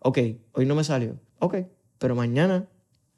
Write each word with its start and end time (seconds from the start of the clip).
Ok, 0.00 0.18
hoy 0.52 0.66
no 0.66 0.74
me 0.74 0.84
salió. 0.84 1.16
Ok, 1.38 1.56
pero 1.98 2.14
mañana 2.14 2.66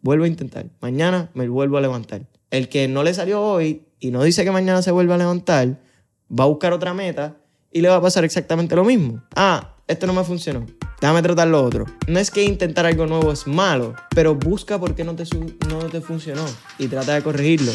vuelvo 0.01 0.25
a 0.25 0.29
intentar. 0.29 0.67
Mañana 0.81 1.31
me 1.35 1.49
vuelvo 1.49 1.79
a 1.79 1.81
levantar. 1.81 2.27
El 2.51 2.69
que 2.69 2.89
no 2.89 3.03
le 3.03 3.15
salió 3.15 3.41
hoy 3.41 3.87
y 3.99 4.11
no 4.11 4.23
dice 4.23 4.45
que 4.45 4.51
mañana 4.51 4.83
se 4.83 4.91
vuelve 4.91 5.15
a 5.15 5.19
levantar, 5.19 5.81
va 6.29 6.45
a 6.45 6.49
buscar 6.49 6.73
otra 6.73 6.93
meta 6.93 7.37
y 7.71 7.81
le 7.81 7.89
va 7.89 7.97
a 7.97 8.03
pasar 8.03 8.25
exactamente 8.25 8.77
lo 8.77 8.85
mismo. 8.85 9.23
Ah, 9.35 9.77
esto 9.87 10.07
no 10.07 10.13
me 10.13 10.25
funcionó. 10.25 10.67
Déjame 11.01 11.23
tratar 11.23 11.49
lo 11.49 11.65
otro. 11.65 11.87
No 12.07 12.19
es 12.19 12.31
que 12.31 12.45
intentar 12.45 12.87
algo 12.87 13.07
nuevo 13.07 13.33
es 13.33 13.47
malo, 13.47 13.95
pero 14.15 14.35
busca 14.35 14.79
por 14.79 14.95
qué 14.95 15.05
no 15.05 15.15
te, 15.15 15.25
no 15.69 15.79
te 15.89 16.01
funcionó 16.01 16.45
y 16.79 16.89
trata 16.89 17.15
de 17.15 17.23
corregirlo. 17.23 17.73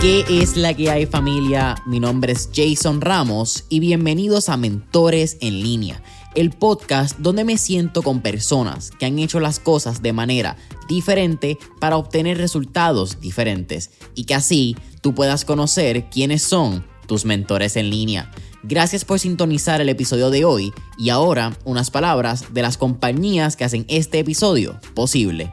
¿Qué 0.00 0.26
es 0.28 0.58
la 0.58 0.74
que 0.74 0.90
hay 0.90 1.06
familia? 1.06 1.74
Mi 1.86 2.00
nombre 2.00 2.32
es 2.32 2.50
Jason 2.54 3.00
Ramos 3.00 3.64
y 3.70 3.80
bienvenidos 3.80 4.50
a 4.50 4.58
Mentores 4.58 5.38
en 5.40 5.62
línea, 5.62 6.02
el 6.34 6.50
podcast 6.50 7.18
donde 7.18 7.44
me 7.44 7.56
siento 7.56 8.02
con 8.02 8.20
personas 8.20 8.90
que 8.90 9.06
han 9.06 9.18
hecho 9.18 9.40
las 9.40 9.58
cosas 9.58 10.02
de 10.02 10.12
manera 10.12 10.58
diferente 10.86 11.58
para 11.80 11.96
obtener 11.96 12.36
resultados 12.36 13.20
diferentes 13.20 13.90
y 14.14 14.24
que 14.24 14.34
así 14.34 14.76
tú 15.00 15.14
puedas 15.14 15.46
conocer 15.46 16.10
quiénes 16.10 16.42
son 16.42 16.84
tus 17.06 17.24
mentores 17.24 17.76
en 17.76 17.88
línea. 17.88 18.30
Gracias 18.62 19.06
por 19.06 19.18
sintonizar 19.18 19.80
el 19.80 19.88
episodio 19.88 20.28
de 20.28 20.44
hoy 20.44 20.74
y 20.98 21.08
ahora 21.08 21.56
unas 21.64 21.90
palabras 21.90 22.52
de 22.52 22.62
las 22.62 22.76
compañías 22.76 23.56
que 23.56 23.64
hacen 23.64 23.86
este 23.88 24.18
episodio 24.18 24.78
posible. 24.94 25.52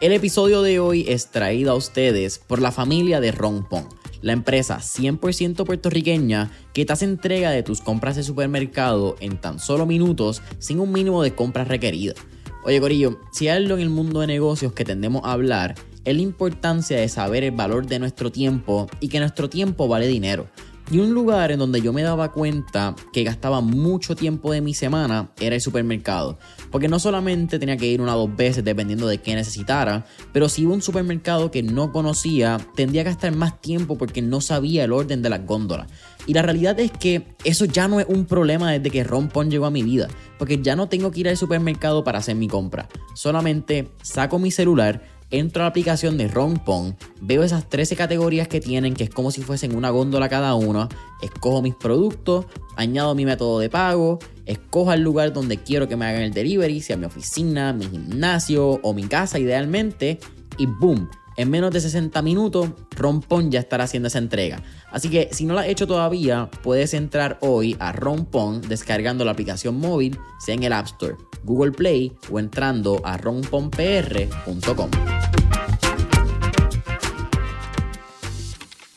El 0.00 0.12
episodio 0.12 0.62
de 0.62 0.78
hoy 0.78 1.04
es 1.08 1.32
traído 1.32 1.72
a 1.72 1.74
ustedes 1.74 2.38
por 2.38 2.62
la 2.62 2.70
familia 2.70 3.18
de 3.20 3.32
Rompon, 3.32 3.88
la 4.22 4.32
empresa 4.32 4.78
100% 4.78 5.66
puertorriqueña 5.66 6.52
que 6.72 6.84
te 6.84 6.92
hace 6.92 7.04
entrega 7.04 7.50
de 7.50 7.64
tus 7.64 7.80
compras 7.80 8.14
de 8.14 8.22
supermercado 8.22 9.16
en 9.18 9.40
tan 9.40 9.58
solo 9.58 9.86
minutos 9.86 10.40
sin 10.60 10.78
un 10.78 10.92
mínimo 10.92 11.20
de 11.24 11.34
compras 11.34 11.66
requeridas. 11.66 12.14
Oye 12.62 12.80
Corillo, 12.80 13.18
si 13.32 13.48
hay 13.48 13.56
algo 13.56 13.74
en 13.74 13.80
el 13.80 13.90
mundo 13.90 14.20
de 14.20 14.28
negocios 14.28 14.72
que 14.72 14.84
tendemos 14.84 15.24
a 15.24 15.32
hablar 15.32 15.74
es 16.04 16.14
la 16.14 16.22
importancia 16.22 16.96
de 16.96 17.08
saber 17.08 17.42
el 17.42 17.50
valor 17.50 17.86
de 17.86 17.98
nuestro 17.98 18.30
tiempo 18.30 18.86
y 19.00 19.08
que 19.08 19.18
nuestro 19.18 19.50
tiempo 19.50 19.88
vale 19.88 20.06
dinero. 20.06 20.46
Y 20.90 21.00
un 21.00 21.12
lugar 21.12 21.52
en 21.52 21.58
donde 21.58 21.82
yo 21.82 21.92
me 21.92 22.02
daba 22.02 22.32
cuenta 22.32 22.96
que 23.12 23.22
gastaba 23.22 23.60
mucho 23.60 24.16
tiempo 24.16 24.52
de 24.52 24.62
mi 24.62 24.72
semana 24.72 25.32
era 25.38 25.54
el 25.54 25.60
supermercado. 25.60 26.38
Porque 26.70 26.88
no 26.88 26.98
solamente 26.98 27.58
tenía 27.58 27.76
que 27.76 27.86
ir 27.86 28.00
una 28.00 28.16
o 28.16 28.26
dos 28.26 28.34
veces 28.34 28.64
dependiendo 28.64 29.06
de 29.06 29.18
qué 29.18 29.34
necesitara, 29.34 30.06
pero 30.32 30.48
si 30.48 30.62
iba 30.62 30.70
a 30.70 30.74
un 30.74 30.82
supermercado 30.82 31.50
que 31.50 31.62
no 31.62 31.92
conocía, 31.92 32.58
tendría 32.74 33.04
que 33.04 33.10
gastar 33.10 33.36
más 33.36 33.60
tiempo 33.60 33.98
porque 33.98 34.22
no 34.22 34.40
sabía 34.40 34.84
el 34.84 34.92
orden 34.92 35.20
de 35.20 35.28
las 35.28 35.44
góndolas. 35.44 35.90
Y 36.26 36.32
la 36.32 36.42
realidad 36.42 36.80
es 36.80 36.90
que 36.90 37.26
eso 37.44 37.66
ya 37.66 37.86
no 37.86 38.00
es 38.00 38.06
un 38.08 38.24
problema 38.24 38.72
desde 38.72 38.90
que 38.90 39.04
Rompon 39.04 39.50
llegó 39.50 39.66
a 39.66 39.70
mi 39.70 39.82
vida, 39.82 40.08
porque 40.38 40.62
ya 40.62 40.74
no 40.74 40.88
tengo 40.88 41.10
que 41.10 41.20
ir 41.20 41.28
al 41.28 41.36
supermercado 41.36 42.02
para 42.02 42.18
hacer 42.18 42.34
mi 42.34 42.48
compra. 42.48 42.88
Solamente 43.14 43.90
saco 44.02 44.38
mi 44.38 44.50
celular, 44.50 45.02
entro 45.30 45.62
a 45.62 45.64
la 45.64 45.70
aplicación 45.70 46.16
de 46.16 46.28
Rompon, 46.28 46.96
veo 47.20 47.42
esas 47.42 47.68
13 47.68 47.96
categorías 47.96 48.48
que 48.48 48.60
tienen, 48.60 48.94
que 48.94 49.04
es 49.04 49.10
como 49.10 49.30
si 49.30 49.42
fuesen 49.42 49.76
una 49.76 49.90
góndola 49.90 50.28
cada 50.28 50.54
una, 50.54 50.88
escojo 51.22 51.62
mis 51.62 51.74
productos, 51.74 52.46
añado 52.76 53.14
mi 53.14 53.24
método 53.24 53.58
de 53.58 53.68
pago, 53.68 54.18
escojo 54.46 54.92
el 54.92 55.02
lugar 55.02 55.32
donde 55.32 55.58
quiero 55.58 55.88
que 55.88 55.96
me 55.96 56.06
hagan 56.06 56.22
el 56.22 56.32
delivery, 56.32 56.80
sea 56.80 56.96
mi 56.96 57.04
oficina, 57.04 57.72
mi 57.72 57.86
gimnasio 57.86 58.80
o 58.82 58.94
mi 58.94 59.04
casa 59.04 59.38
idealmente, 59.38 60.18
y 60.56 60.66
boom, 60.66 61.08
en 61.38 61.50
menos 61.50 61.70
de 61.70 61.80
60 61.80 62.20
minutos, 62.20 62.68
Rompon 62.96 63.52
ya 63.52 63.60
estará 63.60 63.84
haciendo 63.84 64.08
esa 64.08 64.18
entrega. 64.18 64.60
Así 64.90 65.08
que 65.08 65.28
si 65.30 65.44
no 65.44 65.54
la 65.54 65.60
has 65.60 65.68
hecho 65.68 65.86
todavía, 65.86 66.50
puedes 66.64 66.94
entrar 66.94 67.38
hoy 67.40 67.76
a 67.78 67.92
Rompon 67.92 68.60
descargando 68.60 69.24
la 69.24 69.30
aplicación 69.30 69.78
móvil, 69.78 70.18
sea 70.44 70.56
en 70.56 70.64
el 70.64 70.72
App 70.72 70.86
Store, 70.86 71.14
Google 71.44 71.70
Play 71.70 72.12
o 72.28 72.40
entrando 72.40 73.00
a 73.04 73.16
romponpr.com. 73.16 74.90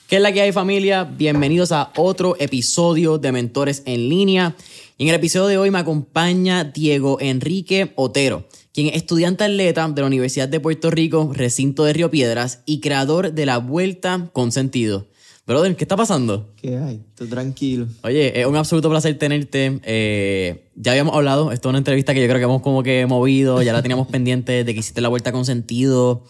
¿Qué 0.07 0.15
es 0.15 0.21
la 0.21 0.33
que 0.33 0.41
hay 0.41 0.51
familia? 0.51 1.03
Bienvenidos 1.03 1.71
a 1.71 1.91
otro 1.95 2.35
episodio 2.39 3.19
de 3.19 3.31
Mentores 3.31 3.83
en 3.85 4.09
línea. 4.09 4.55
En 4.97 5.07
el 5.07 5.15
episodio 5.15 5.47
de 5.47 5.57
hoy 5.59 5.69
me 5.69 5.79
acompaña 5.79 6.63
Diego 6.63 7.17
Enrique 7.21 7.93
Otero 7.95 8.47
quien 8.73 8.87
es 8.87 8.95
estudiante 8.95 9.43
atleta 9.43 9.87
de 9.87 10.01
la 10.01 10.07
Universidad 10.07 10.47
de 10.47 10.59
Puerto 10.59 10.91
Rico, 10.91 11.31
recinto 11.33 11.83
de 11.83 11.93
Río 11.93 12.09
Piedras 12.09 12.61
y 12.65 12.79
creador 12.79 13.33
de 13.33 13.45
la 13.45 13.57
Vuelta 13.57 14.29
con 14.33 14.51
Sentido. 14.51 15.07
Brother, 15.45 15.75
¿qué 15.75 15.83
está 15.83 15.97
pasando? 15.97 16.53
¿Qué 16.55 16.77
hay? 16.77 17.03
Estoy 17.09 17.27
tranquilo. 17.27 17.87
Oye, 18.03 18.39
es 18.39 18.45
un 18.45 18.55
absoluto 18.55 18.89
placer 18.89 19.17
tenerte. 19.17 19.81
Eh, 19.83 20.69
ya 20.75 20.91
habíamos 20.91 21.15
hablado, 21.15 21.51
esto 21.51 21.67
es 21.67 21.71
una 21.71 21.79
entrevista 21.79 22.13
que 22.13 22.21
yo 22.21 22.27
creo 22.27 22.37
que 22.37 22.45
hemos 22.45 22.61
como 22.61 22.83
que 22.83 23.05
movido, 23.05 23.61
ya 23.61 23.73
la 23.73 23.81
teníamos 23.81 24.07
pendiente 24.11 24.63
de 24.63 24.73
que 24.73 24.79
hiciste 24.79 25.01
la 25.01 25.09
Vuelta 25.09 25.31
con 25.31 25.43
Sentido. 25.43 26.23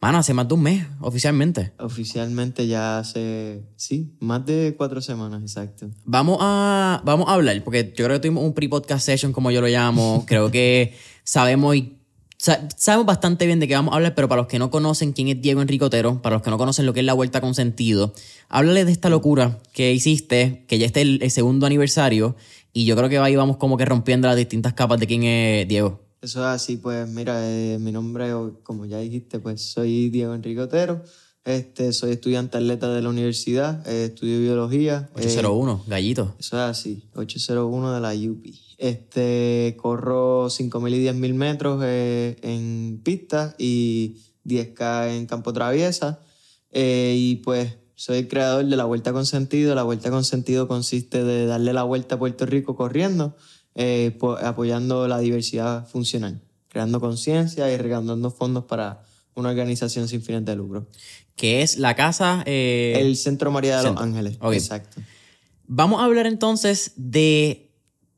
Mano, 0.00 0.18
hace 0.18 0.34
más 0.34 0.46
de 0.46 0.54
un 0.54 0.62
mes, 0.62 0.86
oficialmente. 1.00 1.72
Oficialmente 1.78 2.66
ya 2.66 2.98
hace, 2.98 3.62
sí, 3.76 4.14
más 4.20 4.44
de 4.44 4.74
cuatro 4.76 5.00
semanas, 5.00 5.40
exacto. 5.40 5.88
Vamos 6.04 6.38
a, 6.40 7.00
vamos 7.04 7.28
a 7.28 7.32
hablar, 7.32 7.62
porque 7.64 7.92
yo 7.96 8.04
creo 8.04 8.16
que 8.16 8.28
tuvimos 8.28 8.44
un 8.44 8.52
pre-podcast 8.52 9.04
session, 9.04 9.32
como 9.32 9.50
yo 9.50 9.62
lo 9.62 9.66
llamo. 9.66 10.24
creo 10.26 10.50
que 10.50 10.94
sabemos 11.24 11.74
y 11.76 11.98
sabemos 12.76 13.06
bastante 13.06 13.46
bien 13.46 13.58
de 13.60 13.66
qué 13.66 13.74
vamos 13.74 13.92
a 13.92 13.96
hablar, 13.96 14.14
pero 14.14 14.28
para 14.28 14.42
los 14.42 14.48
que 14.48 14.58
no 14.58 14.70
conocen 14.70 15.12
quién 15.12 15.28
es 15.28 15.40
Diego 15.40 15.62
Enrique 15.62 15.84
Otero, 15.84 16.20
para 16.20 16.36
los 16.36 16.42
que 16.42 16.50
no 16.50 16.58
conocen 16.58 16.86
lo 16.86 16.92
que 16.92 17.00
es 17.00 17.06
la 17.06 17.14
Vuelta 17.14 17.40
con 17.40 17.54
Sentido, 17.54 18.12
háblale 18.48 18.84
de 18.84 18.92
esta 18.92 19.08
locura 19.08 19.58
que 19.72 19.92
hiciste, 19.92 20.64
que 20.68 20.78
ya 20.78 20.86
está 20.86 21.00
el, 21.00 21.30
segundo 21.30 21.66
aniversario, 21.66 22.36
y 22.72 22.84
yo 22.84 22.96
creo 22.96 23.08
que 23.08 23.18
ahí 23.18 23.36
vamos 23.36 23.56
como 23.56 23.76
que 23.76 23.84
rompiendo 23.84 24.28
las 24.28 24.36
distintas 24.36 24.74
capas 24.74 25.00
de 25.00 25.06
quién 25.06 25.22
es 25.24 25.66
Diego. 25.68 26.00
Eso 26.20 26.40
es 26.40 26.46
así, 26.46 26.76
pues 26.76 27.08
mira, 27.08 27.38
eh, 27.42 27.78
mi 27.80 27.92
nombre, 27.92 28.30
como 28.62 28.86
ya 28.86 28.98
dijiste, 28.98 29.38
pues 29.38 29.62
soy 29.62 30.10
Diego 30.10 30.34
Enrique 30.34 30.60
Otero. 30.60 31.02
Este, 31.44 31.92
soy 31.92 32.12
estudiante 32.12 32.56
atleta 32.56 32.88
de 32.88 33.02
la 33.02 33.10
universidad, 33.10 33.86
eh, 33.86 34.06
estudio 34.06 34.40
biología. 34.40 35.10
801, 35.14 35.82
eh, 35.84 35.90
gallito. 35.90 36.34
Eso 36.38 36.56
es 36.56 36.62
así, 36.62 37.04
801 37.14 37.92
de 37.92 38.00
la 38.00 38.14
UPI. 38.14 38.58
Este, 38.78 39.76
corro 39.78 40.46
5.000 40.46 40.94
y 40.94 41.04
10.000 41.04 41.34
metros 41.34 41.82
eh, 41.84 42.36
en 42.40 42.98
pista 43.04 43.54
y 43.58 44.22
10K 44.46 45.16
en 45.16 45.26
campo 45.26 45.52
traviesa. 45.52 46.20
Eh, 46.70 47.14
y 47.18 47.36
pues 47.36 47.76
soy 47.94 48.20
el 48.20 48.28
creador 48.28 48.64
de 48.64 48.76
la 48.76 48.86
Vuelta 48.86 49.12
con 49.12 49.26
Sentido. 49.26 49.74
La 49.74 49.82
Vuelta 49.82 50.10
con 50.10 50.24
Sentido 50.24 50.66
consiste 50.66 51.24
de 51.24 51.44
darle 51.44 51.74
la 51.74 51.82
vuelta 51.82 52.14
a 52.14 52.18
Puerto 52.18 52.46
Rico 52.46 52.74
corriendo, 52.74 53.36
apoyando 54.42 55.08
la 55.08 55.18
diversidad 55.18 55.86
funcional, 55.86 56.40
creando 56.68 57.00
conciencia 57.00 57.70
y 57.70 57.76
recaudando 57.76 58.30
fondos 58.30 58.64
para 58.64 59.04
una 59.34 59.50
organización 59.50 60.08
sin 60.08 60.22
fines 60.22 60.44
de 60.44 60.56
lucro 60.56 60.86
que 61.36 61.62
es 61.62 61.78
la 61.78 61.94
casa... 61.94 62.42
Eh, 62.46 62.94
el 62.98 63.16
Centro 63.16 63.50
María 63.50 63.78
de 63.78 63.84
los 63.84 63.96
Ángeles. 64.00 64.38
Exacto. 64.52 65.00
Vamos 65.66 66.00
a 66.00 66.04
hablar 66.04 66.26
entonces 66.26 66.92
de 66.96 67.70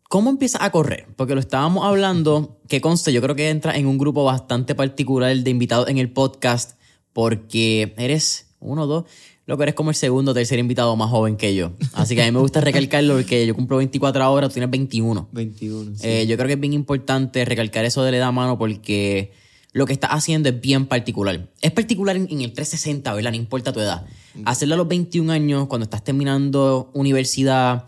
cómo 0.09 0.31
empieza 0.31 0.65
a 0.65 0.71
correr, 0.71 1.06
porque 1.16 1.34
lo 1.34 1.41
estábamos 1.41 1.84
hablando, 1.84 2.60
que 2.69 2.81
conste, 2.81 3.12
yo 3.12 3.22
creo 3.22 3.34
que 3.37 3.50
entra 3.50 3.76
en 3.76 3.87
un 3.87 3.99
grupo 3.99 4.25
bastante 4.25 4.75
particular 4.75 5.37
de 5.37 5.50
invitados 5.50 5.88
en 5.88 5.99
el 5.99 6.10
podcast, 6.10 6.78
porque 7.12 7.94
eres 7.97 8.55
uno, 8.60 8.87
dos, 8.87 9.05
lo 9.47 9.56
que 9.56 9.62
eres 9.62 9.75
como 9.75 9.91
el 9.91 9.97
segundo 9.97 10.32
o 10.32 10.34
tercer 10.34 10.59
invitado 10.59 10.94
más 10.97 11.09
joven 11.09 11.37
que 11.37 11.55
yo. 11.55 11.72
Así 11.94 12.16
que 12.16 12.22
a 12.22 12.25
mí 12.26 12.32
me 12.32 12.41
gusta 12.41 12.60
recalcarlo 12.60 13.15
porque 13.16 13.47
yo 13.47 13.55
cumplo 13.55 13.76
24 13.76 14.22
ahora, 14.22 14.49
tú 14.49 14.55
tienes 14.55 14.71
21. 14.71 15.28
21. 15.31 15.97
Sí. 15.97 16.00
Eh, 16.03 16.26
yo 16.26 16.37
creo 16.37 16.49
que 16.49 16.55
es 16.55 16.60
bien 16.60 16.72
importante 16.72 17.44
recalcar 17.44 17.84
eso 17.84 18.03
de 18.03 18.10
la 18.10 18.16
edad, 18.16 18.32
mano, 18.32 18.59
porque 18.59 19.32
lo 19.76 19.84
que 19.84 19.92
estás 19.92 20.09
haciendo 20.12 20.48
es 20.48 20.59
bien 20.59 20.87
particular. 20.87 21.50
Es 21.60 21.70
particular 21.70 22.16
en, 22.16 22.41
el 22.41 22.54
360, 22.54 23.12
¿verdad? 23.12 23.31
No 23.32 23.37
importa 23.37 23.75
tu 23.75 23.81
edad. 23.81 24.06
Hacerlo 24.47 24.75
a 24.75 24.78
los 24.78 24.88
21 24.88 25.31
años, 25.31 25.66
cuando 25.66 25.84
estás 25.84 26.03
terminando 26.03 26.91
universidad, 26.94 27.84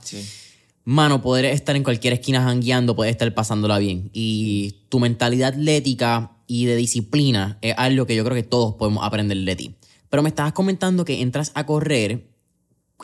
mano, 0.85 1.23
poder 1.23 1.47
estar 1.47 1.77
en 1.77 1.85
cualquier 1.85 2.13
esquina 2.13 2.43
jangueando, 2.43 2.95
poder 2.95 3.13
estar 3.13 3.33
pasándola 3.33 3.79
bien. 3.79 4.11
Y 4.13 4.75
tu 4.91 5.01
mentalidad 5.01 5.55
atlética 5.55 6.33
y 6.47 6.67
de 6.67 6.77
disciplina 6.77 7.57
es 7.63 7.75
algo 7.79 8.05
que 8.05 8.15
yo 8.15 8.23
creo 8.23 8.35
que 8.35 8.43
todos 8.43 8.75
podemos 8.75 9.03
aprender 9.03 9.39
de 9.39 9.57
ti. 9.57 9.75
Pero 10.11 10.23
me 10.23 10.29
estabas 10.29 10.53
comentando 10.53 11.07
que 11.07 11.23
entras 11.23 11.53
a 11.55 11.65
correr 11.65 12.29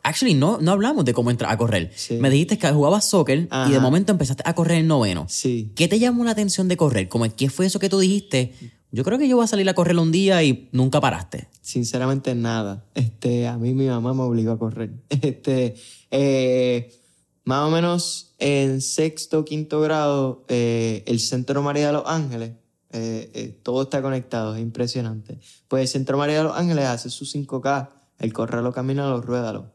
Actually, 0.03 0.35
no, 0.35 0.59
no 0.59 0.73
hablamos 0.73 1.05
de 1.05 1.15
cómo 1.15 1.31
entrar 1.31 1.53
a 1.53 1.57
correr. 1.57 1.93
Me 2.19 2.29
dijiste 2.29 2.59
que 2.59 2.71
jugabas 2.71 3.09
soccer 3.09 3.49
y 3.69 3.73
de 3.73 3.81
momento 3.81 4.13
empezaste 4.13 4.43
a 4.45 4.55
correr 4.55 4.79
en 4.79 4.89
noveno. 4.89 5.27
Sí. 5.29 5.73
¿Qué 5.77 5.89
te 5.89 5.99
llamó 5.99 6.25
la 6.25 6.33
atención 6.33 6.69
de 6.69 6.77
correr? 6.77 7.09
Como, 7.09 7.33
¿Qué 7.35 7.49
fue 7.49 7.67
eso 7.67 7.79
que 7.79 7.89
tú 7.89 7.99
dijiste? 7.99 8.55
Yo 8.91 9.03
creo 9.03 9.19
que 9.19 9.27
yo 9.27 9.37
voy 9.37 9.45
a 9.45 9.49
salir 9.49 9.69
a 9.69 9.75
correr 9.75 9.99
un 9.99 10.13
día 10.13 10.43
y 10.45 10.69
nunca 10.71 11.01
paraste. 11.01 11.49
Sinceramente, 11.63 12.35
nada. 12.37 12.85
Este, 12.95 13.49
a 13.49 13.57
mí 13.59 13.75
mi 13.75 13.87
mamá 13.87 14.15
me 14.15 14.23
obligó 14.23 14.53
a 14.53 14.59
correr. 14.59 14.93
Este, 15.09 15.75
eh, 16.13 16.95
más 17.45 17.67
o 17.67 17.71
menos 17.71 18.35
en 18.39 18.81
sexto, 18.81 19.45
quinto 19.45 19.81
grado, 19.81 20.45
eh, 20.49 21.03
el 21.07 21.19
Centro 21.19 21.61
María 21.61 21.89
de 21.89 21.93
los 21.95 22.05
Ángeles, 22.07 22.53
eh, 22.93 23.59
todo 23.65 23.83
está 23.83 24.01
conectado, 24.01 24.55
es 24.55 24.63
impresionante. 24.63 25.41
Pues 25.67 25.83
el 25.83 25.89
Centro 25.89 26.17
María 26.17 26.39
de 26.39 26.45
los 26.45 26.57
Ángeles 26.57 26.85
hace 26.85 27.11
su 27.11 27.25
5K, 27.25 27.91
el 28.21 28.33
correr 28.33 28.63
lo 28.63 28.73
camina, 28.73 29.09
lo 29.09 29.21
ruédalo. 29.21 29.74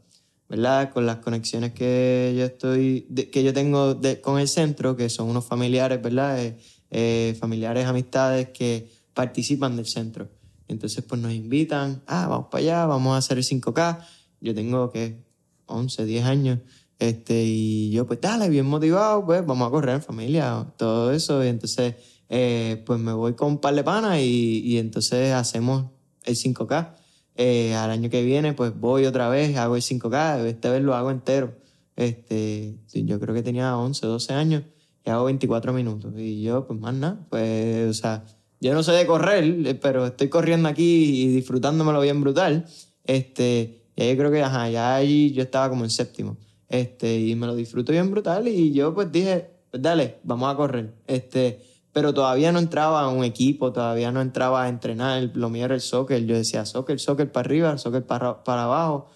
¿Verdad? 0.50 0.92
Con 0.92 1.06
las 1.06 1.18
conexiones 1.18 1.74
que 1.74 2.34
yo 2.36 2.46
estoy, 2.46 3.08
que 3.32 3.44
yo 3.44 3.54
tengo 3.54 4.02
con 4.22 4.40
el 4.40 4.48
centro, 4.48 4.96
que 4.96 5.08
son 5.10 5.30
unos 5.30 5.46
familiares, 5.46 6.02
¿verdad? 6.02 6.44
Eh, 6.44 6.58
eh, 6.90 7.38
familiares, 7.40 7.86
amistades 7.86 8.50
que 8.50 8.90
participan 9.14 9.76
del 9.76 9.86
centro. 9.86 10.28
Entonces, 10.68 11.04
pues 11.08 11.22
nos 11.22 11.32
invitan, 11.34 12.02
ah, 12.08 12.28
vamos 12.28 12.48
para 12.50 12.62
allá, 12.62 12.86
vamos 12.88 13.14
a 13.14 13.18
hacer 13.18 13.38
el 13.38 13.44
5K. 13.44 14.00
Yo 14.42 14.56
tengo, 14.56 14.90
que 14.92 15.24
11, 15.68 16.06
10 16.06 16.26
años. 16.26 16.60
Este, 16.98 17.44
y 17.46 17.92
yo, 17.92 18.08
pues 18.08 18.20
dale, 18.20 18.50
bien 18.50 18.66
motivado, 18.66 19.26
pues 19.26 19.46
vamos 19.46 19.68
a 19.68 19.72
correr 19.72 19.96
en 19.96 20.02
familia, 20.02 20.66
todo 20.78 21.12
eso. 21.12 21.44
Y 21.44 21.48
entonces, 21.48 21.96
eh, 22.28 22.82
pues 22.88 23.00
me 23.00 23.14
voy 23.14 23.36
con 23.36 23.50
un 23.50 23.58
par 23.60 23.76
de 23.76 23.84
panas 23.84 24.20
y, 24.20 24.62
y 24.66 24.78
entonces 24.80 25.32
hacemos 25.32 25.86
el 26.24 26.36
5K. 26.36 26.96
Eh, 27.42 27.74
al 27.74 27.90
año 27.90 28.10
que 28.10 28.22
viene, 28.22 28.52
pues 28.52 28.78
voy 28.78 29.06
otra 29.06 29.30
vez, 29.30 29.56
hago 29.56 29.78
el 29.78 29.82
5K, 29.82 30.46
esta 30.46 30.72
vez 30.72 30.84
lo 30.84 30.94
hago 30.94 31.10
entero. 31.10 31.56
Este, 31.96 32.76
yo 32.92 33.18
creo 33.18 33.34
que 33.34 33.42
tenía 33.42 33.78
11, 33.78 34.06
12 34.06 34.34
años 34.34 34.64
y 35.06 35.10
hago 35.10 35.24
24 35.24 35.72
minutos. 35.72 36.12
Y 36.18 36.42
yo, 36.42 36.68
pues 36.68 36.78
más 36.78 36.94
nada, 36.96 37.26
pues, 37.30 37.90
o 37.90 37.94
sea, 37.94 38.26
yo 38.60 38.74
no 38.74 38.84
sé 38.84 38.92
de 38.92 39.06
correr, 39.06 39.46
eh, 39.66 39.76
pero 39.76 40.08
estoy 40.08 40.28
corriendo 40.28 40.68
aquí 40.68 41.24
y 41.24 41.28
disfrutándomelo 41.30 42.02
bien 42.02 42.20
brutal. 42.20 42.66
Este, 43.06 43.86
y 43.96 44.10
yo 44.10 44.18
creo 44.18 44.32
que, 44.32 44.44
ajá, 44.44 44.70
ya 44.70 44.96
allí 44.96 45.32
yo 45.32 45.42
estaba 45.44 45.70
como 45.70 45.86
en 45.86 45.92
séptimo. 45.92 46.36
Este, 46.68 47.22
y 47.22 47.36
me 47.36 47.48
lo 47.48 47.56
disfruto 47.56 47.94
bien 47.94 48.12
brutal 48.12 48.50
y 48.50 48.74
yo 48.74 48.94
pues 48.94 49.14
dije, 49.14 49.50
pues 49.72 49.82
dale, 49.82 50.18
vamos 50.24 50.54
a 50.54 50.58
correr. 50.58 50.94
Este, 51.08 51.62
pero 52.00 52.14
todavía 52.14 52.54
no 52.54 52.60
entraba 52.60 53.02
a 53.02 53.10
un 53.10 53.26
equipo, 53.26 53.74
todavía 53.74 54.10
no 54.10 54.22
entraba 54.22 54.64
a 54.64 54.70
entrenar, 54.70 55.32
lo 55.34 55.50
mío 55.50 55.66
era 55.66 55.76
el 55.76 55.82
soccer, 55.82 56.26
yo 56.26 56.34
decía 56.34 56.64
soccer, 56.66 56.98
soccer 56.98 57.30
para 57.30 57.46
arriba, 57.46 57.78
soccer 57.78 58.06
para, 58.06 58.42
para 58.42 58.64
abajo, 58.64 59.08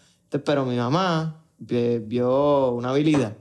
pero 0.44 0.66
mi 0.66 0.76
mamá 0.76 1.46
vio 1.60 2.72
una 2.72 2.90
habilidad, 2.90 3.38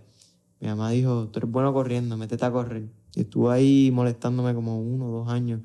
mi 0.60 0.68
mamá 0.68 0.92
dijo, 0.92 1.26
tú 1.32 1.40
eres 1.40 1.50
bueno 1.50 1.72
corriendo, 1.72 2.16
métete 2.16 2.44
a 2.44 2.52
correr, 2.52 2.84
y 3.16 3.22
estuvo 3.22 3.50
ahí 3.50 3.90
molestándome 3.92 4.54
como 4.54 4.80
uno 4.80 5.06
o 5.06 5.10
dos 5.10 5.28
años, 5.28 5.62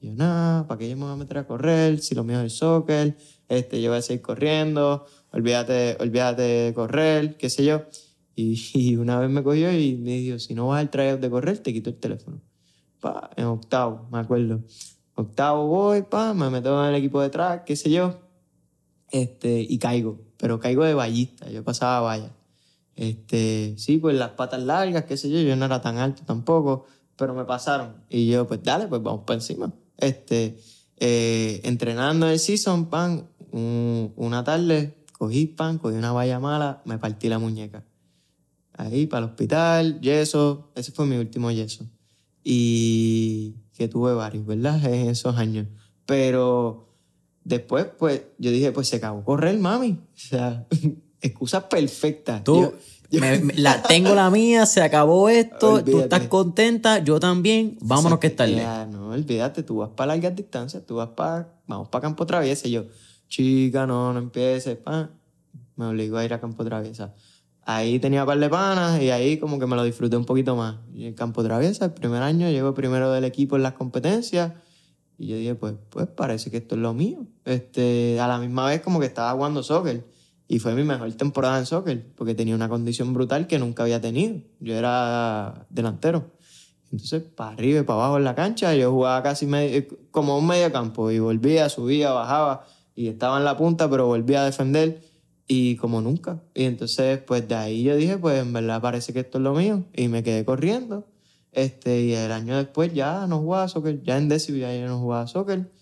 y 0.00 0.06
yo, 0.06 0.14
nada, 0.14 0.66
¿para 0.66 0.78
qué 0.78 0.88
yo 0.88 0.96
me 0.96 1.02
voy 1.02 1.12
a 1.12 1.16
meter 1.16 1.36
a 1.36 1.46
correr? 1.46 2.00
Si 2.00 2.14
lo 2.14 2.24
mío 2.24 2.38
es 2.38 2.44
el 2.44 2.50
soccer, 2.50 3.18
este, 3.46 3.82
yo 3.82 3.90
voy 3.90 3.98
a 3.98 4.02
seguir 4.02 4.22
corriendo, 4.22 5.04
olvídate, 5.32 5.98
olvídate 6.00 6.40
de 6.40 6.72
correr, 6.72 7.36
qué 7.36 7.50
sé 7.50 7.62
yo. 7.66 7.82
Y, 8.34 8.96
una 8.96 9.20
vez 9.20 9.28
me 9.28 9.42
cogió 9.42 9.70
y 9.70 9.96
me 9.96 10.12
dijo, 10.12 10.38
si 10.38 10.54
no 10.54 10.68
vas 10.68 10.80
al 10.80 10.88
tryout 10.88 11.20
de 11.20 11.28
correr, 11.28 11.58
te 11.58 11.74
quito 11.74 11.90
el 11.90 11.96
teléfono 11.96 12.40
en 13.36 13.44
octavo, 13.44 14.08
me 14.10 14.18
acuerdo. 14.18 14.60
Octavo 15.14 15.66
voy, 15.66 16.02
pa, 16.02 16.34
me 16.34 16.50
meto 16.50 16.84
en 16.84 16.90
el 16.90 16.94
equipo 16.96 17.20
de 17.20 17.30
track, 17.30 17.64
qué 17.64 17.76
sé 17.76 17.90
yo, 17.90 18.20
este, 19.10 19.60
y 19.60 19.78
caigo, 19.78 20.20
pero 20.36 20.60
caigo 20.60 20.84
de 20.84 20.94
ballista, 20.94 21.48
yo 21.50 21.64
pasaba 21.64 22.00
valla. 22.00 22.30
Este, 22.94 23.74
sí, 23.78 23.98
pues 23.98 24.16
las 24.16 24.30
patas 24.30 24.62
largas, 24.62 25.04
qué 25.04 25.16
sé 25.16 25.30
yo, 25.30 25.40
yo 25.40 25.56
no 25.56 25.64
era 25.64 25.80
tan 25.80 25.98
alto 25.98 26.22
tampoco, 26.24 26.86
pero 27.16 27.34
me 27.34 27.44
pasaron. 27.44 28.04
Y 28.08 28.28
yo, 28.28 28.46
pues 28.46 28.62
dale, 28.62 28.86
pues 28.86 29.02
vamos 29.02 29.22
para 29.24 29.36
encima. 29.36 29.72
Este, 29.96 30.58
eh, 30.96 31.60
entrenando 31.64 32.28
el 32.28 32.38
season, 32.38 32.86
pan, 32.86 33.28
una 33.50 34.44
tarde 34.44 35.04
cogí 35.12 35.46
pan, 35.46 35.78
cogí 35.78 35.96
una 35.96 36.12
valla 36.12 36.38
mala, 36.38 36.82
me 36.84 36.98
partí 36.98 37.28
la 37.28 37.38
muñeca. 37.38 37.84
Ahí 38.74 39.06
para 39.06 39.24
el 39.26 39.30
hospital, 39.30 40.00
yeso, 40.00 40.70
ese 40.76 40.92
fue 40.92 41.06
mi 41.06 41.16
último 41.16 41.50
yeso 41.50 41.84
y 42.50 43.56
que 43.76 43.88
tuve 43.88 44.14
varios, 44.14 44.46
¿verdad? 44.46 44.82
En 44.90 45.10
esos 45.10 45.36
años. 45.36 45.66
Pero 46.06 46.88
después, 47.44 47.86
pues, 47.98 48.22
yo 48.38 48.50
dije, 48.50 48.72
pues 48.72 48.88
se 48.88 48.96
acabó 48.96 49.22
correr, 49.22 49.58
mami. 49.58 49.90
O 49.92 50.18
sea, 50.18 50.66
excusa 51.20 51.68
perfecta. 51.68 52.42
Tú, 52.42 52.72
la, 53.56 53.82
tengo 53.82 54.14
la 54.14 54.30
mía, 54.30 54.64
se 54.64 54.80
acabó 54.80 55.28
esto, 55.28 55.84
tú 55.84 56.00
estás 56.00 56.26
contenta, 56.28 57.00
yo 57.00 57.20
también, 57.20 57.76
vámonos 57.82 58.18
que 58.18 58.28
está 58.28 58.46
Ya, 58.46 58.86
no, 58.86 59.10
olvídate, 59.10 59.62
tú 59.62 59.78
vas 59.78 59.90
para 59.90 60.14
largas 60.14 60.34
distancias, 60.34 60.84
tú 60.86 60.96
vas 60.96 61.10
para, 61.10 61.52
vamos 61.66 61.90
para 61.90 62.02
Campo 62.02 62.24
Traviesa. 62.24 62.66
Y 62.66 62.70
yo, 62.70 62.86
chica, 63.28 63.86
no, 63.86 64.14
no 64.14 64.20
empieces, 64.20 64.78
pa. 64.78 65.10
Me 65.76 65.84
obligó 65.84 66.16
a 66.16 66.24
ir 66.24 66.32
a 66.32 66.40
Campo 66.40 66.64
Traviesa 66.64 67.14
ahí 67.68 67.98
tenía 67.98 68.24
par 68.24 68.38
de 68.38 68.48
panas 68.48 69.00
y 69.02 69.10
ahí 69.10 69.36
como 69.36 69.58
que 69.58 69.66
me 69.66 69.76
lo 69.76 69.84
disfruté 69.84 70.16
un 70.16 70.24
poquito 70.24 70.56
más. 70.56 70.76
Y 70.94 71.04
el 71.04 71.14
campo 71.14 71.44
traviesa, 71.44 71.84
el 71.84 71.92
primer 71.92 72.22
año, 72.22 72.48
llegó 72.48 72.72
primero 72.72 73.12
del 73.12 73.24
equipo 73.24 73.56
en 73.56 73.62
las 73.62 73.74
competencias 73.74 74.54
y 75.18 75.26
yo 75.26 75.36
dije, 75.36 75.54
pues, 75.54 75.74
pues 75.90 76.06
parece 76.06 76.50
que 76.50 76.56
esto 76.56 76.76
es 76.76 76.80
lo 76.80 76.94
mío. 76.94 77.26
Este, 77.44 78.18
a 78.20 78.26
la 78.26 78.38
misma 78.38 78.64
vez 78.66 78.80
como 78.80 78.98
que 78.98 79.04
estaba 79.04 79.32
jugando 79.32 79.62
soccer 79.62 80.06
y 80.48 80.60
fue 80.60 80.74
mi 80.74 80.82
mejor 80.82 81.12
temporada 81.12 81.58
en 81.58 81.66
soccer 81.66 82.06
porque 82.16 82.34
tenía 82.34 82.54
una 82.54 82.70
condición 82.70 83.12
brutal 83.12 83.46
que 83.46 83.58
nunca 83.58 83.82
había 83.82 84.00
tenido. 84.00 84.40
Yo 84.60 84.74
era 84.74 85.66
delantero. 85.68 86.30
Entonces, 86.90 87.22
para 87.22 87.50
arriba 87.50 87.80
y 87.80 87.82
para 87.82 87.98
abajo 87.98 88.16
en 88.16 88.24
la 88.24 88.34
cancha, 88.34 88.74
yo 88.74 88.90
jugaba 88.90 89.22
casi 89.22 89.46
medio, 89.46 89.84
como 90.10 90.38
un 90.38 90.46
medio 90.46 90.72
campo 90.72 91.10
y 91.10 91.18
volvía, 91.18 91.68
subía, 91.68 92.12
bajaba 92.12 92.64
y 92.94 93.08
estaba 93.08 93.36
en 93.36 93.44
la 93.44 93.58
punta, 93.58 93.90
pero 93.90 94.06
volvía 94.06 94.40
a 94.40 94.46
defender 94.46 95.02
y 95.48 95.76
como 95.76 96.02
nunca. 96.02 96.42
Y 96.54 96.64
entonces, 96.64 97.18
pues 97.26 97.48
de 97.48 97.54
ahí 97.54 97.82
yo 97.82 97.96
dije, 97.96 98.18
pues 98.18 98.40
en 98.40 98.52
verdad 98.52 98.82
parece 98.82 99.14
que 99.14 99.20
esto 99.20 99.38
es 99.38 99.44
lo 99.44 99.54
mío. 99.54 99.84
Y 99.94 100.08
me 100.08 100.22
quedé 100.22 100.44
corriendo. 100.44 101.08
Este, 101.52 102.02
y 102.02 102.12
el 102.12 102.30
año 102.30 102.58
después 102.58 102.92
ya 102.92 103.26
no 103.26 103.40
jugaba 103.40 103.66
soccer, 103.66 104.02
ya 104.02 104.18
en 104.18 104.28
décimo 104.28 104.58
ya 104.58 104.86
no 104.86 105.00
jugaba 105.00 105.26
soccer. 105.26 105.72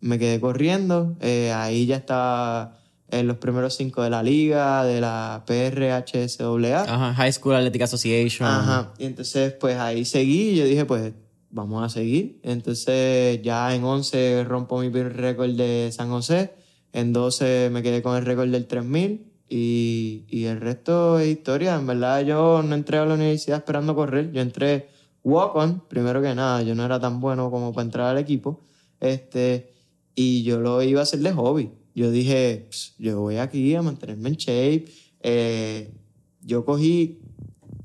Me 0.00 0.18
quedé 0.18 0.40
corriendo. 0.40 1.14
Eh, 1.20 1.52
ahí 1.52 1.84
ya 1.86 1.96
estaba 1.96 2.78
en 3.08 3.26
los 3.26 3.36
primeros 3.36 3.76
cinco 3.76 4.02
de 4.02 4.08
la 4.08 4.22
liga, 4.22 4.82
de 4.84 5.02
la 5.02 5.44
PRHSAA. 5.46 6.82
Ajá, 6.82 7.14
High 7.14 7.32
School 7.34 7.54
Athletic 7.54 7.82
Association. 7.82 8.48
Ajá. 8.48 8.94
Y 8.98 9.04
entonces, 9.04 9.52
pues 9.52 9.76
ahí 9.76 10.06
seguí. 10.06 10.52
Y 10.52 10.56
yo 10.56 10.64
dije, 10.64 10.86
pues 10.86 11.12
vamos 11.50 11.84
a 11.84 11.90
seguir. 11.90 12.40
Entonces, 12.42 13.42
ya 13.42 13.74
en 13.74 13.84
11 13.84 14.44
rompo 14.44 14.80
mi 14.80 14.88
récord 14.88 15.50
de 15.50 15.90
San 15.92 16.08
José 16.08 16.61
en 16.92 17.12
12 17.12 17.70
me 17.72 17.82
quedé 17.82 18.02
con 18.02 18.16
el 18.16 18.24
récord 18.24 18.48
del 18.50 18.66
3000 18.66 19.32
y, 19.48 20.24
y 20.28 20.44
el 20.44 20.60
resto 20.60 21.18
es 21.18 21.28
historia. 21.28 21.74
En 21.74 21.86
verdad, 21.86 22.24
yo 22.24 22.62
no 22.62 22.74
entré 22.74 22.98
a 22.98 23.06
la 23.06 23.14
universidad 23.14 23.58
esperando 23.58 23.94
correr. 23.94 24.30
Yo 24.32 24.40
entré 24.40 24.88
walk-on, 25.22 25.82
primero 25.88 26.20
que 26.20 26.34
nada. 26.34 26.62
Yo 26.62 26.74
no 26.74 26.84
era 26.84 27.00
tan 27.00 27.20
bueno 27.20 27.50
como 27.50 27.72
para 27.72 27.84
entrar 27.84 28.06
al 28.08 28.18
equipo. 28.18 28.60
Este, 29.00 29.72
y 30.14 30.42
yo 30.42 30.60
lo 30.60 30.82
iba 30.82 31.00
a 31.00 31.02
hacer 31.04 31.20
de 31.20 31.32
hobby. 31.32 31.70
Yo 31.94 32.10
dije, 32.10 32.68
yo 32.98 33.20
voy 33.20 33.36
aquí 33.36 33.74
a 33.74 33.82
mantenerme 33.82 34.30
en 34.30 34.36
shape. 34.36 34.84
Eh, 35.20 35.94
yo 36.40 36.64
cogí, 36.64 37.20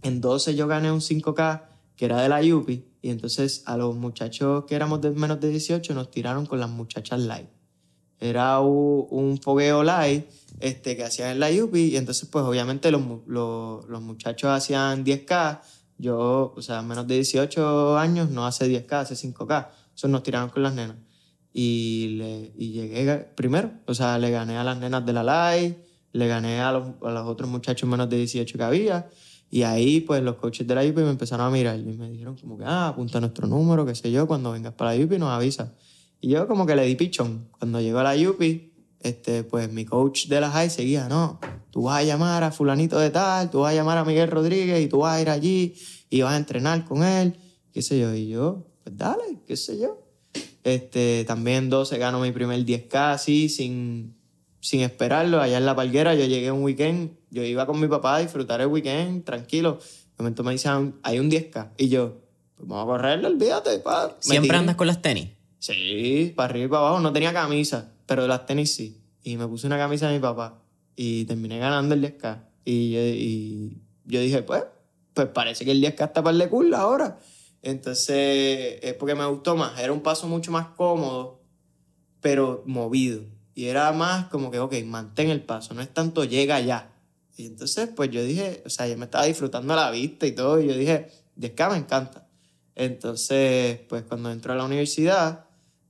en 0.01 0.21
12 0.21 0.55
yo 0.55 0.67
gané 0.67 0.91
un 0.91 1.01
5K 1.01 1.63
que 1.95 2.05
era 2.05 2.21
de 2.21 2.29
la 2.29 2.41
Yupi. 2.41 2.85
Y 3.01 3.09
entonces 3.09 3.63
a 3.65 3.77
los 3.77 3.95
muchachos 3.95 4.65
que 4.65 4.75
éramos 4.75 5.01
de 5.01 5.11
menos 5.11 5.39
de 5.39 5.49
18 5.49 5.93
nos 5.93 6.11
tiraron 6.11 6.45
con 6.45 6.59
las 6.59 6.69
muchachas 6.69 7.19
light 7.21 7.56
era 8.19 8.59
un, 8.59 9.39
fogueo 9.41 9.83
live 9.83 10.27
este, 10.59 10.95
que 10.95 11.03
hacían 11.03 11.31
en 11.31 11.39
la 11.39 11.51
Yupi 11.51 11.93
y 11.93 11.97
entonces 11.97 12.27
pues 12.29 12.43
obviamente 12.43 12.91
los, 12.91 13.01
los, 13.27 13.85
los, 13.87 14.01
muchachos 14.01 14.49
hacían 14.49 15.05
10K, 15.05 15.61
yo, 15.99 16.53
o 16.55 16.61
sea, 16.61 16.81
menos 16.81 17.07
de 17.07 17.15
18 17.15 17.97
años 17.97 18.29
no 18.29 18.45
hace 18.45 18.67
10K, 18.67 18.91
hace 18.93 19.15
5K, 19.15 19.67
eso 19.95 20.07
nos 20.07 20.23
tiraron 20.23 20.49
con 20.49 20.63
las 20.63 20.73
nenas. 20.73 20.97
Y, 21.53 22.15
le, 22.17 22.53
y 22.55 22.71
llegué 22.71 23.17
primero, 23.35 23.71
o 23.87 23.93
sea, 23.93 24.19
le 24.19 24.29
gané 24.29 24.57
a 24.57 24.63
las 24.63 24.77
nenas 24.77 25.05
de 25.05 25.13
la 25.13 25.23
live, 25.55 25.77
le 26.11 26.27
gané 26.27 26.61
a 26.61 26.71
los, 26.71 26.89
a 27.03 27.11
los 27.11 27.27
otros 27.27 27.49
muchachos 27.49 27.89
menos 27.89 28.09
de 28.09 28.17
18 28.17 28.57
que 28.57 28.63
había. 28.63 29.09
Y 29.49 29.63
ahí, 29.63 30.01
pues, 30.01 30.21
los 30.21 30.35
coaches 30.35 30.67
de 30.67 30.75
la 30.75 30.81
UPI 30.81 31.03
me 31.03 31.09
empezaron 31.09 31.45
a 31.45 31.49
mirar 31.49 31.79
y 31.79 31.83
me 31.83 32.09
dijeron 32.09 32.35
como 32.35 32.57
que, 32.57 32.65
ah, 32.65 32.89
apunta 32.89 33.19
nuestro 33.19 33.47
número, 33.47 33.85
qué 33.85 33.95
sé 33.95 34.11
yo, 34.11 34.27
cuando 34.27 34.51
vengas 34.51 34.73
para 34.73 34.93
la 34.93 35.03
UPI 35.03 35.17
nos 35.19 35.29
avisa. 35.29 35.73
Y 36.19 36.29
yo 36.29 36.47
como 36.47 36.65
que 36.65 36.75
le 36.75 36.83
di 36.85 36.95
pichón. 36.95 37.49
Cuando 37.57 37.79
llegó 37.79 37.99
a 37.99 38.03
la 38.03 38.15
Yupi, 38.15 38.73
este, 39.01 39.43
pues 39.43 39.71
mi 39.71 39.85
coach 39.85 40.27
de 40.27 40.41
la 40.41 40.49
high 40.49 40.69
seguía, 40.69 41.07
no, 41.07 41.39
tú 41.69 41.83
vas 41.83 41.99
a 41.99 42.03
llamar 42.03 42.43
a 42.43 42.51
fulanito 42.51 42.99
de 42.99 43.09
tal, 43.09 43.49
tú 43.51 43.59
vas 43.59 43.71
a 43.71 43.75
llamar 43.75 43.97
a 43.97 44.05
Miguel 44.05 44.29
Rodríguez 44.29 44.83
y 44.83 44.87
tú 44.87 44.99
vas 44.99 45.15
a 45.15 45.21
ir 45.21 45.29
allí 45.29 45.75
y 46.09 46.21
vas 46.21 46.33
a 46.33 46.37
entrenar 46.37 46.85
con 46.85 47.03
él, 47.03 47.37
qué 47.71 47.81
sé 47.81 47.99
yo. 47.99 48.13
Y 48.13 48.27
yo, 48.27 48.65
pues 48.83 48.97
dale, 48.97 49.39
qué 49.45 49.55
sé 49.55 49.79
yo. 49.79 50.03
Este, 50.63 51.23
también 51.25 51.69
12 51.69 51.97
ganó 51.97 52.19
mi 52.19 52.31
primer 52.31 52.65
10K 52.65 53.13
así, 53.13 53.47
sin, 53.47 54.15
sin 54.59 54.81
esperarlo. 54.81 55.39
Allá 55.39 55.57
en 55.57 55.65
La 55.65 55.75
Palguera 55.75 56.15
yo 56.15 56.25
llegué 56.25 56.51
un 56.51 56.63
weekend, 56.63 57.11
yo 57.29 57.43
iba 57.43 57.65
con 57.65 57.79
mi 57.79 57.87
papá 57.87 58.17
a 58.17 58.19
disfrutar 58.19 58.59
el 58.61 58.67
weekend, 58.67 59.23
tranquilo. 59.23 59.79
De 60.17 60.23
momento 60.23 60.43
me 60.43 60.51
dicen, 60.51 60.95
hay 61.03 61.19
un 61.19 61.29
10K. 61.29 61.71
Y 61.77 61.89
yo, 61.89 62.17
pues 62.55 62.67
vamos 62.67 62.83
a 62.83 62.87
correrlo, 62.87 63.27
olvídate, 63.27 63.79
pa. 63.79 64.17
¿Siempre 64.19 64.57
andas 64.57 64.75
con 64.75 64.87
las 64.87 65.01
tenis? 65.01 65.36
Sí, 65.67 66.33
para 66.35 66.49
arriba 66.49 66.65
y 66.65 66.69
para 66.69 66.79
abajo. 66.79 66.99
No 67.01 67.11
tenía 67.11 67.33
camisa, 67.33 67.91
pero 68.05 68.25
las 68.25 68.45
tenis 68.45 68.73
sí. 68.73 69.01
Y 69.21 69.35
me 69.35 69.47
puse 69.47 69.67
una 69.67 69.77
camisa 69.77 70.07
de 70.07 70.15
mi 70.15 70.21
papá 70.21 70.63
y 70.95 71.25
terminé 71.25 71.59
ganando 71.59 71.93
el 71.93 72.01
10K. 72.01 72.43
Y, 72.63 73.77
yo 74.05 74.21
dije, 74.21 74.43
pues, 74.43 74.63
pues 75.13 75.27
parece 75.27 75.65
que 75.65 75.71
el 75.71 75.81
10K 75.81 76.05
está 76.05 76.23
para 76.23 76.41
el 76.41 76.49
cool 76.49 76.73
ahora. 76.73 77.19
Entonces, 77.61 78.79
es 78.81 78.93
porque 78.93 79.13
me 79.13 79.25
gustó 79.25 79.57
más. 79.57 79.77
Era 79.79 79.91
un 79.91 79.99
paso 79.99 80.27
mucho 80.27 80.51
más 80.51 80.67
cómodo, 80.67 81.41
pero 82.21 82.63
movido. 82.65 83.23
Y 83.53 83.65
era 83.65 83.91
más 83.91 84.27
como 84.27 84.51
que, 84.51 84.59
ok, 84.59 84.73
mantén 84.85 85.29
el 85.29 85.41
paso. 85.41 85.73
No 85.73 85.81
es 85.81 85.93
tanto 85.93 86.23
llega 86.23 86.61
ya. 86.61 86.93
Y 87.35 87.47
entonces, 87.47 87.89
pues 87.93 88.09
yo 88.09 88.23
dije, 88.23 88.63
o 88.65 88.69
sea, 88.69 88.87
yo 88.87 88.97
me 88.97 89.05
estaba 89.05 89.25
disfrutando 89.25 89.75
la 89.75 89.91
vista 89.91 90.25
y 90.25 90.31
todo, 90.31 90.61
y 90.61 90.67
yo 90.67 90.77
dije, 90.77 91.09
10K 91.37 91.71
me 91.71 91.77
encanta. 91.77 92.27
Entonces, 92.73 93.79
pues 93.89 94.03
cuando 94.03 94.31
entro 94.31 94.53
a 94.53 94.55
la 94.55 94.63
universidad, 94.63 95.46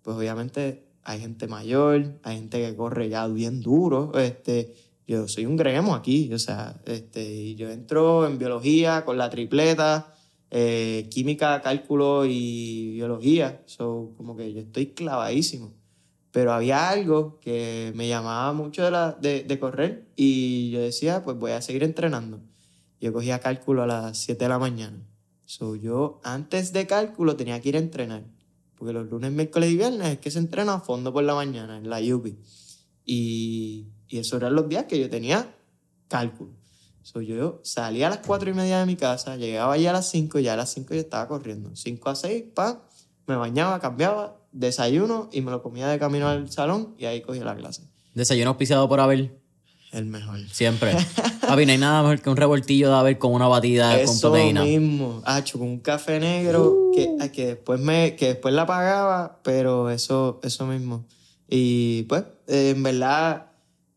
pues 0.08 0.16
obviamente 0.16 0.86
hay 1.04 1.20
gente 1.20 1.48
mayor, 1.48 2.18
hay 2.24 2.38
gente 2.38 2.62
que 2.62 2.78
corre 2.78 3.10
ya 3.10 3.28
bien 3.28 3.60
duro, 3.60 4.14
este, 4.18 4.74
yo 5.06 5.28
soy 5.28 5.46
un 5.46 5.58
gremo 5.58 5.96
aquí, 5.96 6.34
o 6.34 6.40
sea, 6.40 6.80
este, 6.86 7.56
yo 7.56 7.70
entro 7.70 8.26
en 8.26 8.38
biología 8.38 9.04
con 9.04 9.18
la 9.18 9.30
tripleta, 9.30 10.14
eh, 10.50 11.10
química, 11.12 11.60
cálculo 11.62 12.26
y 12.26 12.92
biología, 12.94 13.64
so, 13.66 14.14
como 14.16 14.38
que 14.38 14.54
yo 14.54 14.62
estoy 14.62 14.94
clavadísimo. 14.94 15.74
Pero 16.32 16.54
había 16.54 16.88
algo 16.88 17.42
que 17.42 17.92
me 17.94 18.08
llamaba 18.08 18.54
mucho 18.54 18.86
de, 18.86 18.92
la, 18.92 19.12
de 19.12 19.60
correr 19.60 20.08
y 20.16 20.72
yo 20.72 20.80
decía, 20.80 21.22
pues 21.22 21.38
voy 21.38 21.52
a 21.52 21.62
seguir 21.62 21.84
entrenando. 21.84 22.40
Yo 23.02 23.12
cogía 23.12 23.40
cálculo 23.40 23.84
a 23.84 23.88
las 23.88 24.18
7 24.20 24.46
de 24.46 24.50
la 24.50 24.58
mañana. 24.58 25.06
So, 25.44 25.76
yo 25.76 26.22
antes 26.24 26.72
de 26.72 26.88
cálculo 26.88 27.36
tenía 27.36 27.60
que 27.60 27.68
ir 27.68 27.76
a 27.76 27.80
entrenar. 27.80 28.37
Porque 28.78 28.94
los 28.94 29.10
lunes, 29.10 29.32
miércoles 29.32 29.72
y 29.72 29.78
viernes 29.78 30.08
es 30.08 30.20
que 30.20 30.32
se 30.32 30.40
entrena 30.40 30.76
a 30.76 30.80
fondo 30.80 31.12
por 31.12 31.24
la 31.24 31.34
mañana 31.36 31.78
en 31.78 31.90
la 31.90 32.00
UPI. 32.00 32.38
Y, 33.06 33.88
y 34.08 34.18
esos 34.20 34.40
eran 34.40 34.56
los 34.56 34.70
días 34.70 34.86
que 34.86 35.00
yo 35.00 35.10
tenía 35.10 35.56
cálculo. 36.08 36.52
So, 37.02 37.22
yo 37.22 37.62
salía 37.64 38.08
a 38.08 38.10
las 38.10 38.20
4 38.28 38.50
y 38.50 38.54
media 38.54 38.80
de 38.80 38.86
mi 38.86 38.98
casa, 38.98 39.38
llegaba 39.38 39.74
allí 39.74 39.88
a 39.88 39.94
las 39.94 40.10
5 40.10 40.40
y 40.40 40.44
ya 40.44 40.54
a 40.54 40.58
las 40.58 40.74
5 40.74 40.94
yo 40.94 41.00
estaba 41.00 41.26
corriendo. 41.28 41.74
5 41.74 42.10
a 42.10 42.16
6, 42.16 42.44
pa, 42.54 42.86
me 43.28 43.38
bañaba, 43.38 43.80
cambiaba, 43.80 44.42
desayuno 44.52 45.30
y 45.32 45.40
me 45.40 45.52
lo 45.52 45.64
comía 45.64 45.88
de 45.88 46.00
camino 46.00 46.28
al 46.28 46.52
salón 46.52 46.96
y 46.98 47.06
ahí 47.06 47.22
cogía 47.22 47.46
la 47.46 47.56
clase. 47.56 47.84
Desayuno 48.14 48.50
auspiciado 48.50 48.90
por 48.90 49.00
Abel. 49.00 49.40
El 49.92 50.06
mejor. 50.06 50.40
Siempre. 50.52 50.94
Papi, 51.48 51.66
no 51.66 51.72
hay 51.72 51.78
nada 51.78 52.02
mejor 52.02 52.22
que 52.22 52.30
un 52.30 52.38
revoltillo 52.38 52.90
de 52.90 52.96
Abel 52.96 53.18
con 53.18 53.34
una 53.34 53.48
batida 53.48 53.92
con 53.92 54.00
Eso 54.02 54.30
proteína. 54.32 54.64
mismo, 54.64 55.22
hacho, 55.26 55.58
con 55.60 55.70
un 55.70 55.80
café 55.80 56.20
negro 56.20 56.92
que, 56.94 57.10
ay, 57.20 57.30
que, 57.30 57.48
después 57.48 57.80
me, 57.80 58.16
que 58.16 58.28
después 58.28 58.54
la 58.54 58.66
pagaba, 58.66 59.40
pero 59.44 59.90
eso, 59.90 60.40
eso 60.44 60.68
mismo. 60.68 61.06
Y 61.50 62.04
pues, 62.04 62.24
eh, 62.48 62.74
en 62.76 62.84
verdad, 62.84 63.52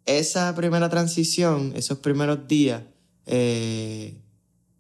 esa 0.07 0.55
primera 0.55 0.89
transición, 0.89 1.73
esos 1.75 1.99
primeros 1.99 2.47
días, 2.47 2.83
eh, 3.27 4.17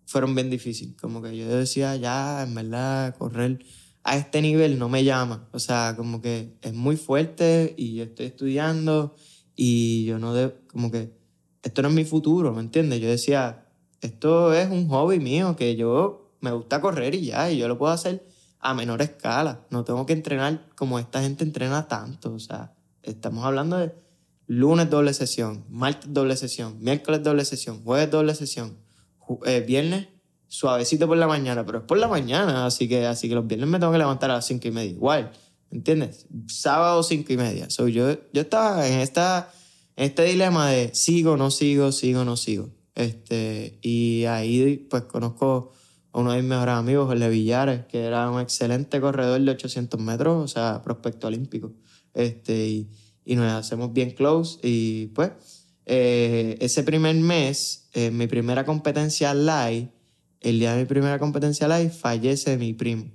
fueron 0.07 0.35
bien 0.35 0.51
difíciles. 0.51 0.95
Como 1.01 1.23
que 1.23 1.37
yo 1.37 1.49
decía, 1.49 1.97
ya, 1.97 2.43
en 2.43 2.55
verdad, 2.55 3.17
correr 3.17 3.59
a 4.03 4.17
este 4.17 4.43
nivel 4.43 4.79
no 4.79 4.89
me 4.89 5.05
llama. 5.05 5.49
O 5.53 5.59
sea, 5.59 5.95
como 5.97 6.21
que 6.21 6.55
es 6.63 6.73
muy 6.73 6.97
fuerte 6.97 7.75
y 7.77 7.97
yo 7.97 8.05
estoy 8.05 8.27
estudiando 8.27 9.15
y 9.63 10.07
yo 10.07 10.19
no 10.19 10.33
de, 10.33 10.55
como 10.69 10.91
que 10.91 11.13
esto 11.63 11.83
no 11.83 11.89
es 11.89 11.95
mi 11.95 12.07
futuro, 12.07 12.51
¿me 12.55 12.63
entiendes? 12.63 12.99
Yo 12.99 13.11
decía, 13.11 13.67
esto 14.01 14.55
es 14.55 14.71
un 14.71 14.89
hobby 14.89 15.21
mío 15.21 15.55
que 15.55 15.77
yo 15.77 16.33
me 16.41 16.51
gusta 16.51 16.81
correr 16.81 17.15
y 17.15 17.27
ya, 17.27 17.51
y 17.51 17.59
yo 17.59 17.69
lo 17.69 17.77
puedo 17.77 17.93
hacer 17.93 18.27
a 18.59 18.73
menor 18.73 19.03
escala. 19.03 19.67
No 19.69 19.85
tengo 19.85 20.07
que 20.07 20.15
entrenar 20.15 20.67
como 20.77 20.99
esta 20.99 21.21
gente 21.21 21.45
entrena 21.45 21.89
tanto. 21.89 22.33
O 22.33 22.39
sea, 22.39 22.73
estamos 23.03 23.45
hablando 23.45 23.77
de 23.77 23.93
lunes 24.47 24.89
doble 24.89 25.13
sesión, 25.13 25.67
martes 25.69 26.11
doble 26.11 26.37
sesión, 26.37 26.83
miércoles 26.83 27.23
doble 27.23 27.45
sesión, 27.45 27.85
jueves 27.85 28.11
doble 28.11 28.35
sesión, 28.35 28.79
eh, 29.45 29.61
viernes 29.61 30.09
suavecito 30.49 31.07
por 31.07 31.19
la 31.19 31.27
mañana, 31.27 31.67
pero 31.67 31.81
es 31.81 31.85
por 31.85 31.99
la 31.99 32.09
mañana, 32.09 32.65
así 32.65 32.89
que, 32.89 33.07
así 33.07 33.29
que 33.29 33.35
los 33.35 33.47
viernes 33.47 33.69
me 33.69 33.79
tengo 33.79 33.93
que 33.93 33.99
levantar 33.99 34.31
a 34.31 34.37
las 34.37 34.47
cinco 34.47 34.69
y 34.69 34.71
media, 34.71 34.91
igual, 34.91 35.31
¿entiendes? 35.71 36.27
Sábado 36.49 37.03
cinco 37.03 37.33
y 37.33 37.37
media. 37.37 37.71
So, 37.71 37.89
yo, 37.89 38.13
yo 38.33 38.43
estaba 38.43 38.87
en, 38.87 39.01
esta, 39.01 39.53
en 39.97 40.07
este 40.07 40.25
dilema 40.25 40.71
de 40.71 40.95
sigo, 40.95 41.37
no 41.37 41.51
sigo, 41.51 41.93
sigo, 41.93 42.25
no 42.25 42.37
sigo. 42.37 42.71
Este, 42.95 43.79
y 43.83 44.25
ahí 44.25 44.87
pues 44.91 45.03
conozco 45.05 45.73
a 46.13 46.21
uno 46.21 46.33
de 46.33 46.39
mis 46.43 46.49
mejores 46.49 46.75
amigos, 46.75 47.07
Jorge 47.07 47.29
Villares, 47.29 47.87
que 47.87 48.05
era 48.05 48.31
un 48.31 48.41
excelente 48.41 49.01
corredor 49.01 49.41
de 49.41 49.51
800 49.53 50.01
metros, 50.01 50.45
o 50.45 50.49
sea, 50.49 50.83
prospecto 50.83 51.29
olímpico. 51.29 51.73
Este, 52.15 52.67
y, 52.67 52.91
y 53.25 53.37
nos 53.37 53.53
hacemos 53.53 53.93
bien 53.93 54.11
close. 54.11 54.59
Y 54.63 55.07
pues, 55.09 55.31
eh, 55.87 56.57
ese 56.61 56.83
primer 56.83 57.15
mes, 57.17 57.89
en 57.93 58.17
mi 58.17 58.27
primera 58.27 58.65
competencia 58.65 59.35
live, 59.35 59.93
el 60.41 60.59
día 60.59 60.75
de 60.75 60.83
mi 60.83 60.87
primera 60.87 61.19
competencia 61.19 61.69
live, 61.69 61.91
fallece 61.91 62.57
mi 62.57 62.73
primo. 62.75 63.11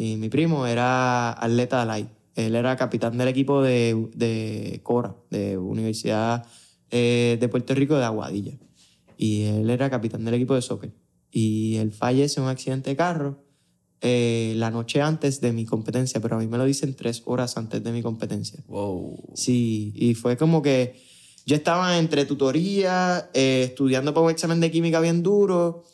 Y 0.00 0.16
mi 0.16 0.30
primo 0.30 0.66
era 0.66 1.30
atleta 1.32 1.84
live. 1.84 2.08
Él 2.34 2.54
era 2.54 2.74
capitán 2.74 3.18
del 3.18 3.28
equipo 3.28 3.60
de, 3.60 4.08
de 4.14 4.80
Cora, 4.82 5.14
de 5.28 5.58
Universidad 5.58 6.46
eh, 6.90 7.36
de 7.38 7.48
Puerto 7.50 7.74
Rico 7.74 7.96
de 7.98 8.06
Aguadilla. 8.06 8.54
Y 9.18 9.42
él 9.42 9.68
era 9.68 9.90
capitán 9.90 10.24
del 10.24 10.32
equipo 10.32 10.54
de 10.54 10.62
soccer. 10.62 10.90
Y 11.30 11.76
él 11.76 11.92
fallece 11.92 12.40
en 12.40 12.44
un 12.44 12.50
accidente 12.50 12.88
de 12.88 12.96
carro 12.96 13.44
eh, 14.00 14.54
la 14.56 14.70
noche 14.70 15.02
antes 15.02 15.42
de 15.42 15.52
mi 15.52 15.66
competencia, 15.66 16.18
pero 16.18 16.36
a 16.36 16.38
mí 16.38 16.46
me 16.46 16.56
lo 16.56 16.64
dicen 16.64 16.96
tres 16.96 17.20
horas 17.26 17.58
antes 17.58 17.84
de 17.84 17.92
mi 17.92 18.00
competencia. 18.00 18.64
Wow. 18.68 19.34
Sí, 19.34 19.92
y 19.96 20.14
fue 20.14 20.38
como 20.38 20.62
que 20.62 20.98
yo 21.44 21.56
estaba 21.56 21.98
entre 21.98 22.24
tutoría, 22.24 23.28
eh, 23.34 23.64
estudiando 23.66 24.14
para 24.14 24.24
un 24.24 24.30
examen 24.30 24.60
de 24.60 24.70
química 24.70 24.98
bien 24.98 25.22
duro 25.22 25.84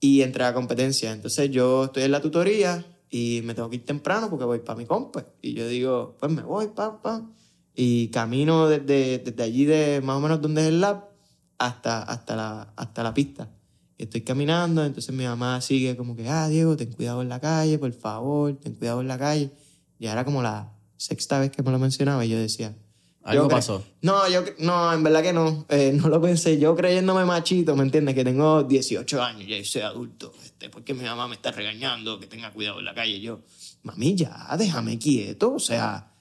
y 0.00 0.20
entre 0.20 0.42
la 0.42 0.52
competencia. 0.52 1.12
Entonces 1.12 1.50
yo 1.50 1.84
estoy 1.84 2.02
en 2.02 2.10
la 2.10 2.20
tutoría 2.20 2.84
y 3.16 3.42
me 3.42 3.54
tengo 3.54 3.70
que 3.70 3.76
ir 3.76 3.84
temprano 3.84 4.28
porque 4.28 4.44
voy 4.44 4.58
para 4.58 4.76
mi 4.76 4.86
compa. 4.86 5.24
Y 5.40 5.54
yo 5.54 5.68
digo, 5.68 6.16
pues 6.18 6.32
me 6.32 6.42
voy, 6.42 6.66
pa, 6.74 7.00
pa. 7.00 7.24
Y 7.72 8.08
camino 8.08 8.66
desde, 8.66 9.18
desde 9.18 9.40
allí, 9.40 9.64
de 9.66 10.00
más 10.02 10.16
o 10.16 10.20
menos 10.20 10.42
donde 10.42 10.62
es 10.62 10.66
el 10.66 10.80
lab, 10.80 11.10
hasta, 11.56 12.02
hasta, 12.02 12.34
la, 12.34 12.72
hasta 12.74 13.04
la 13.04 13.14
pista. 13.14 13.48
Y 13.96 14.02
estoy 14.02 14.22
caminando, 14.22 14.84
entonces 14.84 15.14
mi 15.14 15.22
mamá 15.22 15.60
sigue 15.60 15.96
como 15.96 16.16
que, 16.16 16.28
ah, 16.28 16.48
Diego, 16.48 16.76
ten 16.76 16.90
cuidado 16.90 17.22
en 17.22 17.28
la 17.28 17.38
calle, 17.38 17.78
por 17.78 17.92
favor, 17.92 18.56
ten 18.56 18.74
cuidado 18.74 19.00
en 19.00 19.06
la 19.06 19.16
calle. 19.16 19.52
Y 20.00 20.08
era 20.08 20.24
como 20.24 20.42
la 20.42 20.72
sexta 20.96 21.38
vez 21.38 21.52
que 21.52 21.62
me 21.62 21.70
lo 21.70 21.78
mencionaba 21.78 22.24
y 22.24 22.30
yo 22.30 22.36
decía, 22.36 22.74
Algo 23.24 23.48
pasó. 23.48 23.82
No, 24.02 24.28
yo 24.28 24.44
no, 24.58 24.92
en 24.92 25.02
verdad 25.02 25.22
que 25.22 25.32
no. 25.32 25.64
Eh, 25.70 25.92
no 25.94 26.08
lo 26.08 26.20
pensé. 26.20 26.58
Yo 26.58 26.76
creyéndome 26.76 27.24
machito, 27.24 27.74
¿me 27.74 27.82
entiendes? 27.82 28.14
Que 28.14 28.22
tengo 28.22 28.62
18 28.62 29.22
años, 29.22 29.48
ya 29.48 29.64
soy 29.64 29.80
adulto. 29.80 30.32
Este, 30.44 30.68
porque 30.68 30.92
mi 30.92 31.04
mamá 31.04 31.26
me 31.26 31.34
está 31.34 31.50
regañando, 31.50 32.20
que 32.20 32.26
tenga 32.26 32.52
cuidado 32.52 32.80
en 32.80 32.84
la 32.84 32.94
calle. 32.94 33.18
Yo, 33.20 33.40
mami, 33.82 34.14
ya, 34.14 34.54
déjame 34.58 34.98
quieto. 34.98 35.54
O 35.54 35.58
sea, 35.58 36.12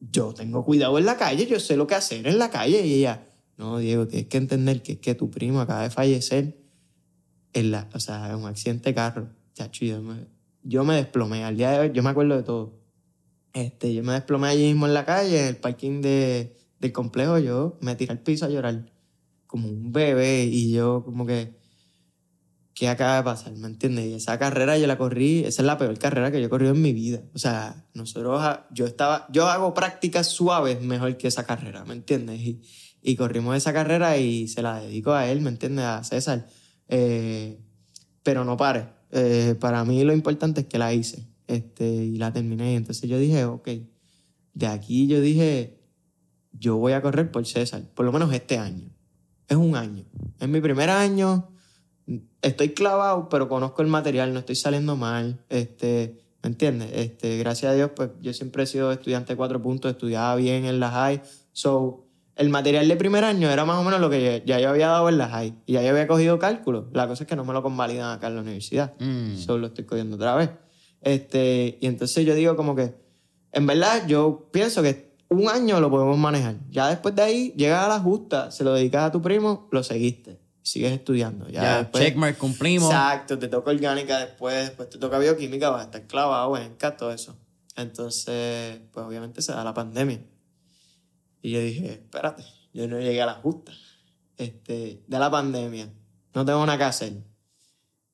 yo 0.00 0.32
tengo 0.32 0.64
cuidado 0.64 0.96
en 0.98 1.04
la 1.04 1.18
calle, 1.18 1.46
yo 1.46 1.60
sé 1.60 1.76
lo 1.76 1.86
que 1.86 1.96
hacer 1.96 2.26
en 2.26 2.38
la 2.38 2.48
calle. 2.48 2.86
Y 2.86 2.94
ella, 2.94 3.26
no, 3.58 3.76
Diego, 3.76 4.08
tienes 4.08 4.28
que 4.28 4.38
entender 4.38 4.82
que 4.82 4.92
es 4.92 4.98
que 5.00 5.14
tu 5.14 5.30
primo 5.30 5.60
acaba 5.60 5.82
de 5.82 5.90
fallecer 5.90 6.58
en 7.52 7.70
la, 7.70 7.86
o 7.92 8.00
sea, 8.00 8.30
en 8.30 8.36
un 8.36 8.46
accidente 8.46 8.88
de 8.90 8.94
carro. 8.94 9.28
Chacho, 9.52 9.84
yo 9.84 10.00
me, 10.00 10.24
yo 10.62 10.84
me 10.84 10.94
desplomé. 10.94 11.44
Al 11.44 11.58
día 11.58 11.72
de 11.72 11.78
hoy, 11.80 11.90
yo 11.92 12.02
me 12.02 12.08
acuerdo 12.08 12.34
de 12.34 12.44
todo. 12.44 12.77
Este, 13.58 13.92
yo 13.92 14.02
me 14.04 14.12
desplomé 14.12 14.48
allí 14.48 14.66
mismo 14.68 14.86
en 14.86 14.94
la 14.94 15.04
calle, 15.04 15.40
en 15.40 15.46
el 15.46 15.56
parking 15.56 16.00
de, 16.00 16.56
del 16.78 16.92
complejo. 16.92 17.38
Yo 17.38 17.76
me 17.80 17.96
tiré 17.96 18.12
al 18.12 18.20
piso 18.20 18.44
a 18.46 18.48
llorar 18.48 18.92
como 19.46 19.68
un 19.68 19.92
bebé 19.92 20.44
y 20.44 20.72
yo 20.72 21.02
como 21.04 21.26
que, 21.26 21.56
¿qué 22.74 22.88
acaba 22.88 23.16
de 23.16 23.22
pasar? 23.24 23.52
¿Me 23.56 23.66
entiendes? 23.66 24.06
Y 24.06 24.14
esa 24.14 24.38
carrera 24.38 24.78
yo 24.78 24.86
la 24.86 24.96
corrí, 24.98 25.40
esa 25.40 25.62
es 25.62 25.66
la 25.66 25.76
peor 25.78 25.98
carrera 25.98 26.30
que 26.30 26.40
yo 26.40 26.46
he 26.46 26.50
corrido 26.50 26.72
en 26.74 26.82
mi 26.82 26.92
vida. 26.92 27.22
O 27.34 27.38
sea, 27.38 27.86
nosotros, 27.94 28.40
ha- 28.42 28.68
yo 28.72 28.86
estaba, 28.86 29.26
yo 29.32 29.46
hago 29.48 29.74
prácticas 29.74 30.28
suaves 30.28 30.80
mejor 30.80 31.16
que 31.16 31.28
esa 31.28 31.44
carrera, 31.44 31.84
¿me 31.84 31.94
entiendes? 31.94 32.40
Y, 32.40 32.62
y 33.02 33.16
corrimos 33.16 33.56
esa 33.56 33.72
carrera 33.72 34.18
y 34.18 34.46
se 34.48 34.62
la 34.62 34.80
dedico 34.80 35.12
a 35.12 35.28
él, 35.28 35.40
¿me 35.40 35.50
entiendes? 35.50 35.84
A 35.84 36.04
César. 36.04 36.46
Eh, 36.88 37.58
pero 38.22 38.44
no 38.44 38.56
pare. 38.56 38.86
Eh, 39.10 39.56
para 39.58 39.84
mí 39.84 40.04
lo 40.04 40.12
importante 40.12 40.60
es 40.60 40.66
que 40.66 40.78
la 40.78 40.92
hice 40.92 41.27
este, 41.48 41.86
y 41.86 42.16
la 42.16 42.32
terminé. 42.32 42.76
Entonces 42.76 43.08
yo 43.10 43.18
dije, 43.18 43.44
ok, 43.44 43.68
de 44.54 44.66
aquí 44.66 45.08
yo 45.08 45.20
dije, 45.20 45.80
yo 46.52 46.76
voy 46.76 46.92
a 46.92 47.02
correr 47.02 47.30
por 47.30 47.46
César, 47.46 47.82
por 47.94 48.06
lo 48.06 48.12
menos 48.12 48.32
este 48.32 48.58
año. 48.58 48.90
Es 49.48 49.56
un 49.56 49.74
año. 49.74 50.04
Es 50.38 50.48
mi 50.48 50.60
primer 50.60 50.90
año. 50.90 51.50
Estoy 52.42 52.70
clavado, 52.70 53.28
pero 53.28 53.48
conozco 53.48 53.82
el 53.82 53.88
material, 53.88 54.32
no 54.32 54.40
estoy 54.40 54.56
saliendo 54.56 54.96
mal. 54.96 55.44
Este, 55.48 56.20
¿Me 56.42 56.50
entiendes? 56.50 56.90
Este, 56.92 57.38
gracias 57.38 57.72
a 57.72 57.74
Dios, 57.74 57.90
pues 57.96 58.10
yo 58.20 58.32
siempre 58.32 58.62
he 58.62 58.66
sido 58.66 58.92
estudiante 58.92 59.32
de 59.32 59.36
cuatro 59.36 59.60
puntos, 59.60 59.90
estudiaba 59.90 60.36
bien 60.36 60.64
en 60.64 60.78
la 60.80 60.90
high. 60.90 61.22
So, 61.52 62.06
el 62.36 62.50
material 62.50 62.86
de 62.86 62.96
primer 62.96 63.24
año 63.24 63.50
era 63.50 63.64
más 63.64 63.78
o 63.78 63.84
menos 63.84 64.00
lo 64.00 64.08
que 64.08 64.44
ya 64.46 64.60
yo 64.60 64.68
había 64.68 64.88
dado 64.88 65.08
en 65.08 65.18
la 65.18 65.28
high. 65.28 65.54
Y 65.66 65.72
ya 65.72 65.82
yo 65.82 65.90
había 65.90 66.06
cogido 66.06 66.38
cálculo. 66.38 66.88
La 66.92 67.08
cosa 67.08 67.24
es 67.24 67.28
que 67.28 67.34
no 67.34 67.44
me 67.44 67.52
lo 67.52 67.62
convalidan 67.62 68.12
acá 68.12 68.28
en 68.28 68.36
la 68.36 68.42
universidad. 68.42 68.94
Mm. 69.00 69.36
Solo 69.36 69.66
estoy 69.66 69.84
cogiendo 69.84 70.16
otra 70.16 70.36
vez. 70.36 70.50
Este, 71.00 71.78
y 71.80 71.86
entonces 71.86 72.24
yo 72.26 72.34
digo 72.34 72.56
como 72.56 72.74
que, 72.74 72.94
en 73.52 73.66
verdad, 73.66 74.06
yo 74.06 74.48
pienso 74.52 74.82
que 74.82 75.16
un 75.28 75.48
año 75.48 75.80
lo 75.80 75.90
podemos 75.90 76.18
manejar. 76.18 76.56
Ya 76.70 76.88
después 76.88 77.14
de 77.14 77.22
ahí, 77.22 77.54
llegas 77.56 77.84
a 77.84 77.88
la 77.88 78.00
justa, 78.00 78.50
se 78.50 78.64
lo 78.64 78.74
dedicas 78.74 79.04
a 79.04 79.12
tu 79.12 79.22
primo, 79.22 79.68
lo 79.70 79.82
seguiste. 79.82 80.40
Sigues 80.62 80.92
estudiando. 80.92 81.48
Ya, 81.48 81.62
Ya, 81.62 81.78
después, 81.78 82.04
checkmark, 82.04 82.36
cumplimos. 82.36 82.90
Exacto, 82.90 83.38
te 83.38 83.48
toca 83.48 83.70
orgánica 83.70 84.18
después, 84.18 84.54
después 84.68 84.90
te 84.90 84.98
toca 84.98 85.18
bioquímica, 85.18 85.70
vas 85.70 85.82
a 85.82 85.84
estar 85.84 86.06
clavado 86.06 86.56
en 86.58 86.76
todo 86.76 87.12
eso. 87.12 87.36
Entonces, 87.76 88.80
pues 88.92 89.06
obviamente 89.06 89.40
se 89.40 89.52
da 89.52 89.64
la 89.64 89.72
pandemia. 89.72 90.20
Y 91.40 91.52
yo 91.52 91.60
dije, 91.60 91.92
espérate, 91.92 92.44
yo 92.74 92.86
no 92.88 92.98
llegué 92.98 93.22
a 93.22 93.26
la 93.26 93.34
justa. 93.34 93.72
este, 94.36 95.02
de 95.06 95.18
la 95.18 95.30
pandemia. 95.30 95.88
No 96.34 96.44
tengo 96.44 96.64
nada 96.66 96.78
que 96.78 96.84
hacer. 96.84 97.12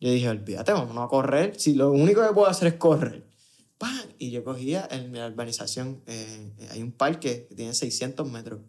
Yo 0.05 0.11
dije, 0.11 0.29
olvídate, 0.29 0.71
vamos 0.71 0.99
a 0.99 1.09
correr. 1.09 1.59
Si 1.59 1.73
lo 1.73 1.91
único 1.91 2.21
que 2.21 2.35
puedo 2.35 2.47
hacer 2.47 2.69
es 2.69 2.75
correr. 2.75 3.27
¡Pam! 3.79 4.03
Y 4.19 4.31
yo 4.31 4.45
cogía 4.45 4.87
en 4.91 5.11
mi 5.11 5.19
urbanización, 5.19 6.03
eh, 6.07 6.53
hay 6.71 6.83
un 6.83 6.93
parque 6.93 7.47
que 7.49 7.55
tiene 7.55 7.73
600 7.73 8.31
metros. 8.31 8.61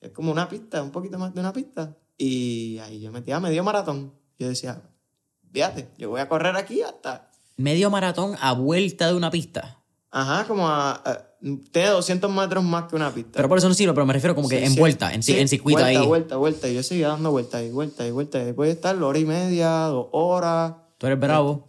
Es 0.00 0.12
como 0.12 0.32
una 0.32 0.48
pista, 0.48 0.82
un 0.82 0.90
poquito 0.90 1.18
más 1.18 1.34
de 1.34 1.40
una 1.40 1.52
pista. 1.52 1.94
Y 2.16 2.78
ahí 2.78 3.02
yo 3.02 3.12
metía 3.12 3.38
medio 3.38 3.62
maratón. 3.62 4.14
Yo 4.38 4.48
decía, 4.48 4.80
fíjate, 5.52 5.90
yo 5.98 6.08
voy 6.08 6.22
a 6.22 6.28
correr 6.30 6.56
aquí 6.56 6.80
hasta... 6.80 7.32
Medio 7.58 7.90
maratón 7.90 8.36
a 8.40 8.54
vuelta 8.54 9.08
de 9.08 9.14
una 9.14 9.30
pista. 9.30 9.77
Ajá, 10.10 10.46
como 10.46 10.66
a... 10.68 10.92
a- 10.92 11.24
tiene 11.72 11.90
200 11.90 12.32
metros 12.32 12.64
más 12.64 12.84
que 12.90 12.96
una 12.96 13.14
pista. 13.14 13.30
Pero 13.36 13.48
por 13.48 13.58
eso 13.58 13.68
no 13.68 13.74
sirve, 13.74 13.92
pero 13.94 14.04
me 14.04 14.12
refiero 14.12 14.34
como 14.34 14.48
que 14.48 14.58
Sí, 14.58 14.64
en 14.64 14.72
sí. 14.72 14.80
vuelta, 14.80 15.14
en, 15.14 15.22
Sí, 15.22 15.38
en 15.38 15.46
circuito 15.46 15.80
vuelta, 15.82 16.00
ahí. 16.00 16.06
Vuelta, 16.06 16.36
vuelta, 16.36 16.68
Y 16.68 16.74
yo 16.74 16.82
seguía 16.82 17.08
dando 17.08 17.30
vueltas 17.30 17.62
y 17.62 17.70
vueltas 17.70 18.08
y 18.08 18.10
vueltas. 18.10 18.48
Y 18.48 18.52
puede 18.54 18.72
estar 18.72 19.00
hora 19.00 19.18
y 19.20 19.24
media, 19.24 19.70
dos 19.84 20.08
horas. 20.10 20.72
Tú 20.98 21.06
eres 21.06 21.20
bravo. 21.20 21.68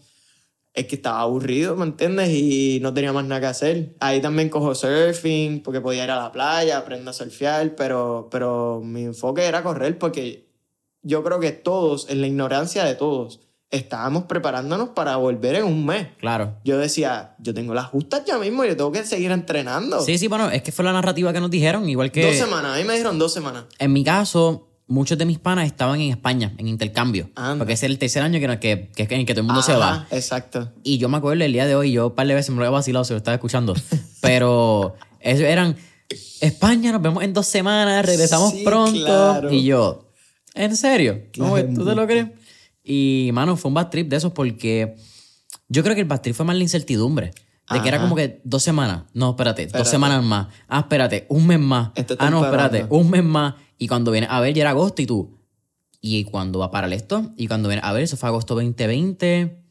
Es 0.73 0.85
que 0.87 0.95
estaba 0.95 1.21
aburrido, 1.21 1.75
¿me 1.75 1.83
entiendes? 1.85 2.29
Y 2.31 2.79
no 2.81 2.93
tenía 2.95 3.13
más 3.13 3.25
nada 3.25 3.41
que 3.41 3.47
hacer. 3.47 3.95
Ahí 3.99 4.21
también 4.21 4.49
cojo 4.49 4.73
surfing, 4.73 5.61
porque 5.61 5.81
podía 5.81 6.03
ir 6.05 6.09
a 6.11 6.15
la 6.15 6.31
playa, 6.31 6.77
aprendo 6.79 7.11
a 7.11 7.13
surfear, 7.13 7.75
pero, 7.75 8.27
pero 8.31 8.81
mi 8.83 9.03
enfoque 9.03 9.43
era 9.45 9.61
correr, 9.61 9.99
porque 9.99 10.49
yo 11.03 11.23
creo 11.23 11.39
que 11.39 11.51
todos, 11.51 12.09
en 12.09 12.21
la 12.21 12.27
ignorancia 12.27 12.85
de 12.85 12.95
todos, 12.95 13.41
estábamos 13.71 14.23
preparándonos 14.23 14.89
para 14.89 15.15
volver 15.17 15.55
en 15.55 15.65
un 15.65 15.85
mes. 15.85 16.07
Claro. 16.19 16.55
Yo 16.63 16.77
decía, 16.77 17.35
yo 17.39 17.53
tengo 17.53 17.73
las 17.73 17.85
justas 17.85 18.23
ya 18.25 18.37
mismo, 18.39 18.65
yo 18.65 18.75
tengo 18.75 18.91
que 18.91 19.03
seguir 19.05 19.31
entrenando. 19.31 20.01
Sí, 20.01 20.17
sí, 20.17 20.27
bueno, 20.27 20.49
es 20.49 20.63
que 20.63 20.71
fue 20.71 20.83
la 20.85 20.93
narrativa 20.93 21.31
que 21.33 21.39
nos 21.39 21.51
dijeron, 21.51 21.87
igual 21.87 22.11
que... 22.11 22.25
Dos 22.25 22.35
semanas, 22.35 22.75
a 22.75 22.77
mí 22.79 22.83
me 22.83 22.93
dijeron 22.93 23.19
dos 23.19 23.31
semanas. 23.33 23.65
En 23.77 23.93
mi 23.93 24.03
caso, 24.03 24.67
muchos 24.87 25.19
de 25.19 25.25
mis 25.25 25.37
panas 25.37 25.67
estaban 25.67 26.01
en 26.01 26.09
España, 26.09 26.53
en 26.57 26.67
intercambio. 26.67 27.29
Anda. 27.35 27.59
Porque 27.59 27.73
es 27.73 27.83
el 27.83 27.99
tercer 27.99 28.23
año 28.23 28.39
que, 28.39 28.47
no- 28.47 28.59
que, 28.59 28.89
que, 28.95 29.03
en 29.09 29.25
que 29.27 29.33
todo 29.33 29.41
el 29.41 29.45
mundo 29.47 29.61
se 29.61 29.75
va. 29.75 30.07
Exacto. 30.09 30.71
Y 30.83 30.97
yo 30.97 31.07
me 31.09 31.17
acuerdo 31.17 31.43
el 31.43 31.53
día 31.53 31.67
de 31.67 31.75
hoy, 31.75 31.91
yo 31.91 32.07
un 32.07 32.15
par 32.15 32.25
de 32.25 32.33
veces 32.33 32.49
me 32.49 32.57
lo 32.61 32.65
he 32.65 32.69
vacilado 32.69 33.05
si 33.05 33.13
lo 33.13 33.17
estaba 33.17 33.35
escuchando. 33.35 33.75
Pero 34.21 34.95
eso 35.19 35.43
eran, 35.43 35.75
España, 36.41 36.91
nos 36.91 37.01
vemos 37.03 37.23
en 37.23 37.33
dos 37.33 37.45
semanas, 37.45 38.03
regresamos 38.05 38.51
Sí, 38.51 38.63
pronto. 38.63 39.05
claro. 39.05 39.51
Y 39.53 39.63
yo, 39.63 40.09
¿en 40.55 40.75
serio? 40.75 41.25
¿Cómo 41.37 41.53
Claro. 41.53 41.67
que 41.69 41.73
¿Tú 41.75 41.85
te 41.85 41.95
lo 41.95 42.07
crees? 42.07 42.27
Y, 42.91 43.29
mano, 43.33 43.55
fue 43.55 43.69
un 43.69 43.75
bad 43.75 43.89
trip 43.89 44.09
de 44.09 44.15
esos 44.15 44.33
porque 44.33 44.95
yo 45.67 45.83
creo 45.83 45.93
que 45.93 46.01
el 46.01 46.07
bad 46.07 46.21
trip 46.21 46.33
fue 46.35 46.43
más 46.43 46.55
la 46.55 46.63
incertidumbre. 46.63 47.31
De 47.71 47.79
que 47.83 47.87
era 47.87 47.97
Ajá. 47.97 48.05
como 48.05 48.15
que 48.15 48.41
dos 48.43 48.63
semanas. 48.63 49.03
No, 49.13 49.29
espérate, 49.29 49.61
dos 49.61 49.67
Espérate. 49.67 49.89
semanas 49.91 50.23
más. 50.23 50.47
Ah, 50.67 50.79
espérate, 50.79 51.27
un 51.29 51.45
mes 51.45 51.59
más. 51.59 51.91
Esto 51.93 52.15
ah, 52.17 52.31
no, 52.31 52.43
espérate, 52.43 52.87
un 52.89 53.11
mes 53.11 53.23
más. 53.23 53.53
Y 53.77 53.87
cuando 53.87 54.09
viene 54.09 54.25
a 54.27 54.39
ver, 54.39 54.55
ya 54.55 54.63
era 54.63 54.71
agosto 54.71 55.03
y 55.03 55.05
tú. 55.05 55.37
¿Y 56.01 56.23
cuándo 56.23 56.57
va 56.57 56.65
a 56.65 56.71
parar 56.71 56.91
esto? 56.93 57.31
Y 57.37 57.47
cuando 57.47 57.69
viene 57.69 57.83
a 57.85 57.93
ver, 57.93 58.01
eso 58.01 58.17
fue 58.17 58.27
agosto 58.27 58.55
2020. 58.55 59.61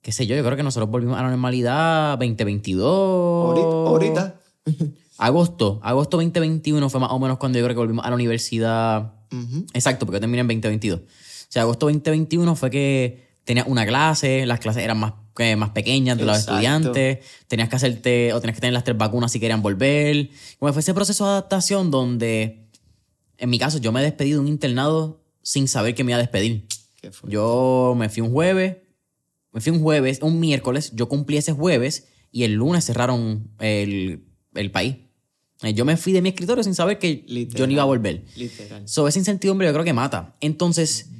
Qué 0.00 0.12
sé 0.12 0.28
yo, 0.28 0.36
yo 0.36 0.44
creo 0.44 0.56
que 0.56 0.62
nosotros 0.62 0.88
volvimos 0.88 1.18
a 1.18 1.22
la 1.22 1.30
normalidad 1.30 2.16
2022. 2.18 2.86
Ahorita. 2.86 3.66
ahorita. 3.66 4.40
Agosto, 5.18 5.80
agosto 5.82 6.16
2021 6.16 6.88
fue 6.90 7.00
más 7.00 7.10
o 7.10 7.18
menos 7.18 7.38
cuando 7.38 7.58
yo 7.58 7.64
creo 7.64 7.74
que 7.74 7.80
volvimos 7.80 8.04
a 8.04 8.08
la 8.08 8.14
universidad. 8.14 9.14
Ujú. 9.32 9.66
Exacto, 9.72 10.06
porque 10.06 10.16
yo 10.16 10.20
terminé 10.20 10.40
en 10.40 10.46
2022. 10.46 11.00
Sea, 11.52 11.62
agosto 11.64 11.84
2021 11.84 12.56
fue 12.56 12.70
que 12.70 13.26
tenías 13.44 13.66
una 13.68 13.84
clase, 13.84 14.46
las 14.46 14.58
clases 14.58 14.84
eran 14.84 14.98
más, 14.98 15.12
que 15.36 15.54
más 15.54 15.68
pequeñas 15.68 16.16
de 16.16 16.24
los 16.24 16.38
Exacto. 16.38 16.52
estudiantes, 16.54 17.18
tenías 17.46 17.68
que 17.68 17.76
hacerte, 17.76 18.32
o 18.32 18.40
tenías 18.40 18.54
que 18.56 18.62
tener 18.62 18.72
las 18.72 18.84
tres 18.84 18.96
vacunas 18.96 19.30
si 19.32 19.38
querían 19.38 19.60
volver. 19.60 20.30
Como 20.58 20.72
fue 20.72 20.80
ese 20.80 20.94
proceso 20.94 21.24
de 21.26 21.30
adaptación 21.32 21.90
donde, 21.90 22.70
en 23.36 23.50
mi 23.50 23.58
caso, 23.58 23.76
yo 23.76 23.92
me 23.92 24.00
despedí 24.02 24.30
de 24.30 24.38
un 24.38 24.48
internado 24.48 25.22
sin 25.42 25.68
saber 25.68 25.94
que 25.94 26.04
me 26.04 26.12
iba 26.12 26.16
a 26.16 26.22
despedir. 26.22 26.66
¿Qué 27.02 27.12
fue? 27.12 27.30
Yo 27.30 27.94
me 27.98 28.08
fui 28.08 28.22
un 28.22 28.32
jueves, 28.32 28.78
me 29.52 29.60
fui 29.60 29.72
un 29.72 29.82
jueves, 29.82 30.20
un 30.22 30.40
miércoles, 30.40 30.92
yo 30.94 31.06
cumplí 31.06 31.36
ese 31.36 31.52
jueves 31.52 32.06
y 32.30 32.44
el 32.44 32.54
lunes 32.54 32.86
cerraron 32.86 33.50
el, 33.58 34.24
el 34.54 34.70
país. 34.70 34.96
Eh, 35.62 35.74
Yo 35.74 35.84
me 35.84 35.98
fui 35.98 36.14
de 36.14 36.22
mi 36.22 36.30
escritorio 36.30 36.64
sin 36.64 36.74
saber 36.74 36.98
que 36.98 37.26
Literal. 37.28 37.58
yo 37.58 37.66
no 37.66 37.72
iba 37.74 37.82
a 37.82 37.84
volver. 37.84 38.24
Literal. 38.36 38.88
So, 38.88 39.06
esa 39.06 39.18
incertidumbre 39.18 39.66
yo 39.66 39.74
creo 39.74 39.84
que 39.84 39.92
mata. 39.92 40.34
Entonces, 40.40 41.10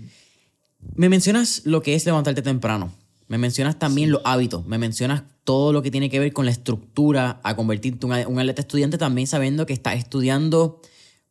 me 0.95 1.09
mencionas 1.09 1.63
lo 1.65 1.83
que 1.83 1.95
es 1.95 2.05
levantarte 2.05 2.43
temprano. 2.43 2.93
Me 3.29 3.39
mencionas 3.39 3.79
también 3.79 4.11
los 4.11 4.21
hábitos. 4.25 4.67
Me 4.67 4.79
mencionas 4.79 5.23
todo 5.45 5.73
lo 5.73 5.83
que 5.83 5.91
tiene 5.91 6.11
que 6.11 6.19
ver 6.19 6.33
con 6.33 6.45
la 6.45 6.51
estructura 6.51 7.41
a 7.43 7.57
convertirte 7.57 8.07
en 8.07 8.27
un, 8.29 8.39
atleta 8.39 8.63
estudiante 8.63 8.99
también 8.99 9.27
sabiendo 9.27 9.67
que 9.67 9.73
estás 9.73 9.97
estudiando 9.97 10.81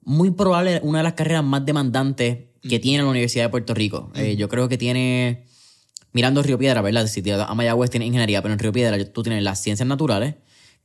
muy 0.03 0.31
probable 0.31 0.79
una 0.83 0.99
de 0.99 1.03
las 1.03 1.13
carreras 1.13 1.43
más 1.43 1.65
demandantes 1.65 2.39
que 2.67 2.79
tiene 2.79 3.03
la 3.03 3.09
Universidad 3.09 3.45
de 3.45 3.49
Puerto 3.49 3.73
Rico. 3.73 4.11
Eh, 4.15 4.35
yo 4.35 4.49
creo 4.49 4.67
que 4.67 4.77
tiene, 4.77 5.45
mirando 6.11 6.41
Río 6.41 6.57
Piedra, 6.57 6.81
¿verdad? 6.81 7.07
Si 7.07 7.21
te 7.21 7.33
a 7.33 7.53
Mayagüez 7.53 7.89
tiene 7.89 8.05
ingeniería, 8.05 8.41
pero 8.41 8.53
en 8.53 8.59
Río 8.59 8.71
Piedra 8.71 9.03
tú 9.11 9.23
tienes 9.23 9.43
las 9.43 9.61
ciencias 9.61 9.87
naturales, 9.87 10.35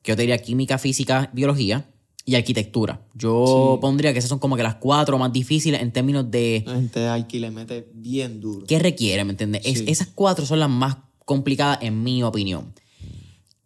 que 0.03 0.13
yo 0.13 0.17
te 0.17 0.23
diría 0.23 0.39
química, 0.39 0.79
física, 0.79 1.31
biología 1.33 1.87
y 2.29 2.35
arquitectura. 2.35 3.01
Yo 3.15 3.79
pondría 3.81 4.13
que 4.13 4.19
esas 4.19 4.29
son 4.29 4.41
como 4.41 4.57
que 4.57 4.63
las 4.65 4.75
cuatro 4.75 5.17
más 5.17 5.33
difíciles 5.33 5.81
en 5.81 5.93
términos 5.93 6.29
de 6.31 6.65
La 6.67 6.75
gente 6.75 7.09
aquí 7.09 7.39
le 7.39 7.51
mete 7.53 7.89
bien 7.95 8.41
duro. 8.41 8.67
qué 8.67 8.79
requiere, 8.81 9.25
¿me 9.25 9.31
entiendes? 9.31 9.63
Es- 9.65 9.85
esas 9.87 10.09
cuatro 10.15 10.45
son 10.45 10.59
las 10.61 10.69
más 10.69 10.97
complicadas 11.25 11.79
en 11.83 12.03
mi 12.03 12.23
opinión. 12.25 12.75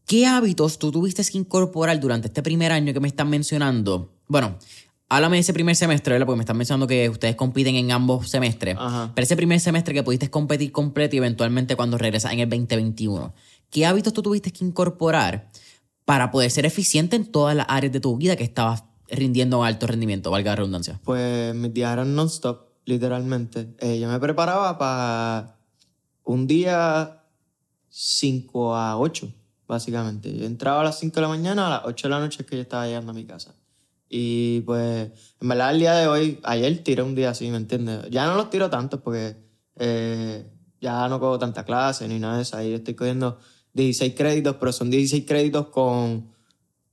¿Qué 0.06 0.26
hábitos 0.26 0.78
tú 0.78 0.90
tuviste 0.92 1.24
que 1.24 1.38
incorporar 1.38 1.98
durante 2.00 2.28
este 2.28 2.42
primer 2.42 2.70
año 2.72 2.92
que 2.92 3.00
me 3.00 3.08
están 3.08 3.30
mencionando? 3.30 4.12
Bueno, 4.26 4.56
háblame 5.08 5.36
de 5.36 5.40
ese 5.40 5.52
primer 5.54 5.76
semestre, 5.76 6.12
¿verdad? 6.14 6.26
Porque 6.26 6.36
me 6.38 6.42
están 6.42 6.56
mencionando 6.56 6.86
que 6.86 7.08
ustedes 7.08 7.36
compiten 7.36 7.76
en 7.76 7.92
ambos 7.92 8.28
semestres. 8.28 8.76
Ajá. 8.78 9.12
Pero 9.14 9.22
ese 9.24 9.36
primer 9.36 9.60
semestre 9.60 9.94
que 9.94 10.02
pudiste 10.02 10.28
competir 10.28 10.72
completo 10.72 11.14
y 11.14 11.18
eventualmente 11.18 11.76
cuando 11.76 11.96
regresas 11.96 12.32
en 12.32 12.40
el 12.40 12.48
2021. 12.50 13.32
¿Qué 13.70 13.86
hábitos 13.86 14.12
tú 14.12 14.20
tuviste 14.22 14.50
que 14.52 14.64
incorporar 14.64 15.48
para 16.10 16.32
poder 16.32 16.50
ser 16.50 16.66
eficiente 16.66 17.14
en 17.14 17.24
todas 17.24 17.54
las 17.54 17.66
áreas 17.68 17.92
de 17.92 18.00
tu 18.00 18.16
vida 18.16 18.34
que 18.34 18.42
estabas 18.42 18.82
rindiendo 19.08 19.62
alto 19.62 19.86
rendimiento, 19.86 20.32
valga 20.32 20.50
la 20.50 20.56
redundancia? 20.56 21.00
Pues 21.04 21.54
mis 21.54 21.72
días 21.72 21.92
eran 21.92 22.16
non-stop, 22.16 22.66
literalmente. 22.84 23.76
Eh, 23.78 24.00
yo 24.00 24.08
me 24.08 24.18
preparaba 24.18 24.76
para 24.76 25.56
un 26.24 26.48
día 26.48 27.22
5 27.90 28.74
a 28.74 28.98
8, 28.98 29.32
básicamente. 29.68 30.36
Yo 30.36 30.46
entraba 30.46 30.80
a 30.80 30.84
las 30.84 30.98
5 30.98 31.14
de 31.14 31.20
la 31.20 31.28
mañana, 31.28 31.68
a 31.68 31.70
las 31.70 31.82
8 31.84 32.08
de 32.08 32.10
la 32.10 32.18
noche 32.18 32.42
es 32.42 32.48
que 32.48 32.56
yo 32.56 32.62
estaba 32.62 32.88
llegando 32.88 33.12
a 33.12 33.14
mi 33.14 33.24
casa. 33.24 33.54
Y 34.08 34.62
pues, 34.62 35.12
en 35.40 35.48
verdad, 35.48 35.70
el 35.70 35.78
día 35.78 35.94
de 35.94 36.08
hoy, 36.08 36.40
ayer 36.42 36.82
tiré 36.82 37.04
un 37.04 37.14
día 37.14 37.30
así, 37.30 37.48
¿me 37.52 37.56
entiendes? 37.56 38.10
Ya 38.10 38.26
no 38.26 38.34
los 38.34 38.50
tiro 38.50 38.68
tanto 38.68 39.00
porque 39.00 39.36
eh, 39.76 40.44
ya 40.80 41.08
no 41.08 41.20
cojo 41.20 41.38
tanta 41.38 41.64
clase 41.64 42.08
ni 42.08 42.18
nada 42.18 42.34
de 42.34 42.42
eso. 42.42 42.56
Ahí 42.56 42.74
estoy 42.74 42.94
cogiendo 42.94 43.38
16 43.74 44.14
créditos, 44.16 44.56
pero 44.58 44.72
son 44.72 44.90
16 44.90 45.24
créditos 45.26 45.68
con 45.68 46.30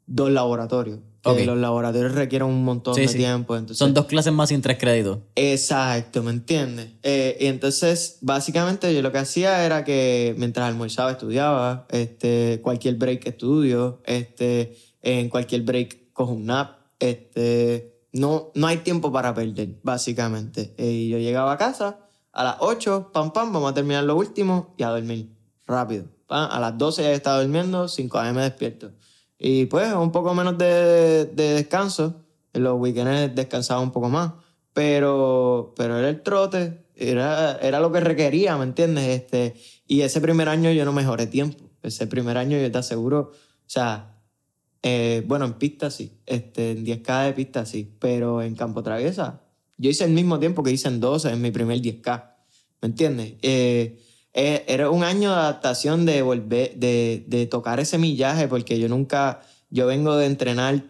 dos 0.06 0.32
laboratorios. 0.32 1.00
Que 1.36 1.46
los 1.46 1.58
laboratorios 1.58 2.13
requieren 2.16 2.48
un 2.48 2.63
montón 2.63 2.96
Sí, 2.96 3.02
de 3.02 3.08
sí. 3.10 3.18
tiempo. 3.18 3.58
Entonces, 3.58 3.78
Son 3.80 3.94
dos 3.94 4.06
clases 4.06 4.32
más 4.32 4.48
sin 4.48 4.62
tres 4.62 4.78
créditos. 4.78 5.20
Exacto, 5.36 6.24
¿me 6.24 6.32
entiendes? 6.32 6.88
Eh, 7.04 7.36
y 7.42 7.48
entonces, 7.48 8.20
básicamente, 8.22 8.94
yo 8.96 9.02
lo 9.02 9.12
que 9.12 9.18
hacía 9.18 9.66
era 9.66 9.84
que 9.84 10.34
mientras 10.38 10.66
almorzaba, 10.70 11.12
estudiaba, 11.12 11.86
este, 11.90 12.62
cualquier 12.63 12.96
break 12.96 13.28
estudio, 13.28 14.02
este, 14.06 14.78
en 15.02 15.28
cualquier 15.28 15.63
break 15.63 16.13
cojo 16.13 16.32
un 16.32 16.46
nap, 16.46 16.78
este, 17.00 18.00
no, 18.13 18.52
no 18.56 18.68
hay 18.68 18.78
tiempo 18.78 19.12
para 19.12 19.34
perder, 19.34 19.80
básicamente. 19.84 20.74
Eh, 20.78 20.92
y 20.92 21.10
yo 21.10 21.18
llegaba 21.18 21.52
a 21.52 21.58
casa 21.58 22.00
a 22.32 22.44
las 22.46 22.56
8, 22.60 23.10
pam, 23.12 23.34
pam, 23.34 23.52
vamos 23.52 23.72
a 23.72 23.74
terminar 23.74 24.06
lo 24.06 24.16
último 24.16 24.74
y 24.78 24.84
a 24.84 24.90
dormir, 24.90 25.30
rápido. 25.66 26.06
A 26.30 26.60
las 26.60 26.78
12 26.78 27.04
ya 27.04 27.12
estaba 27.12 27.42
durmiendo, 27.42 27.88
5 27.88 28.18
a.m. 28.20 28.42
despierto. 28.42 28.92
Y 29.40 29.66
pues 29.66 29.94
un 29.94 30.12
poco 30.12 30.34
menos 30.34 30.58
de, 30.58 31.26
de 31.26 31.54
descanso, 31.54 32.16
en 32.54 32.63
los 32.63 32.80
weekends 32.80 33.36
descansaba 33.36 33.82
un 33.82 33.92
poco 33.92 34.10
más, 34.10 34.34
pero, 34.74 35.74
pero 35.76 35.98
era 35.98 36.10
el 36.10 36.22
trote, 36.22 36.86
era, 36.96 37.58
era 37.58 37.80
lo 37.80 37.92
que 37.92 38.00
requería, 38.00 38.58
¿me 38.58 38.63
entiendes? 38.63 39.08
Este, 39.08 39.56
y 39.88 40.02
ese 40.02 40.22
primer 40.22 40.50
año 40.50 40.72
yo 40.72 40.86
no 40.86 40.94
mejoré 40.94 41.28
tiempo. 41.28 41.63
Ese 41.84 42.08
primer 42.08 42.38
año 42.38 42.58
yo 42.58 42.72
te 42.72 42.78
aseguro, 42.78 43.32
o 43.32 43.70
sea, 43.70 44.18
eh, 44.82 45.24
bueno, 45.28 45.46
en 45.46 45.54
pista 45.54 45.92
sí, 45.92 46.20
este, 46.26 46.72
en 46.72 46.86
10K 46.86 47.26
de 47.26 47.34
pista 47.34 47.66
sí, 47.66 47.96
pero 48.00 48.42
en 48.42 48.56
campo 48.56 48.84
traviesa 48.84 49.42
yo 49.78 49.90
hice 49.90 50.06
el 50.06 50.12
mismo 50.12 50.40
tiempo 50.40 50.63
que 50.63 50.72
hice 50.72 50.88
en 50.88 51.00
12 51.00 51.32
en 51.32 51.42
mi 51.42 51.52
primer 51.52 51.80
10K, 51.80 52.24
¿me 52.82 52.88
entiendes? 52.88 53.36
Eh, 53.42 54.00
eh, 54.39 54.63
era 54.67 54.91
un 54.91 55.04
año 55.04 55.32
de 55.32 55.36
adaptación 55.36 56.06
de 56.06 56.21
volver, 56.21 56.76
de, 56.76 57.26
de 57.28 57.47
tocar 57.47 57.80
ese 57.80 57.97
millaje, 57.97 58.47
porque 58.47 58.78
yo 58.78 58.88
nunca, 58.88 59.41
yo 59.71 59.88
vengo 59.88 60.15
de 60.15 60.28
entrenar 60.28 60.84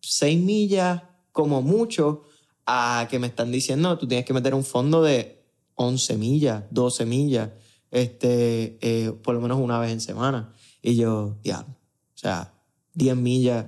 6 0.00 0.40
millas 0.40 1.02
como 1.30 1.60
mucho 1.60 2.22
a 2.64 3.06
que 3.10 3.18
me 3.18 3.26
están 3.26 3.52
diciendo, 3.52 3.98
tú 3.98 4.08
tienes 4.08 4.24
que 4.24 4.32
meter 4.32 4.54
un 4.54 4.64
fondo 4.64 5.02
de 5.02 5.44
11 5.74 6.16
millas, 6.16 6.64
12 6.70 7.04
millas, 7.04 7.50
este, 7.90 8.78
eh, 8.80 9.12
por 9.22 9.34
lo 9.34 9.42
menos 9.42 9.58
una 9.58 9.78
vez 9.78 9.92
en 9.92 10.00
semana. 10.00 10.54
Y 10.80 10.96
yo, 10.96 11.36
diablo, 11.42 11.74
o 11.74 12.16
sea, 12.18 12.54
10 12.94 13.16
millas 13.16 13.66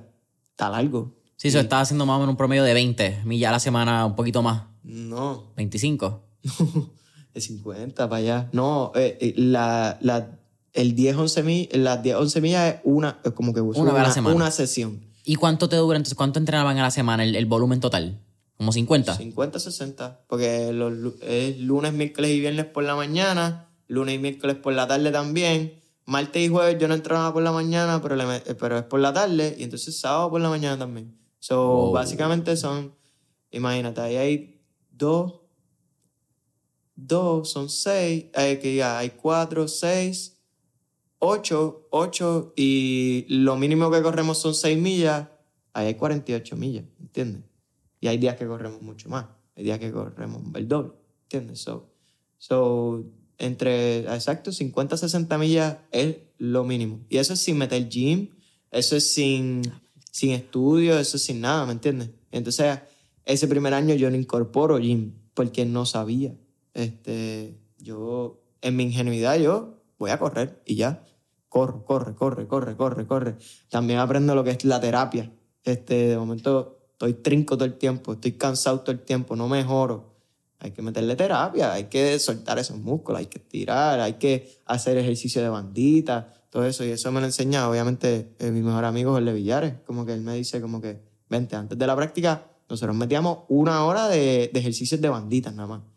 está 0.49 0.71
largo. 0.71 1.15
Sí, 1.37 1.49
eso 1.49 1.61
estaba 1.61 1.83
haciendo 1.83 2.07
más 2.07 2.17
o 2.17 2.21
menos 2.21 2.33
un 2.33 2.39
promedio 2.39 2.65
de 2.65 2.73
20 2.73 3.21
millas 3.27 3.51
a 3.51 3.53
la 3.53 3.61
semana, 3.61 4.07
un 4.07 4.17
poquito 4.17 4.41
más. 4.41 4.63
No, 4.83 5.53
¿25? 5.57 6.21
de 7.37 7.41
50 7.43 8.09
para 8.09 8.19
allá. 8.19 8.49
No, 8.53 8.93
eh, 8.95 9.19
eh, 9.21 9.35
la, 9.37 9.99
la, 10.01 10.39
el 10.73 10.95
10, 10.95 11.17
11 11.17 11.43
millas, 11.43 11.77
las 11.77 12.03
10, 12.03 12.17
11 12.17 12.41
millas 12.41 12.75
es 12.75 12.81
una, 12.85 13.21
es 13.23 13.33
como 13.33 13.53
que 13.55 13.61
Una 13.61 13.93
vez 13.93 14.01
a 14.03 14.07
la 14.09 14.11
semana. 14.11 14.35
una 14.37 14.51
sesión. 14.51 15.01
¿Y 15.25 15.35
cuánto 15.37 15.69
te 15.69 15.77
dura 15.77 15.97
entonces? 15.97 16.17
¿Cuánto 16.17 16.39
entrenaban 16.39 16.79
a 16.79 16.83
la 16.83 16.91
semana 16.91 17.25
el, 17.25 17.37
el 17.37 17.47
volumen 17.47 17.81
total? 17.81 18.21
¿Como 18.57 18.73
50? 18.73 19.17
50, 19.17 19.59
60. 19.59 20.21
Porque 20.29 20.73
los, 20.73 21.15
es 21.23 21.59
lunes, 21.59 21.93
miércoles 21.93 22.31
y 22.31 22.41
viernes 22.41 22.65
por 22.65 22.85
la 22.85 22.95
mañana, 22.97 23.69
lunes 23.87 24.15
y 24.15 24.19
miércoles 24.19 24.57
por 24.57 24.73
la 24.73 24.87
tarde 24.87 25.11
también. 25.13 25.83
Martes 26.07 26.41
y 26.43 26.49
jueves 26.49 26.79
yo 26.81 26.89
no 26.89 26.95
entrenaba 26.95 27.33
por 27.35 27.43
la 27.43 27.53
mañana, 27.53 28.01
pero, 28.01 28.17
le 28.17 28.25
eh, 28.37 28.55
pero 28.59 28.79
es 28.79 28.85
por 28.85 29.01
la 29.01 29.13
tarde. 29.13 29.57
Y 29.59 29.65
entonces 29.65 30.01
sábado 30.01 30.31
por 30.31 30.41
la 30.41 30.49
mañana 30.49 30.79
también. 30.79 31.19
So, 31.39 31.57
Wow. 31.67 31.93
básicamente 31.93 32.57
son, 32.57 32.95
imagínate, 33.51 34.01
ahí 34.01 34.17
hay 34.17 34.61
dos, 34.91 35.35
dos, 36.97 37.51
son 37.51 37.69
seis, 37.69 38.27
hay 38.35 38.59
que 38.59 38.75
ya, 38.75 38.99
hay 38.99 39.11
cuatro, 39.11 39.69
seis, 39.69 40.39
ocho, 41.19 41.87
ocho, 41.91 42.53
y 42.57 43.27
lo 43.29 43.57
mínimo 43.57 43.91
que 43.91 44.03
corremos 44.03 44.39
son 44.39 44.55
seis 44.55 44.79
millas, 44.79 45.29
ahí 45.73 45.89
hay 45.89 45.95
48 45.95 46.57
millas, 46.57 46.85
¿entiendes? 46.99 47.43
Y 48.01 48.09
hay 48.09 48.19
días 48.19 48.37
que 48.37 48.47
corremos 48.47 48.83
mucho 48.83 49.09
más. 49.09 49.27
Hay 49.57 49.65
días 49.65 49.79
que 49.79 49.91
corremos 49.91 50.43
el 50.55 50.69
doble. 50.69 50.93
¿Entiendes? 51.25 51.61
So, 51.61 51.91
so 52.39 53.05
entre, 53.39 54.01
exacto, 54.01 54.53
50, 54.53 54.97
60 54.97 55.39
millas 55.39 55.79
es 55.91 56.17
lo 56.39 56.65
mínimo. 56.65 57.01
Y 57.09 57.19
eso 57.19 57.33
es 57.33 57.41
sin 57.41 57.59
meter 57.59 57.89
gym, 57.89 58.31
eso 58.71 58.97
es 58.97 59.13
sin, 59.13 59.63
sin 60.11 60.31
estudio, 60.31 60.99
eso 60.99 61.17
es 61.17 61.25
sin 61.25 61.41
nada, 61.41 61.67
¿me 61.67 61.73
entiendes? 61.73 62.11
Entonces, 62.31 62.79
ese 63.25 63.49
primer 63.49 63.75
año 63.75 63.95
yo 63.95 64.11
no 64.11 64.17
incorporo 64.17 64.79
gym 64.79 65.13
porque 65.35 65.67
no 65.67 65.85
sabía. 65.85 66.35
Este, 66.77 67.59
yo, 67.79 68.43
en 68.61 68.77
mi 68.77 68.83
ingenuidad, 68.83 69.39
yo 69.39 69.81
voy 69.99 70.11
a 70.11 70.19
correr 70.19 70.63
y 70.67 70.77
ya. 70.77 71.03
Corro, 71.49 71.87
corre, 71.87 72.15
corre, 72.15 72.47
corre, 72.47 72.77
corre, 72.77 73.07
corre. 73.07 73.37
También 73.71 73.99
aprendo 73.99 74.35
lo 74.35 74.45
que 74.45 74.51
es 74.51 74.65
la 74.67 74.79
terapia. 74.79 75.33
Este, 75.65 76.09
de 76.09 76.19
momento 76.19 76.91
estoy 76.93 77.15
trinco 77.15 77.57
todo 77.57 77.65
el 77.65 77.79
tiempo, 77.79 78.13
estoy 78.13 78.33
cansado 78.33 78.81
todo 78.81 78.93
el 78.93 79.01
tiempo, 79.01 79.37
no 79.37 79.49
mejoro. 79.49 80.17
Hay 80.59 80.73
que 80.73 80.83
meterle 80.83 81.17
terapia, 81.17 81.73
hay 81.73 81.85
que 81.85 82.19
soltar 82.19 82.59
esos 82.59 82.77
músculos, 82.77 83.21
hay 83.21 83.27
que 83.27 83.39
tirar, 83.39 84.01
hay 84.01 84.15
que 84.15 84.61
hacer 84.67 84.99
ejercicio 84.99 85.41
de 85.41 85.49
bandita, 85.49 86.29
todo 86.51 86.67
eso. 86.67 86.85
Y 86.85 86.91
eso 86.91 87.11
me 87.11 87.21
lo 87.21 87.27
enseña, 87.27 87.71
obviamente, 87.71 88.35
eh, 88.39 88.51
mi 88.51 88.61
mejor 88.61 88.85
amigo 88.85 89.13
Jorge 89.13 89.33
Villares. 89.33 89.75
Como 89.87 90.05
que 90.05 90.13
él 90.13 90.21
me 90.21 90.35
dice, 90.35 90.61
como 90.61 90.83
que, 90.83 91.01
vente, 91.31 91.57
antes 91.57 91.79
de 91.79 91.87
la 91.87 91.97
práctica, 91.97 92.51
nosotros 92.69 92.95
metíamos 92.95 93.45
una 93.49 93.87
hora 93.87 94.09
de, 94.09 94.51
de 94.53 94.61
ejercicios 94.61 95.01
de 95.01 95.09
banditas 95.09 95.55
nada 95.55 95.69
más. 95.69 95.96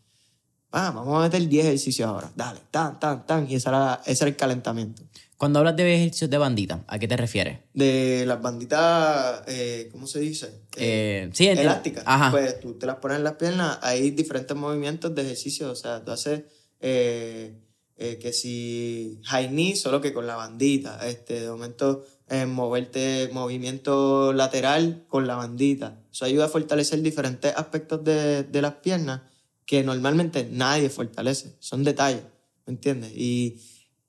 Ah, 0.71 0.91
vamos 0.93 1.17
a 1.19 1.23
meter 1.23 1.47
10 1.47 1.65
ejercicios 1.65 2.07
ahora. 2.07 2.31
Dale, 2.35 2.59
tan, 2.69 2.99
tan, 2.99 3.25
tan. 3.25 3.49
Y 3.49 3.55
ese 3.55 3.69
era, 3.69 4.01
ese 4.05 4.23
era 4.23 4.29
el 4.29 4.35
calentamiento. 4.35 5.03
Cuando 5.35 5.59
hablas 5.59 5.75
de 5.77 5.95
ejercicios 5.95 6.29
de 6.29 6.37
bandita, 6.37 6.83
¿a 6.85 6.99
qué 6.99 7.07
te 7.07 7.15
refieres? 7.15 7.59
De 7.73 8.25
las 8.27 8.41
banditas, 8.41 9.41
eh, 9.47 9.87
¿cómo 9.91 10.05
se 10.05 10.19
dice? 10.19 10.63
Eh, 10.75 11.29
sí, 11.33 11.47
entiendo. 11.47 11.71
elásticas. 11.71 12.03
Ajá. 12.05 12.29
Pues 12.29 12.59
tú 12.59 12.77
te 12.77 12.85
las 12.85 12.97
pones 12.97 13.17
en 13.19 13.23
las 13.23 13.33
piernas, 13.33 13.79
hay 13.81 14.11
diferentes 14.11 14.55
movimientos 14.55 15.15
de 15.15 15.21
ejercicio. 15.21 15.71
O 15.71 15.75
sea, 15.75 16.03
tú 16.03 16.11
haces 16.11 16.43
eh, 16.81 17.57
eh, 17.95 18.17
que 18.17 18.33
si 18.33 19.21
high 19.25 19.47
knee, 19.47 19.75
solo 19.75 20.01
que 20.01 20.13
con 20.13 20.27
la 20.27 20.35
bandita. 20.35 20.99
Este, 21.07 21.41
de 21.41 21.49
momento, 21.49 22.05
eh, 22.29 22.45
moverte, 22.45 23.29
movimiento 23.31 24.33
lateral 24.33 25.05
con 25.07 25.25
la 25.25 25.35
bandita. 25.35 26.01
Eso 26.11 26.25
ayuda 26.25 26.45
a 26.45 26.49
fortalecer 26.49 27.01
diferentes 27.01 27.53
aspectos 27.55 28.03
de, 28.03 28.43
de 28.43 28.61
las 28.61 28.73
piernas 28.75 29.21
que 29.69 29.83
normalmente 29.83 30.49
nadie 30.51 30.89
fortalece. 30.89 31.55
Son 31.59 31.83
detalles, 31.83 32.23
¿me 32.65 32.73
entiendes? 32.73 33.11
Y 33.15 33.61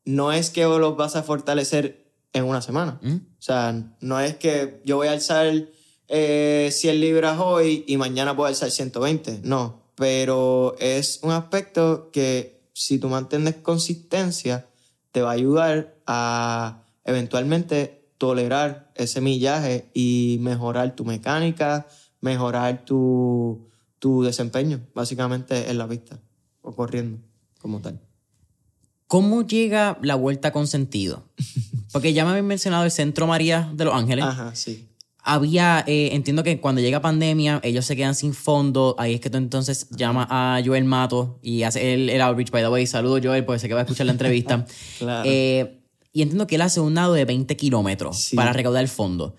no 0.06 0.32
es 0.32 0.48
que 0.48 0.62
los 0.62 0.96
vas 0.96 1.16
a 1.16 1.22
fortalecer 1.22 2.14
en 2.32 2.44
una 2.44 2.62
semana. 2.62 2.98
¿Mm? 3.02 3.16
O 3.16 3.42
sea, 3.42 3.94
no 4.00 4.20
es 4.20 4.36
que 4.36 4.80
yo 4.86 4.96
voy 4.96 5.08
a 5.08 5.12
alzar 5.12 5.52
eh, 6.08 6.70
100 6.72 7.00
libras 7.02 7.38
hoy 7.38 7.84
y 7.86 7.98
mañana 7.98 8.34
puedo 8.34 8.48
alzar 8.48 8.70
120. 8.70 9.40
No, 9.42 9.82
pero 9.96 10.76
es 10.78 11.20
un 11.22 11.32
aspecto 11.32 12.10
que 12.10 12.62
si 12.72 12.98
tú 12.98 13.10
mantienes 13.10 13.56
consistencia, 13.56 14.66
te 15.12 15.20
va 15.20 15.28
a 15.28 15.34
ayudar 15.34 15.94
a 16.06 16.84
eventualmente 17.04 18.08
tolerar 18.16 18.92
ese 18.94 19.20
millaje 19.20 19.90
y 19.92 20.38
mejorar 20.40 20.96
tu 20.96 21.04
mecánica, 21.04 21.86
mejorar 22.22 22.86
tu, 22.86 23.69
tu 24.00 24.22
desempeño, 24.24 24.80
básicamente 24.94 25.70
en 25.70 25.78
la 25.78 25.86
pista 25.88 26.18
o 26.62 26.74
corriendo 26.74 27.18
como 27.60 27.80
tal. 27.80 28.00
¿Cómo 29.06 29.46
llega 29.46 29.98
la 30.02 30.14
vuelta 30.16 30.52
con 30.52 30.66
sentido? 30.66 31.24
Porque 31.92 32.12
ya 32.12 32.24
me 32.24 32.30
habían 32.32 32.46
mencionado 32.46 32.84
el 32.84 32.90
Centro 32.90 33.26
María 33.26 33.70
de 33.74 33.84
Los 33.84 33.94
Ángeles. 33.94 34.24
Ajá, 34.24 34.54
sí. 34.54 34.88
Había, 35.22 35.84
eh, 35.86 36.10
entiendo 36.12 36.42
que 36.42 36.60
cuando 36.60 36.80
llega 36.80 37.02
pandemia, 37.02 37.60
ellos 37.62 37.84
se 37.84 37.94
quedan 37.94 38.14
sin 38.14 38.32
fondo. 38.32 38.94
Ahí 38.98 39.14
es 39.14 39.20
que 39.20 39.28
tú 39.28 39.36
entonces 39.36 39.88
llamas 39.90 40.26
a 40.30 40.60
Joel 40.64 40.84
Mato 40.84 41.38
y 41.42 41.62
hace 41.64 41.92
el, 41.92 42.08
el 42.08 42.20
outreach. 42.22 42.50
By 42.50 42.62
the 42.62 42.68
way, 42.70 42.86
saludo 42.86 43.20
Joel, 43.22 43.44
porque 43.44 43.58
sé 43.58 43.68
que 43.68 43.74
va 43.74 43.80
a 43.80 43.82
escuchar 43.84 44.06
la 44.06 44.12
entrevista. 44.12 44.64
Claro. 44.98 45.28
Eh, 45.30 45.76
y 46.12 46.22
entiendo 46.22 46.46
que 46.46 46.54
él 46.56 46.62
hace 46.62 46.80
un 46.80 46.94
nado 46.94 47.12
de 47.12 47.24
20 47.24 47.54
kilómetros 47.56 48.16
Sí. 48.18 48.36
para 48.36 48.52
recaudar 48.52 48.82
el 48.82 48.88
fondo. 48.88 49.34